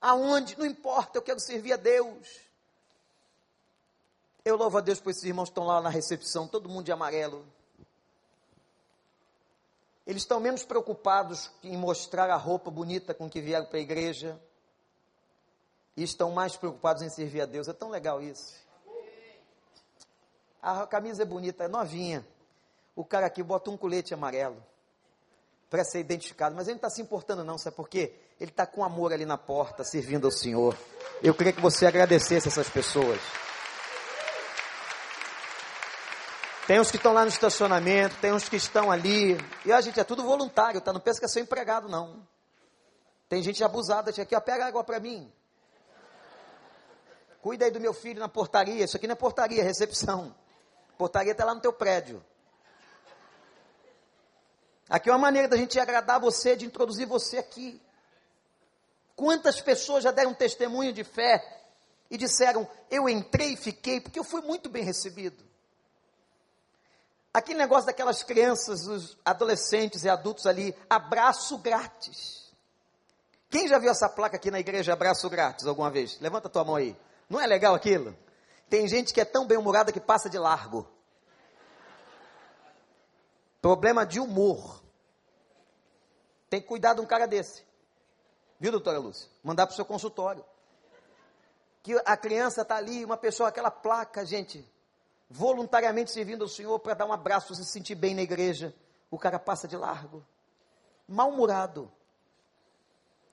Aonde? 0.00 0.58
Não 0.58 0.66
importa, 0.66 1.16
eu 1.16 1.22
quero 1.22 1.38
servir 1.38 1.74
a 1.74 1.76
Deus. 1.76 2.26
Eu 4.44 4.56
louvo 4.56 4.78
a 4.78 4.80
Deus 4.80 4.98
por 4.98 5.10
esses 5.10 5.22
irmãos 5.22 5.44
que 5.44 5.52
estão 5.52 5.62
lá 5.62 5.80
na 5.80 5.88
recepção, 5.88 6.48
todo 6.48 6.68
mundo 6.68 6.86
de 6.86 6.90
amarelo. 6.90 7.46
Eles 10.04 10.22
estão 10.22 10.40
menos 10.40 10.64
preocupados 10.64 11.52
em 11.62 11.76
mostrar 11.76 12.28
a 12.30 12.36
roupa 12.36 12.68
bonita 12.68 13.14
com 13.14 13.30
que 13.30 13.40
vieram 13.40 13.66
para 13.66 13.78
a 13.78 13.82
igreja. 13.82 14.42
E 15.96 16.02
estão 16.02 16.32
mais 16.32 16.56
preocupados 16.56 17.00
em 17.00 17.10
servir 17.10 17.42
a 17.42 17.46
Deus. 17.46 17.68
É 17.68 17.72
tão 17.72 17.90
legal 17.90 18.20
isso. 18.20 18.56
A 20.60 20.84
camisa 20.84 21.22
é 21.22 21.24
bonita, 21.24 21.62
é 21.62 21.68
novinha. 21.68 22.26
O 22.97 23.05
cara 23.05 23.26
aqui 23.26 23.42
bota 23.42 23.70
um 23.70 23.76
colete 23.76 24.14
amarelo 24.14 24.57
para 25.68 25.84
ser 25.84 26.01
identificado, 26.01 26.57
mas 26.57 26.66
ele 26.66 26.74
não 26.74 26.78
está 26.78 26.88
se 26.88 27.03
importando 27.03 27.44
não, 27.44 27.59
sabe 27.59 27.76
por 27.76 27.88
quê? 27.88 28.14
Ele 28.40 28.51
está 28.51 28.66
com 28.66 28.82
amor 28.82 29.12
ali 29.12 29.26
na 29.26 29.36
porta, 29.36 29.84
servindo 29.84 30.26
ao 30.26 30.30
Senhor. 30.30 30.74
Eu 31.22 31.34
queria 31.34 31.53
que 31.53 31.61
você 31.61 31.86
agradecesse 31.86 32.49
essas 32.49 32.68
pessoas. 32.70 33.20
Tem 36.66 36.80
uns 36.80 36.90
que 36.90 36.97
estão 36.97 37.12
lá 37.12 37.22
no 37.22 37.28
estacionamento, 37.28 38.16
tem 38.16 38.32
uns 38.32 38.49
que 38.49 38.57
estão 38.57 38.90
ali. 38.90 39.38
E 39.64 39.72
a 39.72 39.80
gente 39.80 40.01
é 40.01 40.05
tudo 40.05 40.24
voluntário, 40.24 40.80
tá? 40.80 40.92
Não 40.92 41.01
pensa 41.01 41.20
que 41.20 41.26
é 41.26 41.28
seu 41.28 41.42
empregado, 41.42 41.88
não. 41.88 42.26
Tem 43.28 43.42
gente 43.42 43.62
abusada, 43.62 44.11
aqui, 44.11 44.34
ó, 44.34 44.40
pega 44.40 44.66
água 44.66 44.82
para 44.82 44.99
mim. 44.99 45.30
Cuida 47.42 47.66
aí 47.66 47.70
do 47.70 47.78
meu 47.78 47.92
filho 47.92 48.18
na 48.18 48.28
portaria. 48.28 48.84
Isso 48.84 48.97
aqui 48.97 49.07
não 49.07 49.12
é 49.12 49.16
portaria, 49.16 49.61
é 49.61 49.64
recepção. 49.64 50.34
Portaria 50.99 51.32
está 51.32 51.44
lá 51.44 51.55
no 51.55 51.61
teu 51.61 51.72
prédio. 51.72 52.24
Aqui 54.89 55.09
é 55.09 55.12
uma 55.12 55.18
maneira 55.18 55.49
da 55.49 55.57
gente 55.57 55.78
agradar 55.80 56.20
você, 56.20 56.55
de 56.55 56.64
introduzir 56.64 57.07
você 57.07 57.39
aqui. 57.39 57.80
Quantas 59.16 59.61
pessoas 59.61 60.05
já 60.05 60.11
deram 60.11 60.34
testemunho 60.34 60.93
de 60.93 61.03
fé 61.03 61.43
e 62.11 62.16
disseram: 62.16 62.68
Eu 62.91 63.09
entrei 63.09 63.55
e 63.55 63.57
fiquei, 63.57 64.01
porque 64.01 64.18
eu 64.18 64.24
fui 64.24 64.43
muito 64.43 64.68
bem 64.68 64.84
recebido. 64.84 65.45
Aquele 67.32 67.59
negócio 67.59 67.87
daquelas 67.87 68.22
crianças, 68.22 68.87
os 68.87 69.16
adolescentes 69.24 70.05
e 70.05 70.09
adultos 70.09 70.47
ali, 70.47 70.74
abraço 70.89 71.59
grátis. 71.59 72.51
Quem 73.51 73.68
já 73.68 73.78
viu 73.78 73.91
essa 73.91 74.09
placa 74.09 74.37
aqui 74.37 74.51
na 74.51 74.59
igreja, 74.59 74.93
abraço 74.93 75.28
grátis, 75.28 75.66
alguma 75.66 75.91
vez? 75.91 76.18
Levanta 76.20 76.49
a 76.49 76.51
tua 76.51 76.64
mão 76.64 76.76
aí. 76.76 76.97
Não 77.28 77.41
é 77.41 77.47
legal 77.47 77.74
aquilo? 77.74 78.16
Tem 78.68 78.89
gente 78.89 79.12
que 79.12 79.20
é 79.20 79.24
tão 79.24 79.47
bem-humorada 79.47 79.93
que 79.93 80.01
passa 80.01 80.30
de 80.30 80.39
largo. 80.39 80.89
Problema 83.66 84.06
de 84.06 84.20
humor. 84.20 84.80
Tem 86.48 86.60
que 86.60 86.68
cuidar 86.68 86.94
de 86.94 87.00
um 87.00 87.04
cara 87.04 87.26
desse. 87.26 87.64
Viu, 88.60 88.70
doutora 88.70 89.00
Lúcia? 89.00 89.28
Mandar 89.42 89.66
para 89.66 89.72
o 89.72 89.74
seu 89.74 89.84
consultório. 89.84 90.44
Que 91.82 92.00
a 92.04 92.16
criança 92.16 92.62
está 92.62 92.76
ali, 92.76 93.04
uma 93.04 93.16
pessoa, 93.16 93.48
aquela 93.48 93.72
placa, 93.72 94.24
gente, 94.24 94.64
voluntariamente 95.28 96.12
servindo 96.12 96.42
ao 96.42 96.48
Senhor 96.48 96.78
para 96.78 96.94
dar 96.94 97.06
um 97.06 97.12
abraço, 97.12 97.56
se 97.56 97.64
sentir 97.64 97.96
bem 97.96 98.14
na 98.14 98.22
igreja. 98.22 98.72
O 99.10 99.18
cara 99.18 99.36
passa 99.36 99.66
de 99.66 99.76
largo. 99.76 100.24
Mal-humorado. 101.08 101.90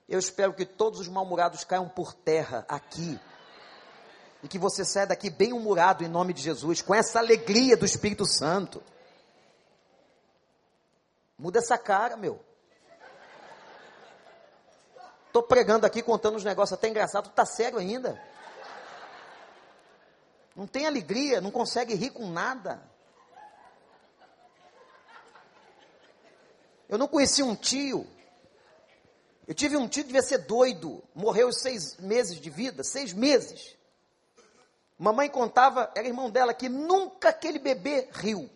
Eu 0.08 0.18
espero 0.18 0.52
que 0.52 0.66
todos 0.66 0.98
os 0.98 1.06
mal-humorados 1.06 1.62
caiam 1.62 1.88
por 1.88 2.12
terra 2.12 2.66
aqui. 2.68 3.20
E 4.42 4.48
que 4.48 4.58
você 4.58 4.84
saia 4.84 5.06
daqui 5.06 5.30
bem 5.30 5.52
humorado 5.52 6.02
em 6.02 6.08
nome 6.08 6.32
de 6.32 6.42
Jesus, 6.42 6.82
com 6.82 6.92
essa 6.92 7.20
alegria 7.20 7.76
do 7.76 7.86
Espírito 7.86 8.26
Santo. 8.26 8.82
Muda 11.38 11.58
essa 11.58 11.76
cara, 11.76 12.16
meu. 12.16 12.42
Tô 15.32 15.42
pregando 15.42 15.84
aqui, 15.84 16.00
contando 16.02 16.36
uns 16.36 16.44
negócios 16.44 16.78
até 16.78 16.88
engraçados, 16.88 17.30
tu 17.30 17.34
tá 17.34 17.44
sério 17.44 17.78
ainda? 17.78 18.20
Não 20.54 20.66
tem 20.66 20.86
alegria, 20.86 21.40
não 21.40 21.50
consegue 21.50 21.94
rir 21.94 22.10
com 22.10 22.30
nada. 22.30 22.80
Eu 26.88 26.96
não 26.96 27.08
conheci 27.08 27.42
um 27.42 27.56
tio. 27.56 28.06
Eu 29.48 29.54
tive 29.54 29.76
um 29.76 29.88
tio 29.88 30.04
que 30.04 30.12
devia 30.12 30.22
ser 30.22 30.38
doido. 30.38 31.02
Morreu 31.14 31.52
seis 31.52 31.96
meses 31.96 32.40
de 32.40 32.48
vida, 32.48 32.84
seis 32.84 33.12
meses. 33.12 33.76
Mamãe 34.96 35.28
contava, 35.28 35.90
era 35.96 36.06
irmão 36.06 36.30
dela, 36.30 36.54
que 36.54 36.68
nunca 36.68 37.30
aquele 37.30 37.58
bebê 37.58 38.08
riu. 38.12 38.48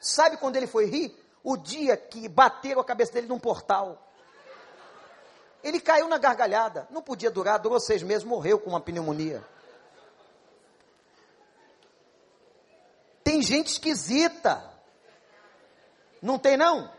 Sabe 0.00 0.36
quando 0.36 0.56
ele 0.56 0.66
foi 0.66 0.86
rir? 0.86 1.19
O 1.42 1.56
dia 1.56 1.96
que 1.96 2.28
bateram 2.28 2.80
a 2.80 2.84
cabeça 2.84 3.12
dele 3.12 3.26
num 3.26 3.38
portal. 3.38 3.98
Ele 5.62 5.80
caiu 5.80 6.08
na 6.08 6.18
gargalhada, 6.18 6.86
não 6.90 7.02
podia 7.02 7.30
durar, 7.30 7.58
durou 7.58 7.78
seis 7.78 8.02
meses, 8.02 8.24
morreu 8.24 8.58
com 8.58 8.70
uma 8.70 8.80
pneumonia. 8.80 9.44
Tem 13.22 13.42
gente 13.42 13.68
esquisita. 13.68 14.68
Não 16.20 16.38
tem 16.38 16.56
não? 16.56 16.90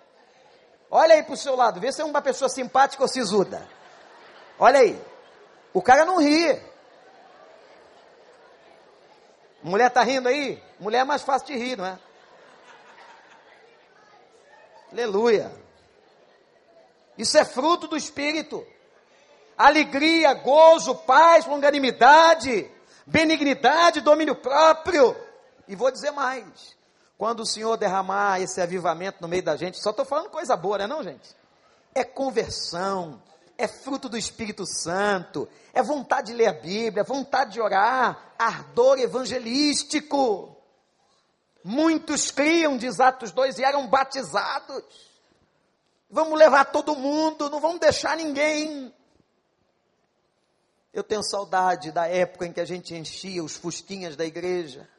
Olha 0.89 1.15
aí 1.15 1.23
para 1.23 1.33
o 1.33 1.37
seu 1.37 1.55
lado, 1.55 1.79
vê 1.79 1.91
se 1.91 2.01
é 2.01 2.05
uma 2.05 2.21
pessoa 2.21 2.49
simpática 2.49 3.03
ou 3.03 3.07
sisuda. 3.07 3.67
Olha 4.59 4.79
aí. 4.79 5.01
O 5.73 5.81
cara 5.81 6.05
não 6.05 6.17
ri. 6.17 6.61
Mulher 9.63 9.89
tá 9.89 10.03
rindo 10.03 10.27
aí? 10.27 10.61
Mulher 10.79 10.99
é 10.99 11.03
mais 11.03 11.21
fácil 11.21 11.47
de 11.47 11.55
rir, 11.55 11.77
não 11.77 11.85
é? 11.85 11.99
Aleluia. 14.91 15.51
Isso 17.17 17.37
é 17.37 17.45
fruto 17.45 17.87
do 17.87 17.95
Espírito. 17.95 18.65
Alegria, 19.57 20.33
gozo, 20.33 20.95
paz, 20.95 21.45
longanimidade, 21.45 22.69
benignidade, 23.05 24.01
domínio 24.01 24.35
próprio. 24.35 25.15
E 25.67 25.75
vou 25.75 25.91
dizer 25.91 26.11
mais. 26.11 26.75
Quando 27.17 27.41
o 27.41 27.45
Senhor 27.45 27.77
derramar 27.77 28.41
esse 28.41 28.59
avivamento 28.59 29.19
no 29.21 29.27
meio 29.27 29.43
da 29.43 29.55
gente, 29.55 29.81
só 29.81 29.91
estou 29.91 30.03
falando 30.03 30.29
coisa 30.29 30.57
boa, 30.57 30.79
não 30.79 30.85
é 30.85 30.87
não, 30.87 31.03
gente? 31.03 31.35
É 31.93 32.03
conversão, 32.03 33.21
é 33.57 33.67
fruto 33.67 34.09
do 34.09 34.17
Espírito 34.17 34.65
Santo, 34.65 35.47
é 35.73 35.83
vontade 35.83 36.27
de 36.27 36.33
ler 36.33 36.47
a 36.47 36.53
Bíblia, 36.53 37.03
vontade 37.03 37.51
de 37.51 37.61
orar, 37.61 38.33
ardor 38.39 38.97
evangelístico. 38.99 40.57
Muitos 41.63 42.31
criam, 42.31 42.77
diz 42.77 42.99
Atos 42.99 43.31
2, 43.31 43.59
e 43.59 43.63
eram 43.63 43.87
batizados. 43.87 44.83
Vamos 46.09 46.37
levar 46.37 46.65
todo 46.65 46.95
mundo, 46.95 47.49
não 47.49 47.59
vamos 47.59 47.79
deixar 47.79 48.17
ninguém. 48.17 48.93
Eu 50.93 51.03
tenho 51.03 51.23
saudade 51.23 51.91
da 51.91 52.07
época 52.07 52.45
em 52.45 52.51
que 52.51 52.59
a 52.59 52.65
gente 52.65 52.93
enchia 52.93 53.43
os 53.43 53.55
fusquinhas 53.55 54.15
da 54.15 54.25
igreja. 54.25 54.89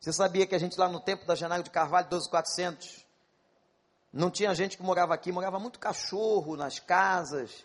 Você 0.00 0.12
sabia 0.12 0.46
que 0.46 0.54
a 0.54 0.58
gente 0.58 0.78
lá 0.78 0.88
no 0.88 1.00
tempo 1.00 1.26
da 1.26 1.34
Janeiro 1.34 1.62
de 1.62 1.70
Carvalho, 1.70 2.08
12400, 2.08 3.04
não 4.12 4.30
tinha 4.30 4.54
gente 4.54 4.76
que 4.76 4.82
morava 4.82 5.14
aqui, 5.14 5.30
morava 5.30 5.58
muito 5.58 5.78
cachorro 5.78 6.56
nas 6.56 6.78
casas, 6.78 7.64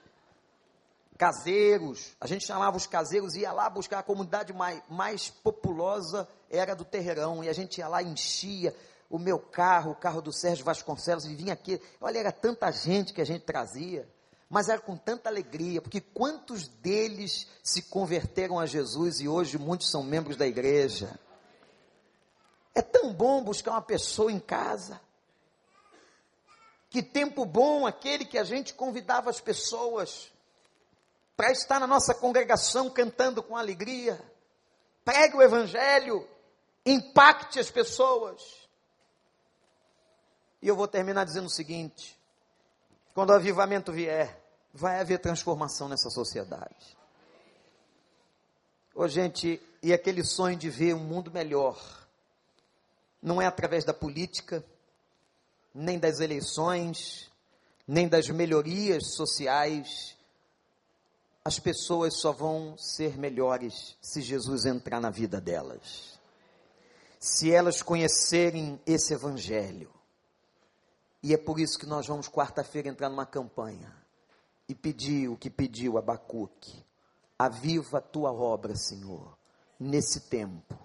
caseiros. 1.17 2.15
A 2.21 2.27
gente 2.27 2.45
chamava 2.45 2.77
os 2.77 2.87
caseiros 2.87 3.35
ia 3.35 3.51
lá 3.51 3.69
buscar 3.69 3.99
a 3.99 4.03
comunidade 4.03 4.53
mais, 4.53 4.81
mais 4.89 5.29
populosa, 5.29 6.27
era 6.49 6.75
do 6.75 6.85
Terreirão. 6.85 7.43
E 7.43 7.49
a 7.49 7.53
gente 7.53 7.79
ia 7.79 7.87
lá, 7.87 8.01
enchia 8.03 8.75
o 9.09 9.17
meu 9.17 9.39
carro, 9.39 9.91
o 9.91 9.95
carro 9.95 10.21
do 10.21 10.31
Sérgio 10.31 10.63
Vasconcelos, 10.63 11.25
e 11.25 11.35
vinha 11.35 11.53
aqui. 11.53 11.81
Olha, 11.99 12.19
era 12.19 12.31
tanta 12.31 12.71
gente 12.71 13.13
que 13.13 13.21
a 13.21 13.25
gente 13.25 13.43
trazia 13.43 14.07
mas 14.49 14.69
era 14.69 14.79
com 14.79 14.95
tanta 14.95 15.29
alegria, 15.29 15.81
porque 15.81 15.99
quantos 15.99 16.67
deles 16.67 17.47
se 17.61 17.81
converteram 17.81 18.59
a 18.59 18.65
Jesus 18.65 19.19
e 19.19 19.27
hoje 19.27 19.57
muitos 19.57 19.89
são 19.89 20.03
membros 20.03 20.37
da 20.37 20.47
igreja. 20.47 21.19
É 22.73 22.81
tão 22.81 23.13
bom 23.13 23.43
buscar 23.43 23.71
uma 23.71 23.81
pessoa 23.81 24.31
em 24.31 24.39
casa. 24.39 25.01
Que 26.89 27.03
tempo 27.03 27.45
bom 27.45 27.85
aquele 27.85 28.23
que 28.23 28.37
a 28.37 28.45
gente 28.45 28.73
convidava 28.73 29.29
as 29.29 29.41
pessoas 29.41 30.31
para 31.37 31.51
estar 31.51 31.79
na 31.79 31.85
nossa 31.85 32.15
congregação 32.15 32.89
cantando 32.89 33.43
com 33.43 33.55
alegria. 33.55 34.19
Pregue 35.05 35.37
o 35.37 35.41
evangelho, 35.41 36.27
impacte 36.83 37.59
as 37.59 37.69
pessoas. 37.69 38.67
E 40.59 40.67
eu 40.67 40.75
vou 40.75 40.87
terminar 40.87 41.23
dizendo 41.23 41.45
o 41.45 41.51
seguinte: 41.51 42.19
quando 43.13 43.29
o 43.29 43.33
avivamento 43.33 43.91
vier, 43.93 44.43
vai 44.73 44.99
haver 44.99 45.19
transformação 45.19 45.87
nessa 45.87 46.09
sociedade. 46.09 46.97
Ô, 48.95 49.07
gente, 49.07 49.61
e 49.83 49.93
aquele 49.93 50.23
sonho 50.23 50.57
de 50.57 50.71
ver 50.71 50.95
um 50.95 51.03
mundo 51.03 51.29
melhor, 51.29 51.79
não 53.21 53.39
é 53.39 53.45
através 53.45 53.85
da 53.85 53.93
política, 53.93 54.65
nem 55.71 55.99
das 55.99 56.19
eleições, 56.19 57.31
nem 57.87 58.07
das 58.07 58.27
melhorias 58.27 59.13
sociais. 59.15 60.16
As 61.47 61.59
pessoas 61.59 62.19
só 62.19 62.33
vão 62.33 62.77
ser 62.77 63.17
melhores 63.17 63.95
se 64.01 64.21
Jesus 64.21 64.65
entrar 64.65 64.99
na 64.99 65.09
vida 65.09 65.39
delas. 65.39 66.19
Se 67.17 67.49
elas 67.49 67.81
conhecerem 67.81 68.77
esse 68.85 69.13
Evangelho. 69.13 69.89
E 71.23 71.33
é 71.33 71.37
por 71.37 71.57
isso 71.57 71.79
que 71.79 71.85
nós 71.85 72.05
vamos 72.05 72.27
quarta-feira 72.27 72.89
entrar 72.89 73.07
numa 73.07 73.25
campanha 73.25 73.95
e 74.67 74.75
pedir 74.75 75.29
o 75.29 75.37
que 75.37 75.49
pediu 75.49 75.97
Abacuque. 75.97 76.83
Aviva 77.39 77.99
a 77.99 78.01
tua 78.01 78.33
obra, 78.33 78.75
Senhor, 78.75 79.37
nesse 79.79 80.27
tempo. 80.29 80.77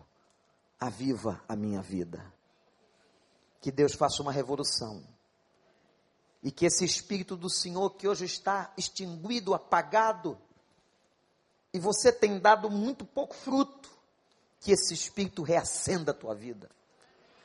Aviva 0.79 1.43
a 1.49 1.57
minha 1.57 1.83
vida. 1.83 2.33
Que 3.61 3.73
Deus 3.73 3.95
faça 3.95 4.23
uma 4.23 4.31
revolução. 4.31 5.03
E 6.41 6.53
que 6.53 6.67
esse 6.67 6.85
Espírito 6.85 7.37
do 7.37 7.51
Senhor, 7.51 7.91
que 7.97 8.07
hoje 8.07 8.27
está 8.27 8.73
extinguido, 8.77 9.55
apagado, 9.55 10.39
e 11.73 11.79
você 11.79 12.13
tem 12.13 12.39
dado 12.39 12.71
muito 12.71 13.05
pouco 13.05 13.35
fruto, 13.35 13.91
que 14.61 14.73
esse 14.73 14.95
Espírito 14.95 15.43
reacenda 15.43 16.13
a 16.13 16.15
tua 16.15 16.35
vida. 16.35 16.71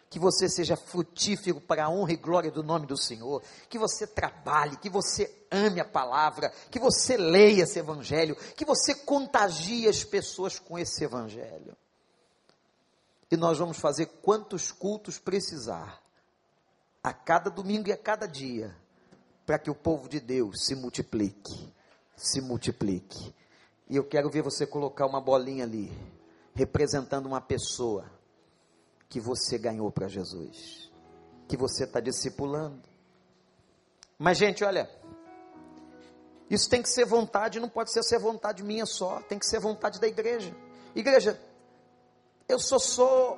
Que 0.10 0.20
você 0.20 0.48
seja 0.48 0.78
frutífero 0.78 1.60
para 1.60 1.86
a 1.86 1.90
honra 1.90 2.14
e 2.14 2.18
glória 2.18 2.52
do 2.52 2.64
nome 2.64 2.86
do 2.86 2.98
Senhor, 2.98 3.44
que 3.70 3.78
você 3.78 4.06
trabalhe, 4.06 4.78
que 4.78 4.90
você 4.90 5.46
ame 5.52 5.82
a 5.82 5.86
palavra, 5.86 6.50
que 6.72 6.80
você 6.80 7.18
leia 7.18 7.64
esse 7.64 7.80
evangelho, 7.80 8.36
que 8.56 8.64
você 8.64 8.96
contagie 8.96 9.88
as 9.88 10.04
pessoas 10.04 10.60
com 10.60 10.78
esse 10.78 11.04
evangelho. 11.04 11.76
E 13.30 13.36
nós 13.36 13.58
vamos 13.58 13.78
fazer 13.78 14.06
quantos 14.22 14.72
cultos 14.72 15.20
precisar, 15.20 16.02
a 17.04 17.14
cada 17.14 17.50
domingo 17.50 17.90
e 17.90 17.92
a 17.92 17.98
cada 17.98 18.28
dia, 18.28 18.76
para 19.46 19.60
que 19.60 19.70
o 19.70 19.76
povo 19.76 20.08
de 20.08 20.20
Deus 20.20 20.66
se 20.66 20.76
multiplique, 20.76 21.74
se 22.16 22.42
multiplique. 22.42 23.34
E 23.90 23.96
eu 23.96 24.04
quero 24.04 24.30
ver 24.30 24.42
você 24.42 24.66
colocar 24.66 25.06
uma 25.06 25.22
bolinha 25.22 25.64
ali, 25.64 25.92
representando 26.54 27.26
uma 27.26 27.40
pessoa 27.40 28.12
que 29.08 29.20
você 29.20 29.58
ganhou 29.58 29.90
para 29.92 30.08
Jesus, 30.08 30.92
que 31.48 31.56
você 31.56 31.86
está 31.86 32.00
discipulando. 32.00 32.82
Mas, 34.18 34.38
gente, 34.38 34.64
olha, 34.64 34.90
isso 36.50 36.70
tem 36.70 36.82
que 36.82 36.90
ser 36.90 37.06
vontade, 37.06 37.60
não 37.60 37.70
pode 37.70 37.92
ser 37.92 38.04
ser 38.04 38.20
vontade 38.20 38.64
minha 38.64 38.86
só, 38.86 39.22
tem 39.22 39.40
que 39.40 39.46
ser 39.46 39.60
vontade 39.60 40.00
da 40.00 40.08
igreja. 40.08 40.56
Igreja, 40.96 41.40
eu 42.48 42.60
só 42.60 42.80
sou 42.80 43.38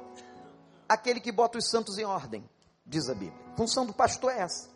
aquele 0.88 1.20
que 1.20 1.32
bota 1.32 1.58
os 1.58 1.70
santos 1.70 1.98
em 1.98 2.06
ordem, 2.06 2.48
diz 2.86 3.10
a 3.10 3.14
Bíblia. 3.14 3.40
A 3.54 3.58
função 3.58 3.86
do 3.86 3.94
pastor 3.94 4.32
é 4.32 4.40
essa. 4.40 4.70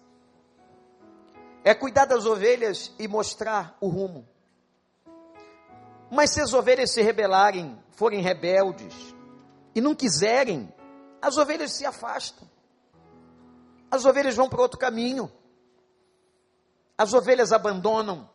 É 1.64 1.74
cuidar 1.74 2.06
das 2.06 2.26
ovelhas 2.26 2.92
e 3.00 3.08
mostrar 3.08 3.78
o 3.80 3.88
rumo. 3.88 4.28
Mas 6.14 6.30
se 6.30 6.40
as 6.40 6.54
ovelhas 6.54 6.92
se 6.92 7.02
rebelarem, 7.02 7.76
forem 7.94 8.22
rebeldes 8.22 8.94
e 9.74 9.82
não 9.82 9.96
quiserem 9.96 10.72
as 11.20 11.38
ovelhas 11.38 11.72
se 11.72 11.86
afastam. 11.86 12.48
As 13.90 14.06
ovelhas 14.06 14.36
vão 14.36 14.48
para 14.48 14.62
outro 14.62 14.78
caminho. 14.78 15.32
As 16.96 17.14
ovelhas 17.14 17.52
abandonam. 17.52 18.30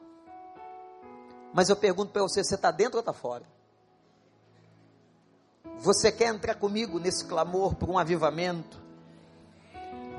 Mas 1.54 1.68
eu 1.68 1.76
pergunto 1.76 2.10
para 2.10 2.22
você: 2.22 2.42
você 2.42 2.56
está 2.56 2.72
dentro 2.72 2.94
ou 2.94 3.00
está 3.00 3.12
fora? 3.12 3.44
Você 5.76 6.10
quer 6.10 6.34
entrar 6.34 6.56
comigo 6.56 6.98
nesse 6.98 7.26
clamor 7.26 7.76
por 7.76 7.88
um 7.88 7.96
avivamento? 7.98 8.82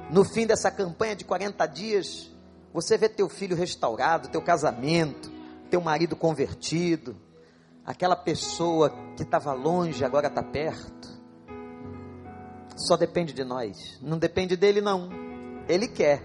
No 0.09 0.23
fim 0.23 0.47
dessa 0.47 0.71
campanha 0.71 1.15
de 1.15 1.25
40 1.25 1.65
dias, 1.65 2.31
você 2.71 2.97
vê 2.97 3.09
teu 3.09 3.27
filho 3.27 3.55
restaurado, 3.55 4.29
teu 4.29 4.41
casamento, 4.41 5.29
teu 5.69 5.81
marido 5.81 6.15
convertido, 6.15 7.19
aquela 7.89 8.15
pessoa 8.15 8.91
que 9.17 9.23
estava 9.23 9.51
longe 9.51 10.05
agora 10.05 10.27
está 10.27 10.43
perto 10.43 11.09
só 12.77 12.95
depende 12.95 13.33
de 13.33 13.43
nós. 13.43 13.97
Não 13.99 14.19
depende 14.19 14.55
dele, 14.55 14.79
não. 14.79 15.09
Ele 15.67 15.87
quer. 15.87 16.21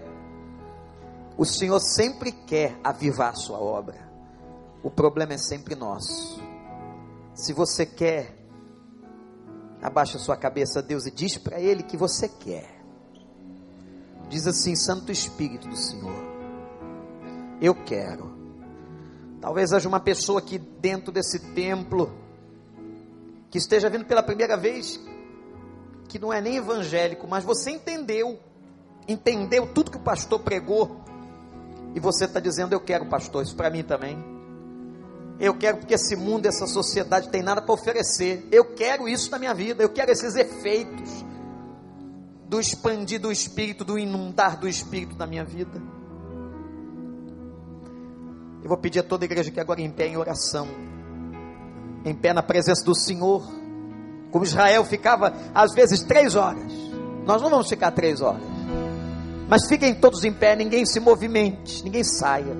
O 1.35 1.43
Senhor 1.43 1.79
sempre 1.79 2.31
quer 2.31 2.79
avivar 2.83 3.31
a 3.31 3.35
sua 3.35 3.59
obra. 3.59 4.07
O 4.83 4.91
problema 4.91 5.33
é 5.33 5.37
sempre 5.39 5.73
nosso. 5.73 6.39
Se 7.33 7.51
você 7.51 7.83
quer, 7.83 8.37
abaixa 9.81 10.19
sua 10.19 10.37
cabeça 10.37 10.83
Deus 10.83 11.07
e 11.07 11.11
diz 11.11 11.35
para 11.35 11.59
Ele 11.59 11.81
que 11.81 11.97
você 11.97 12.29
quer. 12.29 12.79
Diz 14.29 14.45
assim: 14.45 14.75
Santo 14.75 15.11
Espírito 15.11 15.67
do 15.67 15.75
Senhor, 15.75 16.23
eu 17.59 17.73
quero. 17.73 18.34
Talvez 19.45 19.71
haja 19.71 19.87
uma 19.87 19.99
pessoa 19.99 20.39
aqui 20.39 20.57
dentro 20.57 21.11
desse 21.11 21.37
templo 21.53 22.11
que 23.51 23.59
esteja 23.59 23.87
vindo 23.91 24.03
pela 24.03 24.23
primeira 24.23 24.57
vez 24.57 24.99
que 26.07 26.17
não 26.17 26.33
é 26.33 26.41
nem 26.41 26.55
evangélico, 26.55 27.27
mas 27.27 27.43
você 27.43 27.69
entendeu, 27.69 28.39
entendeu 29.07 29.71
tudo 29.71 29.91
que 29.91 29.97
o 29.97 29.99
pastor 30.01 30.39
pregou, 30.39 30.99
e 31.93 31.99
você 31.99 32.25
está 32.25 32.39
dizendo: 32.39 32.73
Eu 32.73 32.79
quero, 32.79 33.05
pastor, 33.05 33.43
isso 33.43 33.55
para 33.55 33.69
mim 33.69 33.83
também. 33.83 34.17
Eu 35.39 35.55
quero 35.55 35.77
porque 35.77 35.93
esse 35.93 36.15
mundo, 36.15 36.47
essa 36.47 36.65
sociedade 36.65 37.29
tem 37.29 37.43
nada 37.43 37.61
para 37.61 37.71
oferecer. 37.71 38.47
Eu 38.51 38.73
quero 38.73 39.07
isso 39.07 39.29
na 39.29 39.37
minha 39.37 39.53
vida, 39.53 39.83
eu 39.83 39.89
quero 39.89 40.09
esses 40.09 40.33
efeitos 40.33 41.23
do 42.49 42.59
expandir 42.59 43.21
do 43.21 43.31
Espírito, 43.31 43.85
do 43.85 43.99
inundar 43.99 44.59
do 44.59 44.67
Espírito 44.67 45.15
na 45.15 45.27
minha 45.27 45.45
vida. 45.45 45.79
Eu 48.65 48.69
vou 48.69 48.79
pedir 48.79 49.01
a 49.01 49.03
toda 49.03 49.23
a 49.23 49.27
igreja 49.27 49.51
que 49.51 49.59
agora 49.59 49.79
em 49.79 49.91
pé 49.91 50.07
em 50.07 50.17
oração, 50.17 50.67
em 52.03 52.15
pé 52.15 52.33
na 52.33 52.41
presença 52.41 52.83
do 52.83 52.95
Senhor 52.95 53.47
como 54.31 54.43
Israel 54.43 54.83
ficava 54.83 55.35
às 55.53 55.71
vezes 55.75 55.99
três 56.01 56.33
horas. 56.33 56.73
Nós 57.27 57.43
não 57.43 57.51
vamos 57.51 57.69
ficar 57.69 57.91
três 57.91 58.21
horas. 58.21 58.41
Mas 59.47 59.67
fiquem 59.67 59.93
todos 59.93 60.23
em 60.23 60.33
pé, 60.33 60.55
ninguém 60.55 60.83
se 60.83 60.99
movimente, 60.99 61.83
ninguém 61.83 62.03
saia. 62.03 62.57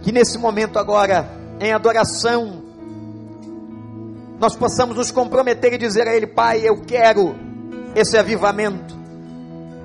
Que 0.00 0.10
nesse 0.10 0.38
momento 0.38 0.76
agora, 0.76 1.30
em 1.60 1.72
adoração, 1.72 2.64
nós 4.40 4.56
possamos 4.56 4.96
nos 4.96 5.12
comprometer 5.12 5.72
e 5.72 5.78
dizer 5.78 6.08
a 6.08 6.16
Ele, 6.16 6.26
Pai, 6.26 6.68
eu 6.68 6.82
quero 6.82 7.36
esse 7.94 8.18
avivamento. 8.18 8.92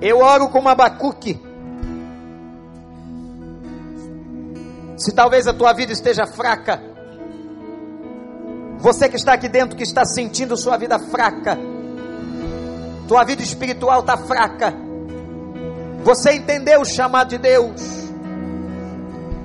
Eu 0.00 0.18
oro 0.18 0.48
como 0.48 0.68
Abacuque. 0.68 1.40
Se 5.00 5.12
talvez 5.12 5.46
a 5.46 5.54
tua 5.54 5.72
vida 5.72 5.94
esteja 5.94 6.26
fraca, 6.26 6.78
você 8.78 9.08
que 9.08 9.16
está 9.16 9.32
aqui 9.32 9.48
dentro, 9.48 9.74
que 9.74 9.82
está 9.82 10.04
sentindo 10.04 10.54
sua 10.58 10.76
vida 10.76 10.98
fraca, 10.98 11.58
tua 13.08 13.24
vida 13.24 13.42
espiritual 13.42 14.00
está 14.00 14.18
fraca. 14.18 14.74
Você 16.04 16.34
entendeu 16.34 16.82
o 16.82 16.84
chamado 16.84 17.30
de 17.30 17.38
Deus. 17.38 18.10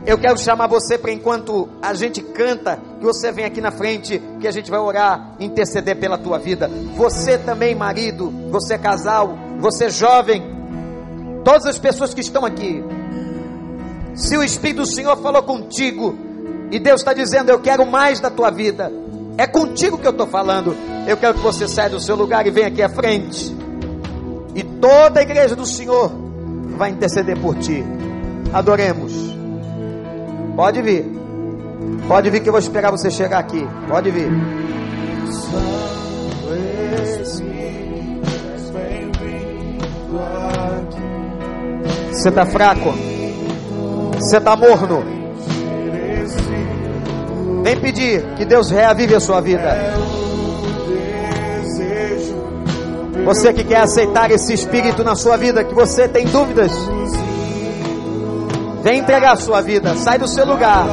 Eu 0.05 0.17
quero 0.17 0.37
chamar 0.37 0.67
você 0.67 0.97
para 0.97 1.13
enquanto 1.13 1.69
a 1.81 1.93
gente 1.93 2.21
canta, 2.21 2.77
que 2.99 3.05
você 3.05 3.31
vem 3.31 3.45
aqui 3.45 3.61
na 3.61 3.71
frente, 3.71 4.21
que 4.41 4.49
a 4.49 4.51
gente 4.51 4.69
vai 4.69 4.79
orar, 4.81 5.37
interceder 5.39 5.97
pela 5.97 6.17
tua 6.17 6.37
vida. 6.37 6.69
Você 6.97 7.37
também, 7.37 7.73
marido, 7.73 8.29
você 8.51 8.77
casal, 8.77 9.37
você 9.57 9.89
jovem, 9.89 10.43
todas 11.45 11.65
as 11.65 11.79
pessoas 11.79 12.13
que 12.13 12.19
estão 12.19 12.43
aqui. 12.43 12.83
Se 14.15 14.37
o 14.37 14.43
Espírito 14.43 14.81
do 14.81 14.87
Senhor 14.87 15.17
falou 15.17 15.43
contigo 15.43 16.15
e 16.71 16.79
Deus 16.79 17.01
está 17.01 17.13
dizendo, 17.13 17.49
eu 17.49 17.59
quero 17.59 17.85
mais 17.85 18.19
da 18.19 18.29
tua 18.29 18.49
vida, 18.49 18.91
é 19.37 19.45
contigo 19.45 19.97
que 19.97 20.07
eu 20.07 20.11
estou 20.11 20.27
falando. 20.27 20.75
Eu 21.07 21.17
quero 21.17 21.35
que 21.35 21.41
você 21.41 21.67
saia 21.67 21.89
do 21.89 21.99
seu 21.99 22.15
lugar 22.15 22.47
e 22.47 22.51
venha 22.51 22.67
aqui 22.67 22.81
à 22.81 22.89
frente. 22.89 23.55
E 24.55 24.63
toda 24.63 25.19
a 25.19 25.23
igreja 25.23 25.55
do 25.55 25.65
Senhor 25.65 26.11
vai 26.77 26.89
interceder 26.89 27.37
por 27.39 27.55
ti. 27.55 27.83
Adoremos. 28.53 29.13
Pode 30.55 30.81
vir. 30.81 31.05
Pode 32.07 32.29
vir 32.29 32.41
que 32.41 32.47
eu 32.47 32.53
vou 32.53 32.59
esperar 32.59 32.91
você 32.91 33.11
chegar 33.11 33.39
aqui. 33.39 33.67
Pode 33.89 34.09
vir. 34.09 34.29
Você 42.11 42.29
está 42.29 42.45
fraco. 42.45 43.14
Você 44.19 44.37
está 44.37 44.55
morno. 44.55 45.03
Vem 47.63 47.77
pedir 47.77 48.23
que 48.37 48.45
Deus 48.45 48.69
reavive 48.69 49.15
a 49.15 49.19
sua 49.19 49.41
vida. 49.41 49.95
Você 53.25 53.51
que 53.51 53.63
quer 53.63 53.81
aceitar 53.81 54.29
esse 54.29 54.53
espírito 54.53 55.03
na 55.03 55.15
sua 55.15 55.35
vida, 55.35 55.63
que 55.63 55.73
você 55.73 56.07
tem 56.07 56.27
dúvidas. 56.27 56.71
Vem 58.83 58.99
entregar 58.99 59.33
a 59.33 59.35
sua 59.35 59.61
vida. 59.61 59.95
Sai 59.95 60.19
do 60.19 60.27
seu 60.27 60.45
lugar. 60.45 60.85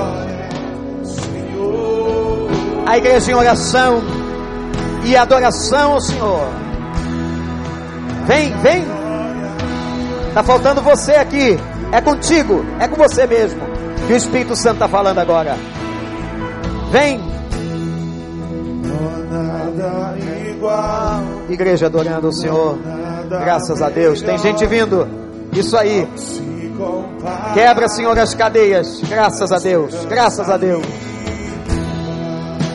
A 2.86 2.96
igreja 2.96 3.30
em 3.30 3.34
oração 3.34 4.02
e 5.04 5.14
adoração 5.14 5.92
ao 5.92 6.00
Senhor. 6.00 6.48
Vem, 8.26 8.50
vem. 8.62 8.84
Está 10.28 10.42
faltando 10.42 10.80
você 10.80 11.12
aqui. 11.12 11.58
É 11.92 12.00
contigo, 12.00 12.64
é 12.80 12.88
com 12.88 12.96
você 12.96 13.26
mesmo. 13.26 13.60
Que 14.06 14.14
o 14.14 14.16
Espírito 14.16 14.56
Santo 14.56 14.74
está 14.74 14.88
falando 14.88 15.18
agora. 15.18 15.54
Vem. 16.90 17.20
Igreja 21.50 21.86
adorando 21.86 22.28
o 22.28 22.32
Senhor. 22.32 22.78
Graças 23.28 23.82
a 23.82 23.90
Deus. 23.90 24.22
Tem 24.22 24.38
gente 24.38 24.64
vindo. 24.66 25.06
Isso 25.52 25.76
aí. 25.76 26.08
Quebra, 27.54 27.88
Senhor, 27.88 28.18
as 28.18 28.34
cadeias. 28.34 29.00
Graças 29.08 29.52
a 29.52 29.58
Deus. 29.58 30.04
Graças 30.06 30.48
a 30.48 30.56
Deus. 30.56 30.84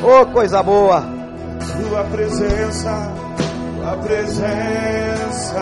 Oh, 0.03 0.25
coisa 0.27 0.61
boa. 0.63 1.03
Tua 1.89 2.03
presença, 2.05 3.11
tua 3.77 3.97
presença. 3.97 5.57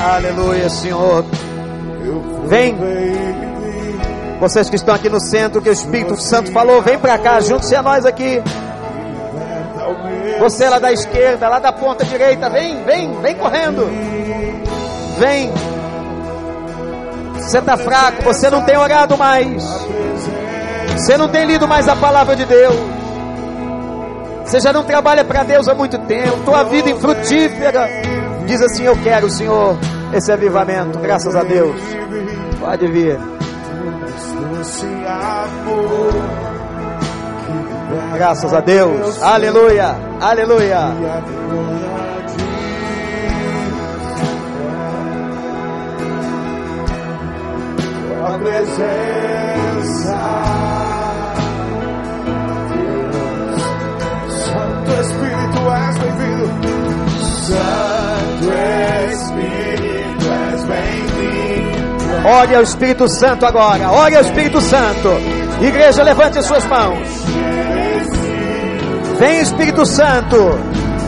Aleluia, 0.00 0.68
Senhor. 0.68 1.24
Vem. 2.46 2.76
Vocês 4.40 4.68
que 4.68 4.76
estão 4.76 4.94
aqui 4.94 5.08
no 5.08 5.20
centro, 5.20 5.62
que 5.62 5.68
o 5.68 5.72
Espírito 5.72 6.16
Santo 6.20 6.52
falou, 6.52 6.82
vem 6.82 6.98
para 6.98 7.16
cá, 7.18 7.40
junte-se 7.40 7.74
a 7.74 7.82
nós 7.82 8.04
aqui. 8.04 8.42
Você 10.38 10.68
lá 10.68 10.78
da 10.78 10.92
esquerda, 10.92 11.48
lá 11.48 11.58
da 11.58 11.72
ponta 11.72 12.04
direita, 12.04 12.50
vem, 12.50 12.82
vem, 12.84 13.20
vem 13.20 13.34
correndo. 13.36 13.88
Vem. 15.18 15.50
Você 17.34 17.58
está 17.58 17.76
fraco, 17.76 18.22
você 18.22 18.50
não 18.50 18.62
tem 18.62 18.76
orado 18.76 19.16
mais. 19.16 19.64
Você 20.96 21.16
não 21.16 21.28
tem 21.28 21.46
lido 21.46 21.66
mais 21.66 21.88
a 21.88 21.96
palavra 21.96 22.36
de 22.36 22.44
Deus. 22.44 22.76
Você 24.44 24.60
já 24.60 24.72
não 24.72 24.84
trabalha 24.84 25.24
para 25.24 25.42
Deus 25.42 25.68
há 25.68 25.74
muito 25.74 25.98
tempo. 25.98 26.38
Tua 26.44 26.62
vida 26.64 26.90
infrutífera. 26.90 28.15
Diz 28.46 28.62
assim: 28.62 28.84
Eu 28.84 28.96
quero, 29.02 29.28
Senhor, 29.28 29.76
esse 30.12 30.30
avivamento. 30.30 30.98
Graças 31.00 31.34
a 31.34 31.42
Deus. 31.42 31.80
Pode 32.60 32.86
vir. 32.86 33.18
Graças 38.14 38.54
a 38.54 38.60
Deus. 38.60 39.22
Aleluia. 39.22 39.96
Aleluia. 40.20 40.78
A 48.24 48.38
presença. 48.38 50.16
Bem-vindo. 52.68 53.16
Santo 54.30 54.90
Espírito, 55.00 55.60
és 55.72 55.98
bem-vindo. 55.98 57.95
Ore 62.26 62.56
ao 62.56 62.62
Espírito 62.62 63.08
Santo 63.08 63.46
agora. 63.46 63.88
Ore 63.92 64.16
ao 64.16 64.22
Espírito 64.22 64.60
Santo. 64.60 65.10
Igreja, 65.60 66.02
levante 66.02 66.38
as 66.38 66.44
suas 66.44 66.66
mãos. 66.66 66.98
Vem 69.18 69.40
Espírito 69.40 69.86
Santo. 69.86 70.36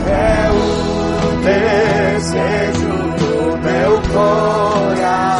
É 0.07 0.49
o 0.51 1.43
desejo 1.43 2.89
do 3.19 3.59
meu 3.59 4.01
coração. 4.13 5.38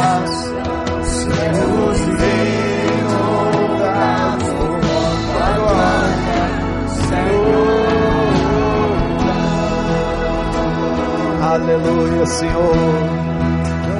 Aleluia, 11.61 12.25
Senhor. 12.25 12.75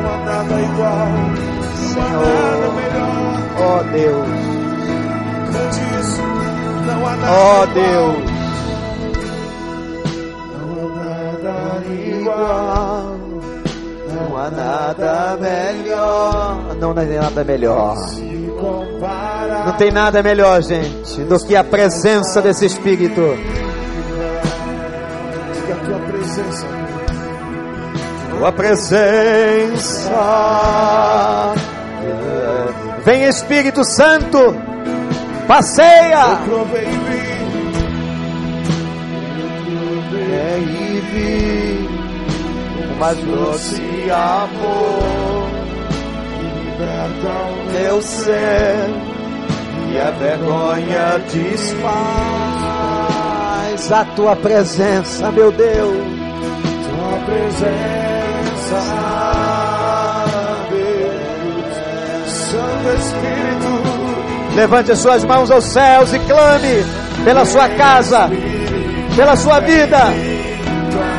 Não 0.01 0.09
há 0.09 0.17
nada 0.25 0.61
igual, 0.61 1.07
não 1.95 2.01
há 2.01 2.09
nada 2.09 2.67
melhor. 2.79 3.19
Ó 3.59 3.83
Deus. 3.91 4.27
Cante 5.51 5.81
isso. 5.99 6.21
Não 6.87 7.05
há 7.05 7.15
nada 7.15 7.31
Ó 7.31 7.63
igual. 7.63 7.67
Deus. 7.73 8.39
Não 10.55 10.87
há 10.87 11.13
nada 11.43 11.85
igual. 11.93 13.19
Não 14.13 14.37
há 14.37 14.49
nada 14.49 15.37
melhor. 15.39 16.75
Não, 16.79 16.93
tem 16.93 17.17
nada 17.19 17.43
melhor. 17.43 17.95
Não 19.65 19.73
tem 19.73 19.91
nada 19.91 20.23
melhor, 20.23 20.61
gente, 20.61 21.21
do 21.23 21.37
que 21.45 21.55
a 21.55 21.63
presença 21.63 22.41
desse 22.41 22.65
Espírito. 22.65 23.21
que 25.65 25.71
a 25.71 25.75
tua 25.75 25.99
presença. 25.99 26.78
Tua 28.39 28.51
presença. 28.53 30.11
Vem 33.03 33.25
Espírito 33.25 33.83
Santo. 33.83 34.55
Passeia. 35.45 36.39
É 40.31 40.59
e 40.59 41.01
vi 41.11 41.89
o 42.81 42.95
mais 42.97 43.17
doce 43.17 44.09
amor. 44.09 45.49
Liberta 46.63 47.27
o 47.27 47.71
Meu 47.73 48.01
ser 48.01 48.89
e 49.91 49.99
a 49.99 50.11
vergonha 50.11 51.19
desfaz 51.29 51.89
a 53.91 54.05
tua 54.15 54.33
presença, 54.37 55.29
meu 55.29 55.51
Deus. 55.51 55.97
tua 56.87 57.19
presença. 57.25 58.18
Levante 64.55 64.91
as 64.91 64.99
suas 64.99 65.23
mãos 65.23 65.49
aos 65.49 65.63
céus 65.63 66.13
e 66.13 66.19
clame 66.19 66.85
pela 67.23 67.45
sua 67.45 67.69
casa, 67.69 68.29
pela 69.15 69.35
sua 69.35 69.59
vida. 69.61 69.99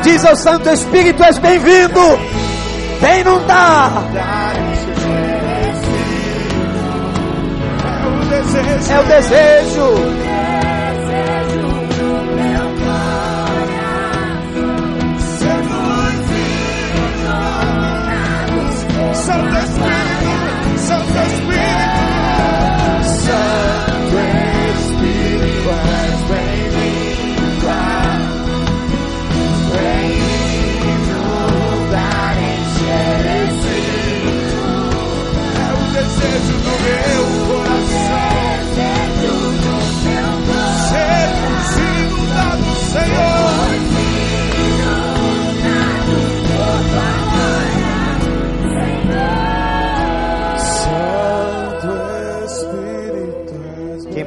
Diz 0.03 0.23
ao 0.25 0.35
Santo 0.35 0.69
Espírito: 0.69 1.23
És 1.23 1.37
bem-vindo. 1.37 2.01
Vem 2.99 3.21
inundar. 3.21 4.03
É 8.89 8.99
o 8.99 9.03
desejo. 9.03 10.30
Santo 19.31 19.55
Espírito, 19.55 20.75
Santo 20.77 21.15
Espírito, 21.31 22.11
Santo 23.23 24.17
Espírito, 24.75 25.69
és 26.03 26.19
bem-vindo 26.27 27.69
a 27.69 27.79
reino 29.71 31.23
da 31.91 32.11
enxerecido. 32.51 33.79
É 35.55 35.67
o 35.71 35.83
desejo 35.93 36.55
do 36.57 36.73
meu 36.83 37.50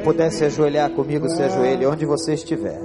puder 0.05 0.31
se 0.31 0.45
ajoelhar 0.45 0.91
comigo, 0.91 1.27
se 1.27 1.41
ajoelhe 1.41 1.87
onde 1.87 2.05
você 2.05 2.35
estiver. 2.35 2.79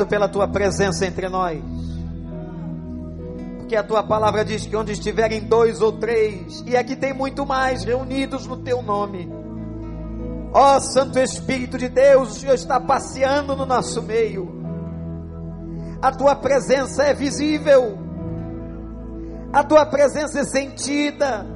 Obrigado 0.00 0.06
pela 0.06 0.28
tua 0.28 0.48
presença 0.48 1.06
entre 1.06 1.28
nós. 1.28 1.60
Porque 3.58 3.76
a 3.76 3.82
tua 3.82 4.02
palavra 4.02 4.44
diz 4.44 4.66
que 4.66 4.76
onde 4.76 4.92
estiverem 4.92 5.40
dois 5.40 5.80
ou 5.80 5.92
três, 5.92 6.62
e 6.66 6.76
aqui 6.76 6.96
tem 6.96 7.12
muito 7.12 7.46
mais 7.46 7.84
reunidos 7.84 8.46
no 8.46 8.56
teu 8.58 8.82
nome. 8.82 9.30
Ó 10.52 10.80
Santo 10.80 11.18
Espírito 11.18 11.78
de 11.78 11.88
Deus, 11.88 12.30
o 12.30 12.40
Senhor 12.40 12.54
está 12.54 12.80
passeando 12.80 13.54
no 13.54 13.64
nosso 13.64 14.02
meio. 14.02 14.60
A 16.02 16.10
tua 16.10 16.34
presença 16.34 17.04
é 17.04 17.14
visível. 17.14 17.98
A 19.52 19.62
tua 19.62 19.86
presença 19.86 20.40
é 20.40 20.44
sentida. 20.44 21.46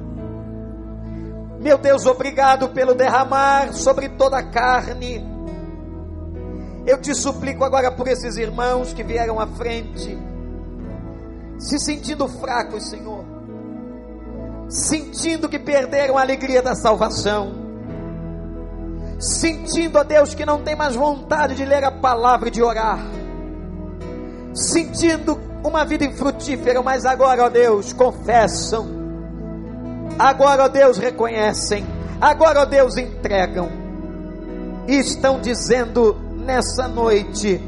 Meu 1.59 1.77
Deus, 1.77 2.05
obrigado 2.05 2.69
pelo 2.69 2.93
derramar 2.93 3.73
sobre 3.73 4.09
toda 4.09 4.37
a 4.37 4.43
carne. 4.43 5.34
Eu 6.85 6.99
te 7.01 7.15
suplico 7.15 7.63
agora 7.63 7.91
por 7.91 8.07
esses 8.07 8.37
irmãos 8.37 8.93
que 8.93 9.03
vieram 9.03 9.39
à 9.39 9.47
frente, 9.47 10.17
se 11.57 11.79
sentindo 11.79 12.27
fracos, 12.27 12.89
Senhor, 12.89 13.25
sentindo 14.69 15.49
que 15.49 15.57
perderam 15.57 16.15
a 16.15 16.21
alegria 16.21 16.61
da 16.61 16.75
salvação, 16.75 17.53
sentindo, 19.19 19.97
ó 19.97 20.03
Deus, 20.03 20.35
que 20.35 20.45
não 20.45 20.61
tem 20.61 20.75
mais 20.75 20.95
vontade 20.95 21.55
de 21.55 21.65
ler 21.65 21.83
a 21.83 21.91
palavra 21.91 22.49
e 22.49 22.51
de 22.51 22.61
orar, 22.61 22.99
sentindo 24.53 25.39
uma 25.63 25.83
vida 25.85 26.05
infrutífera, 26.05 26.83
mas 26.83 27.03
agora, 27.03 27.45
ó 27.45 27.49
Deus, 27.49 27.93
confessam, 27.93 28.87
agora, 30.19 30.65
ó 30.65 30.67
Deus, 30.67 30.99
reconhecem, 30.99 31.83
agora, 32.21 32.61
ó 32.61 32.65
Deus, 32.65 32.95
entregam, 32.95 33.71
e 34.87 34.97
estão 34.97 35.41
dizendo 35.41 36.24
nessa 36.45 36.87
noite: 36.87 37.61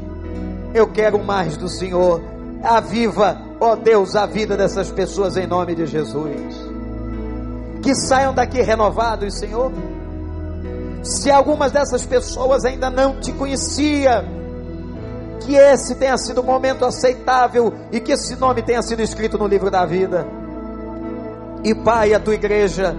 Eu 0.72 0.86
quero 0.86 1.18
mais 1.22 1.56
do 1.56 1.68
Senhor. 1.68 2.22
Aviva, 2.62 3.40
ó 3.60 3.76
Deus, 3.76 4.16
a 4.16 4.26
vida 4.26 4.56
dessas 4.56 4.90
pessoas 4.90 5.36
em 5.36 5.46
nome 5.46 5.74
de 5.74 5.86
Jesus. 5.86 6.68
Que 7.82 7.94
saiam 7.94 8.32
daqui 8.32 8.60
renovados, 8.62 9.38
Senhor. 9.38 9.72
Se 11.02 11.30
algumas 11.30 11.70
dessas 11.72 12.04
pessoas 12.04 12.64
ainda 12.64 12.90
não 12.90 13.20
te 13.20 13.32
conhecia, 13.32 14.24
que 15.40 15.54
esse 15.54 15.94
tenha 15.94 16.18
sido 16.18 16.40
um 16.40 16.44
momento 16.44 16.84
aceitável 16.84 17.72
e 17.92 18.00
que 18.00 18.12
esse 18.12 18.36
nome 18.36 18.62
tenha 18.62 18.82
sido 18.82 19.00
escrito 19.00 19.38
no 19.38 19.46
livro 19.46 19.70
da 19.70 19.86
vida. 19.86 20.26
E 21.64 21.74
Pai, 21.74 22.12
a 22.12 22.20
tua 22.20 22.34
igreja 22.34 22.94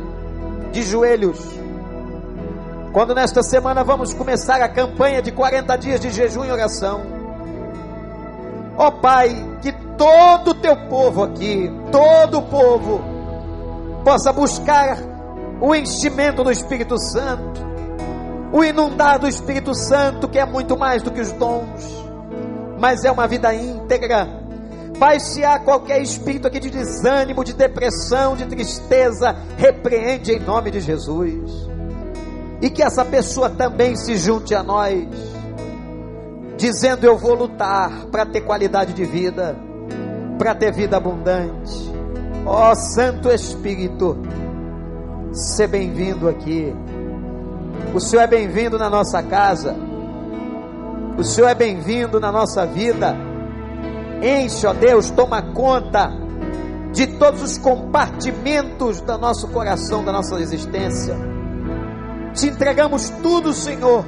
de 0.72 0.82
joelhos, 0.82 1.40
quando 2.92 3.14
nesta 3.14 3.44
semana 3.44 3.84
vamos 3.84 4.14
começar 4.14 4.62
a 4.62 4.68
campanha 4.68 5.22
de 5.22 5.32
40 5.32 5.78
dias 5.78 6.00
de 6.00 6.10
jejum 6.10 6.44
e 6.44 6.52
oração. 6.52 7.02
Ó 8.76 8.88
oh, 8.88 8.92
Pai, 8.94 9.36
que 9.62 9.72
todo 9.96 10.52
o 10.52 10.54
teu 10.56 10.76
povo 10.88 11.24
aqui, 11.24 11.70
todo 11.92 12.40
o 12.40 12.42
povo, 12.44 13.02
possa 14.04 14.34
buscar 14.34 14.98
o 15.62 15.76
enchimento 15.76 16.44
do 16.44 16.52
Espírito 16.52 16.98
Santo, 16.98 17.62
o 18.52 18.64
inundar 18.64 19.20
do 19.20 19.28
Espírito 19.28 19.76
Santo, 19.76 20.28
que 20.28 20.40
é 20.40 20.46
muito 20.46 20.78
mais 20.78 21.04
do 21.04 21.12
que 21.12 21.22
os 21.22 21.32
dons, 21.34 22.06
mas 22.80 23.04
é 23.04 23.12
uma 23.12 23.28
vida 23.28 23.54
íntegra. 23.54 24.28
Pai, 24.98 25.20
se 25.20 25.46
há 25.46 25.60
qualquer 25.60 26.02
espírito 26.02 26.48
aqui 26.48 26.60
de 26.60 26.70
desânimo, 26.70 27.44
de 27.44 27.54
depressão, 27.54 28.36
de 28.36 28.46
tristeza, 28.48 29.36
repreende 29.58 30.34
em 30.34 30.40
nome 30.40 30.72
de 30.72 30.80
Jesus 30.80 31.69
e 32.62 32.70
que 32.70 32.84
essa 32.84 33.06
pessoa 33.06 33.50
também 33.50 33.96
se 33.96 34.18
junte 34.18 34.54
a 34.54 34.62
nós, 34.62 35.08
dizendo: 36.58 37.06
Eu 37.06 37.18
vou 37.18 37.34
lutar 37.34 38.06
para 38.12 38.26
ter 38.26 38.42
qualidade 38.42 38.94
de 38.94 39.06
vida, 39.06 39.56
para 40.38 40.54
ter 40.54 40.72
vida 40.72 40.98
abundante. 40.98 41.90
Ó 42.46 42.72
oh, 42.72 42.76
Santo 42.76 43.30
Espírito, 43.30 44.18
seja 45.32 45.68
bem-vindo 45.68 46.28
aqui. 46.28 46.74
O 47.94 48.00
Senhor 48.00 48.24
é 48.24 48.28
bem-vindo 48.28 48.78
na 48.78 48.90
nossa 48.90 49.24
casa, 49.24 49.76
o 51.18 51.24
Senhor 51.24 51.48
é 51.48 51.56
bem-vindo 51.56 52.20
na 52.20 52.32
nossa 52.32 52.66
vida. 52.66 53.16
Enche, 54.22 54.68
ó 54.68 54.74
Deus, 54.74 55.10
toma 55.12 55.42
conta 55.54 56.12
de 56.92 57.08
todos 57.08 57.42
os 57.42 57.58
compartimentos 57.58 59.00
do 59.00 59.18
nosso 59.18 59.48
coração, 59.48 60.04
da 60.04 60.12
nossa 60.12 60.36
existência 60.42 61.39
te 62.34 62.48
entregamos 62.48 63.10
tudo, 63.22 63.54
Senhor, 63.54 64.06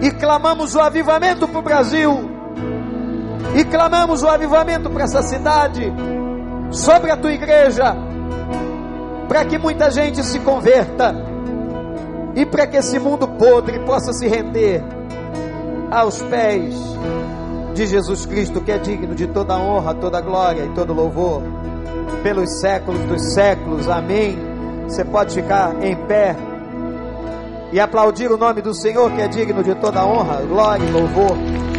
e 0.00 0.10
clamamos 0.10 0.74
o 0.74 0.80
avivamento 0.80 1.46
para 1.46 1.58
o 1.58 1.62
Brasil, 1.62 2.30
e 3.54 3.64
clamamos 3.64 4.22
o 4.22 4.28
avivamento 4.28 4.90
para 4.90 5.04
essa 5.04 5.22
cidade, 5.22 5.92
sobre 6.70 7.10
a 7.10 7.16
tua 7.16 7.32
igreja, 7.32 7.94
para 9.28 9.44
que 9.44 9.58
muita 9.58 9.90
gente 9.90 10.22
se 10.24 10.40
converta, 10.40 11.14
e 12.34 12.46
para 12.46 12.66
que 12.66 12.76
esse 12.78 12.98
mundo 12.98 13.28
podre 13.28 13.78
possa 13.80 14.12
se 14.12 14.26
render 14.26 14.82
aos 15.90 16.22
pés 16.22 16.74
de 17.74 17.86
Jesus 17.86 18.26
Cristo, 18.26 18.60
que 18.60 18.72
é 18.72 18.78
digno 18.78 19.14
de 19.14 19.26
toda 19.26 19.58
honra, 19.58 19.94
toda 19.94 20.20
glória 20.20 20.64
e 20.64 20.70
todo 20.70 20.92
louvor, 20.92 21.42
pelos 22.22 22.60
séculos 22.60 23.00
dos 23.04 23.34
séculos. 23.34 23.88
Amém. 23.88 24.38
Você 24.86 25.04
pode 25.04 25.34
ficar 25.34 25.82
em 25.82 25.96
pé 26.06 26.36
e 27.72 27.80
aplaudir 27.80 28.30
o 28.30 28.36
nome 28.36 28.60
do 28.60 28.74
Senhor, 28.74 29.10
que 29.12 29.22
é 29.22 29.28
digno 29.28 29.64
de 29.64 29.74
toda 29.74 30.04
honra, 30.04 30.42
glória 30.42 30.84
e 30.84 30.90
louvor. 30.90 31.71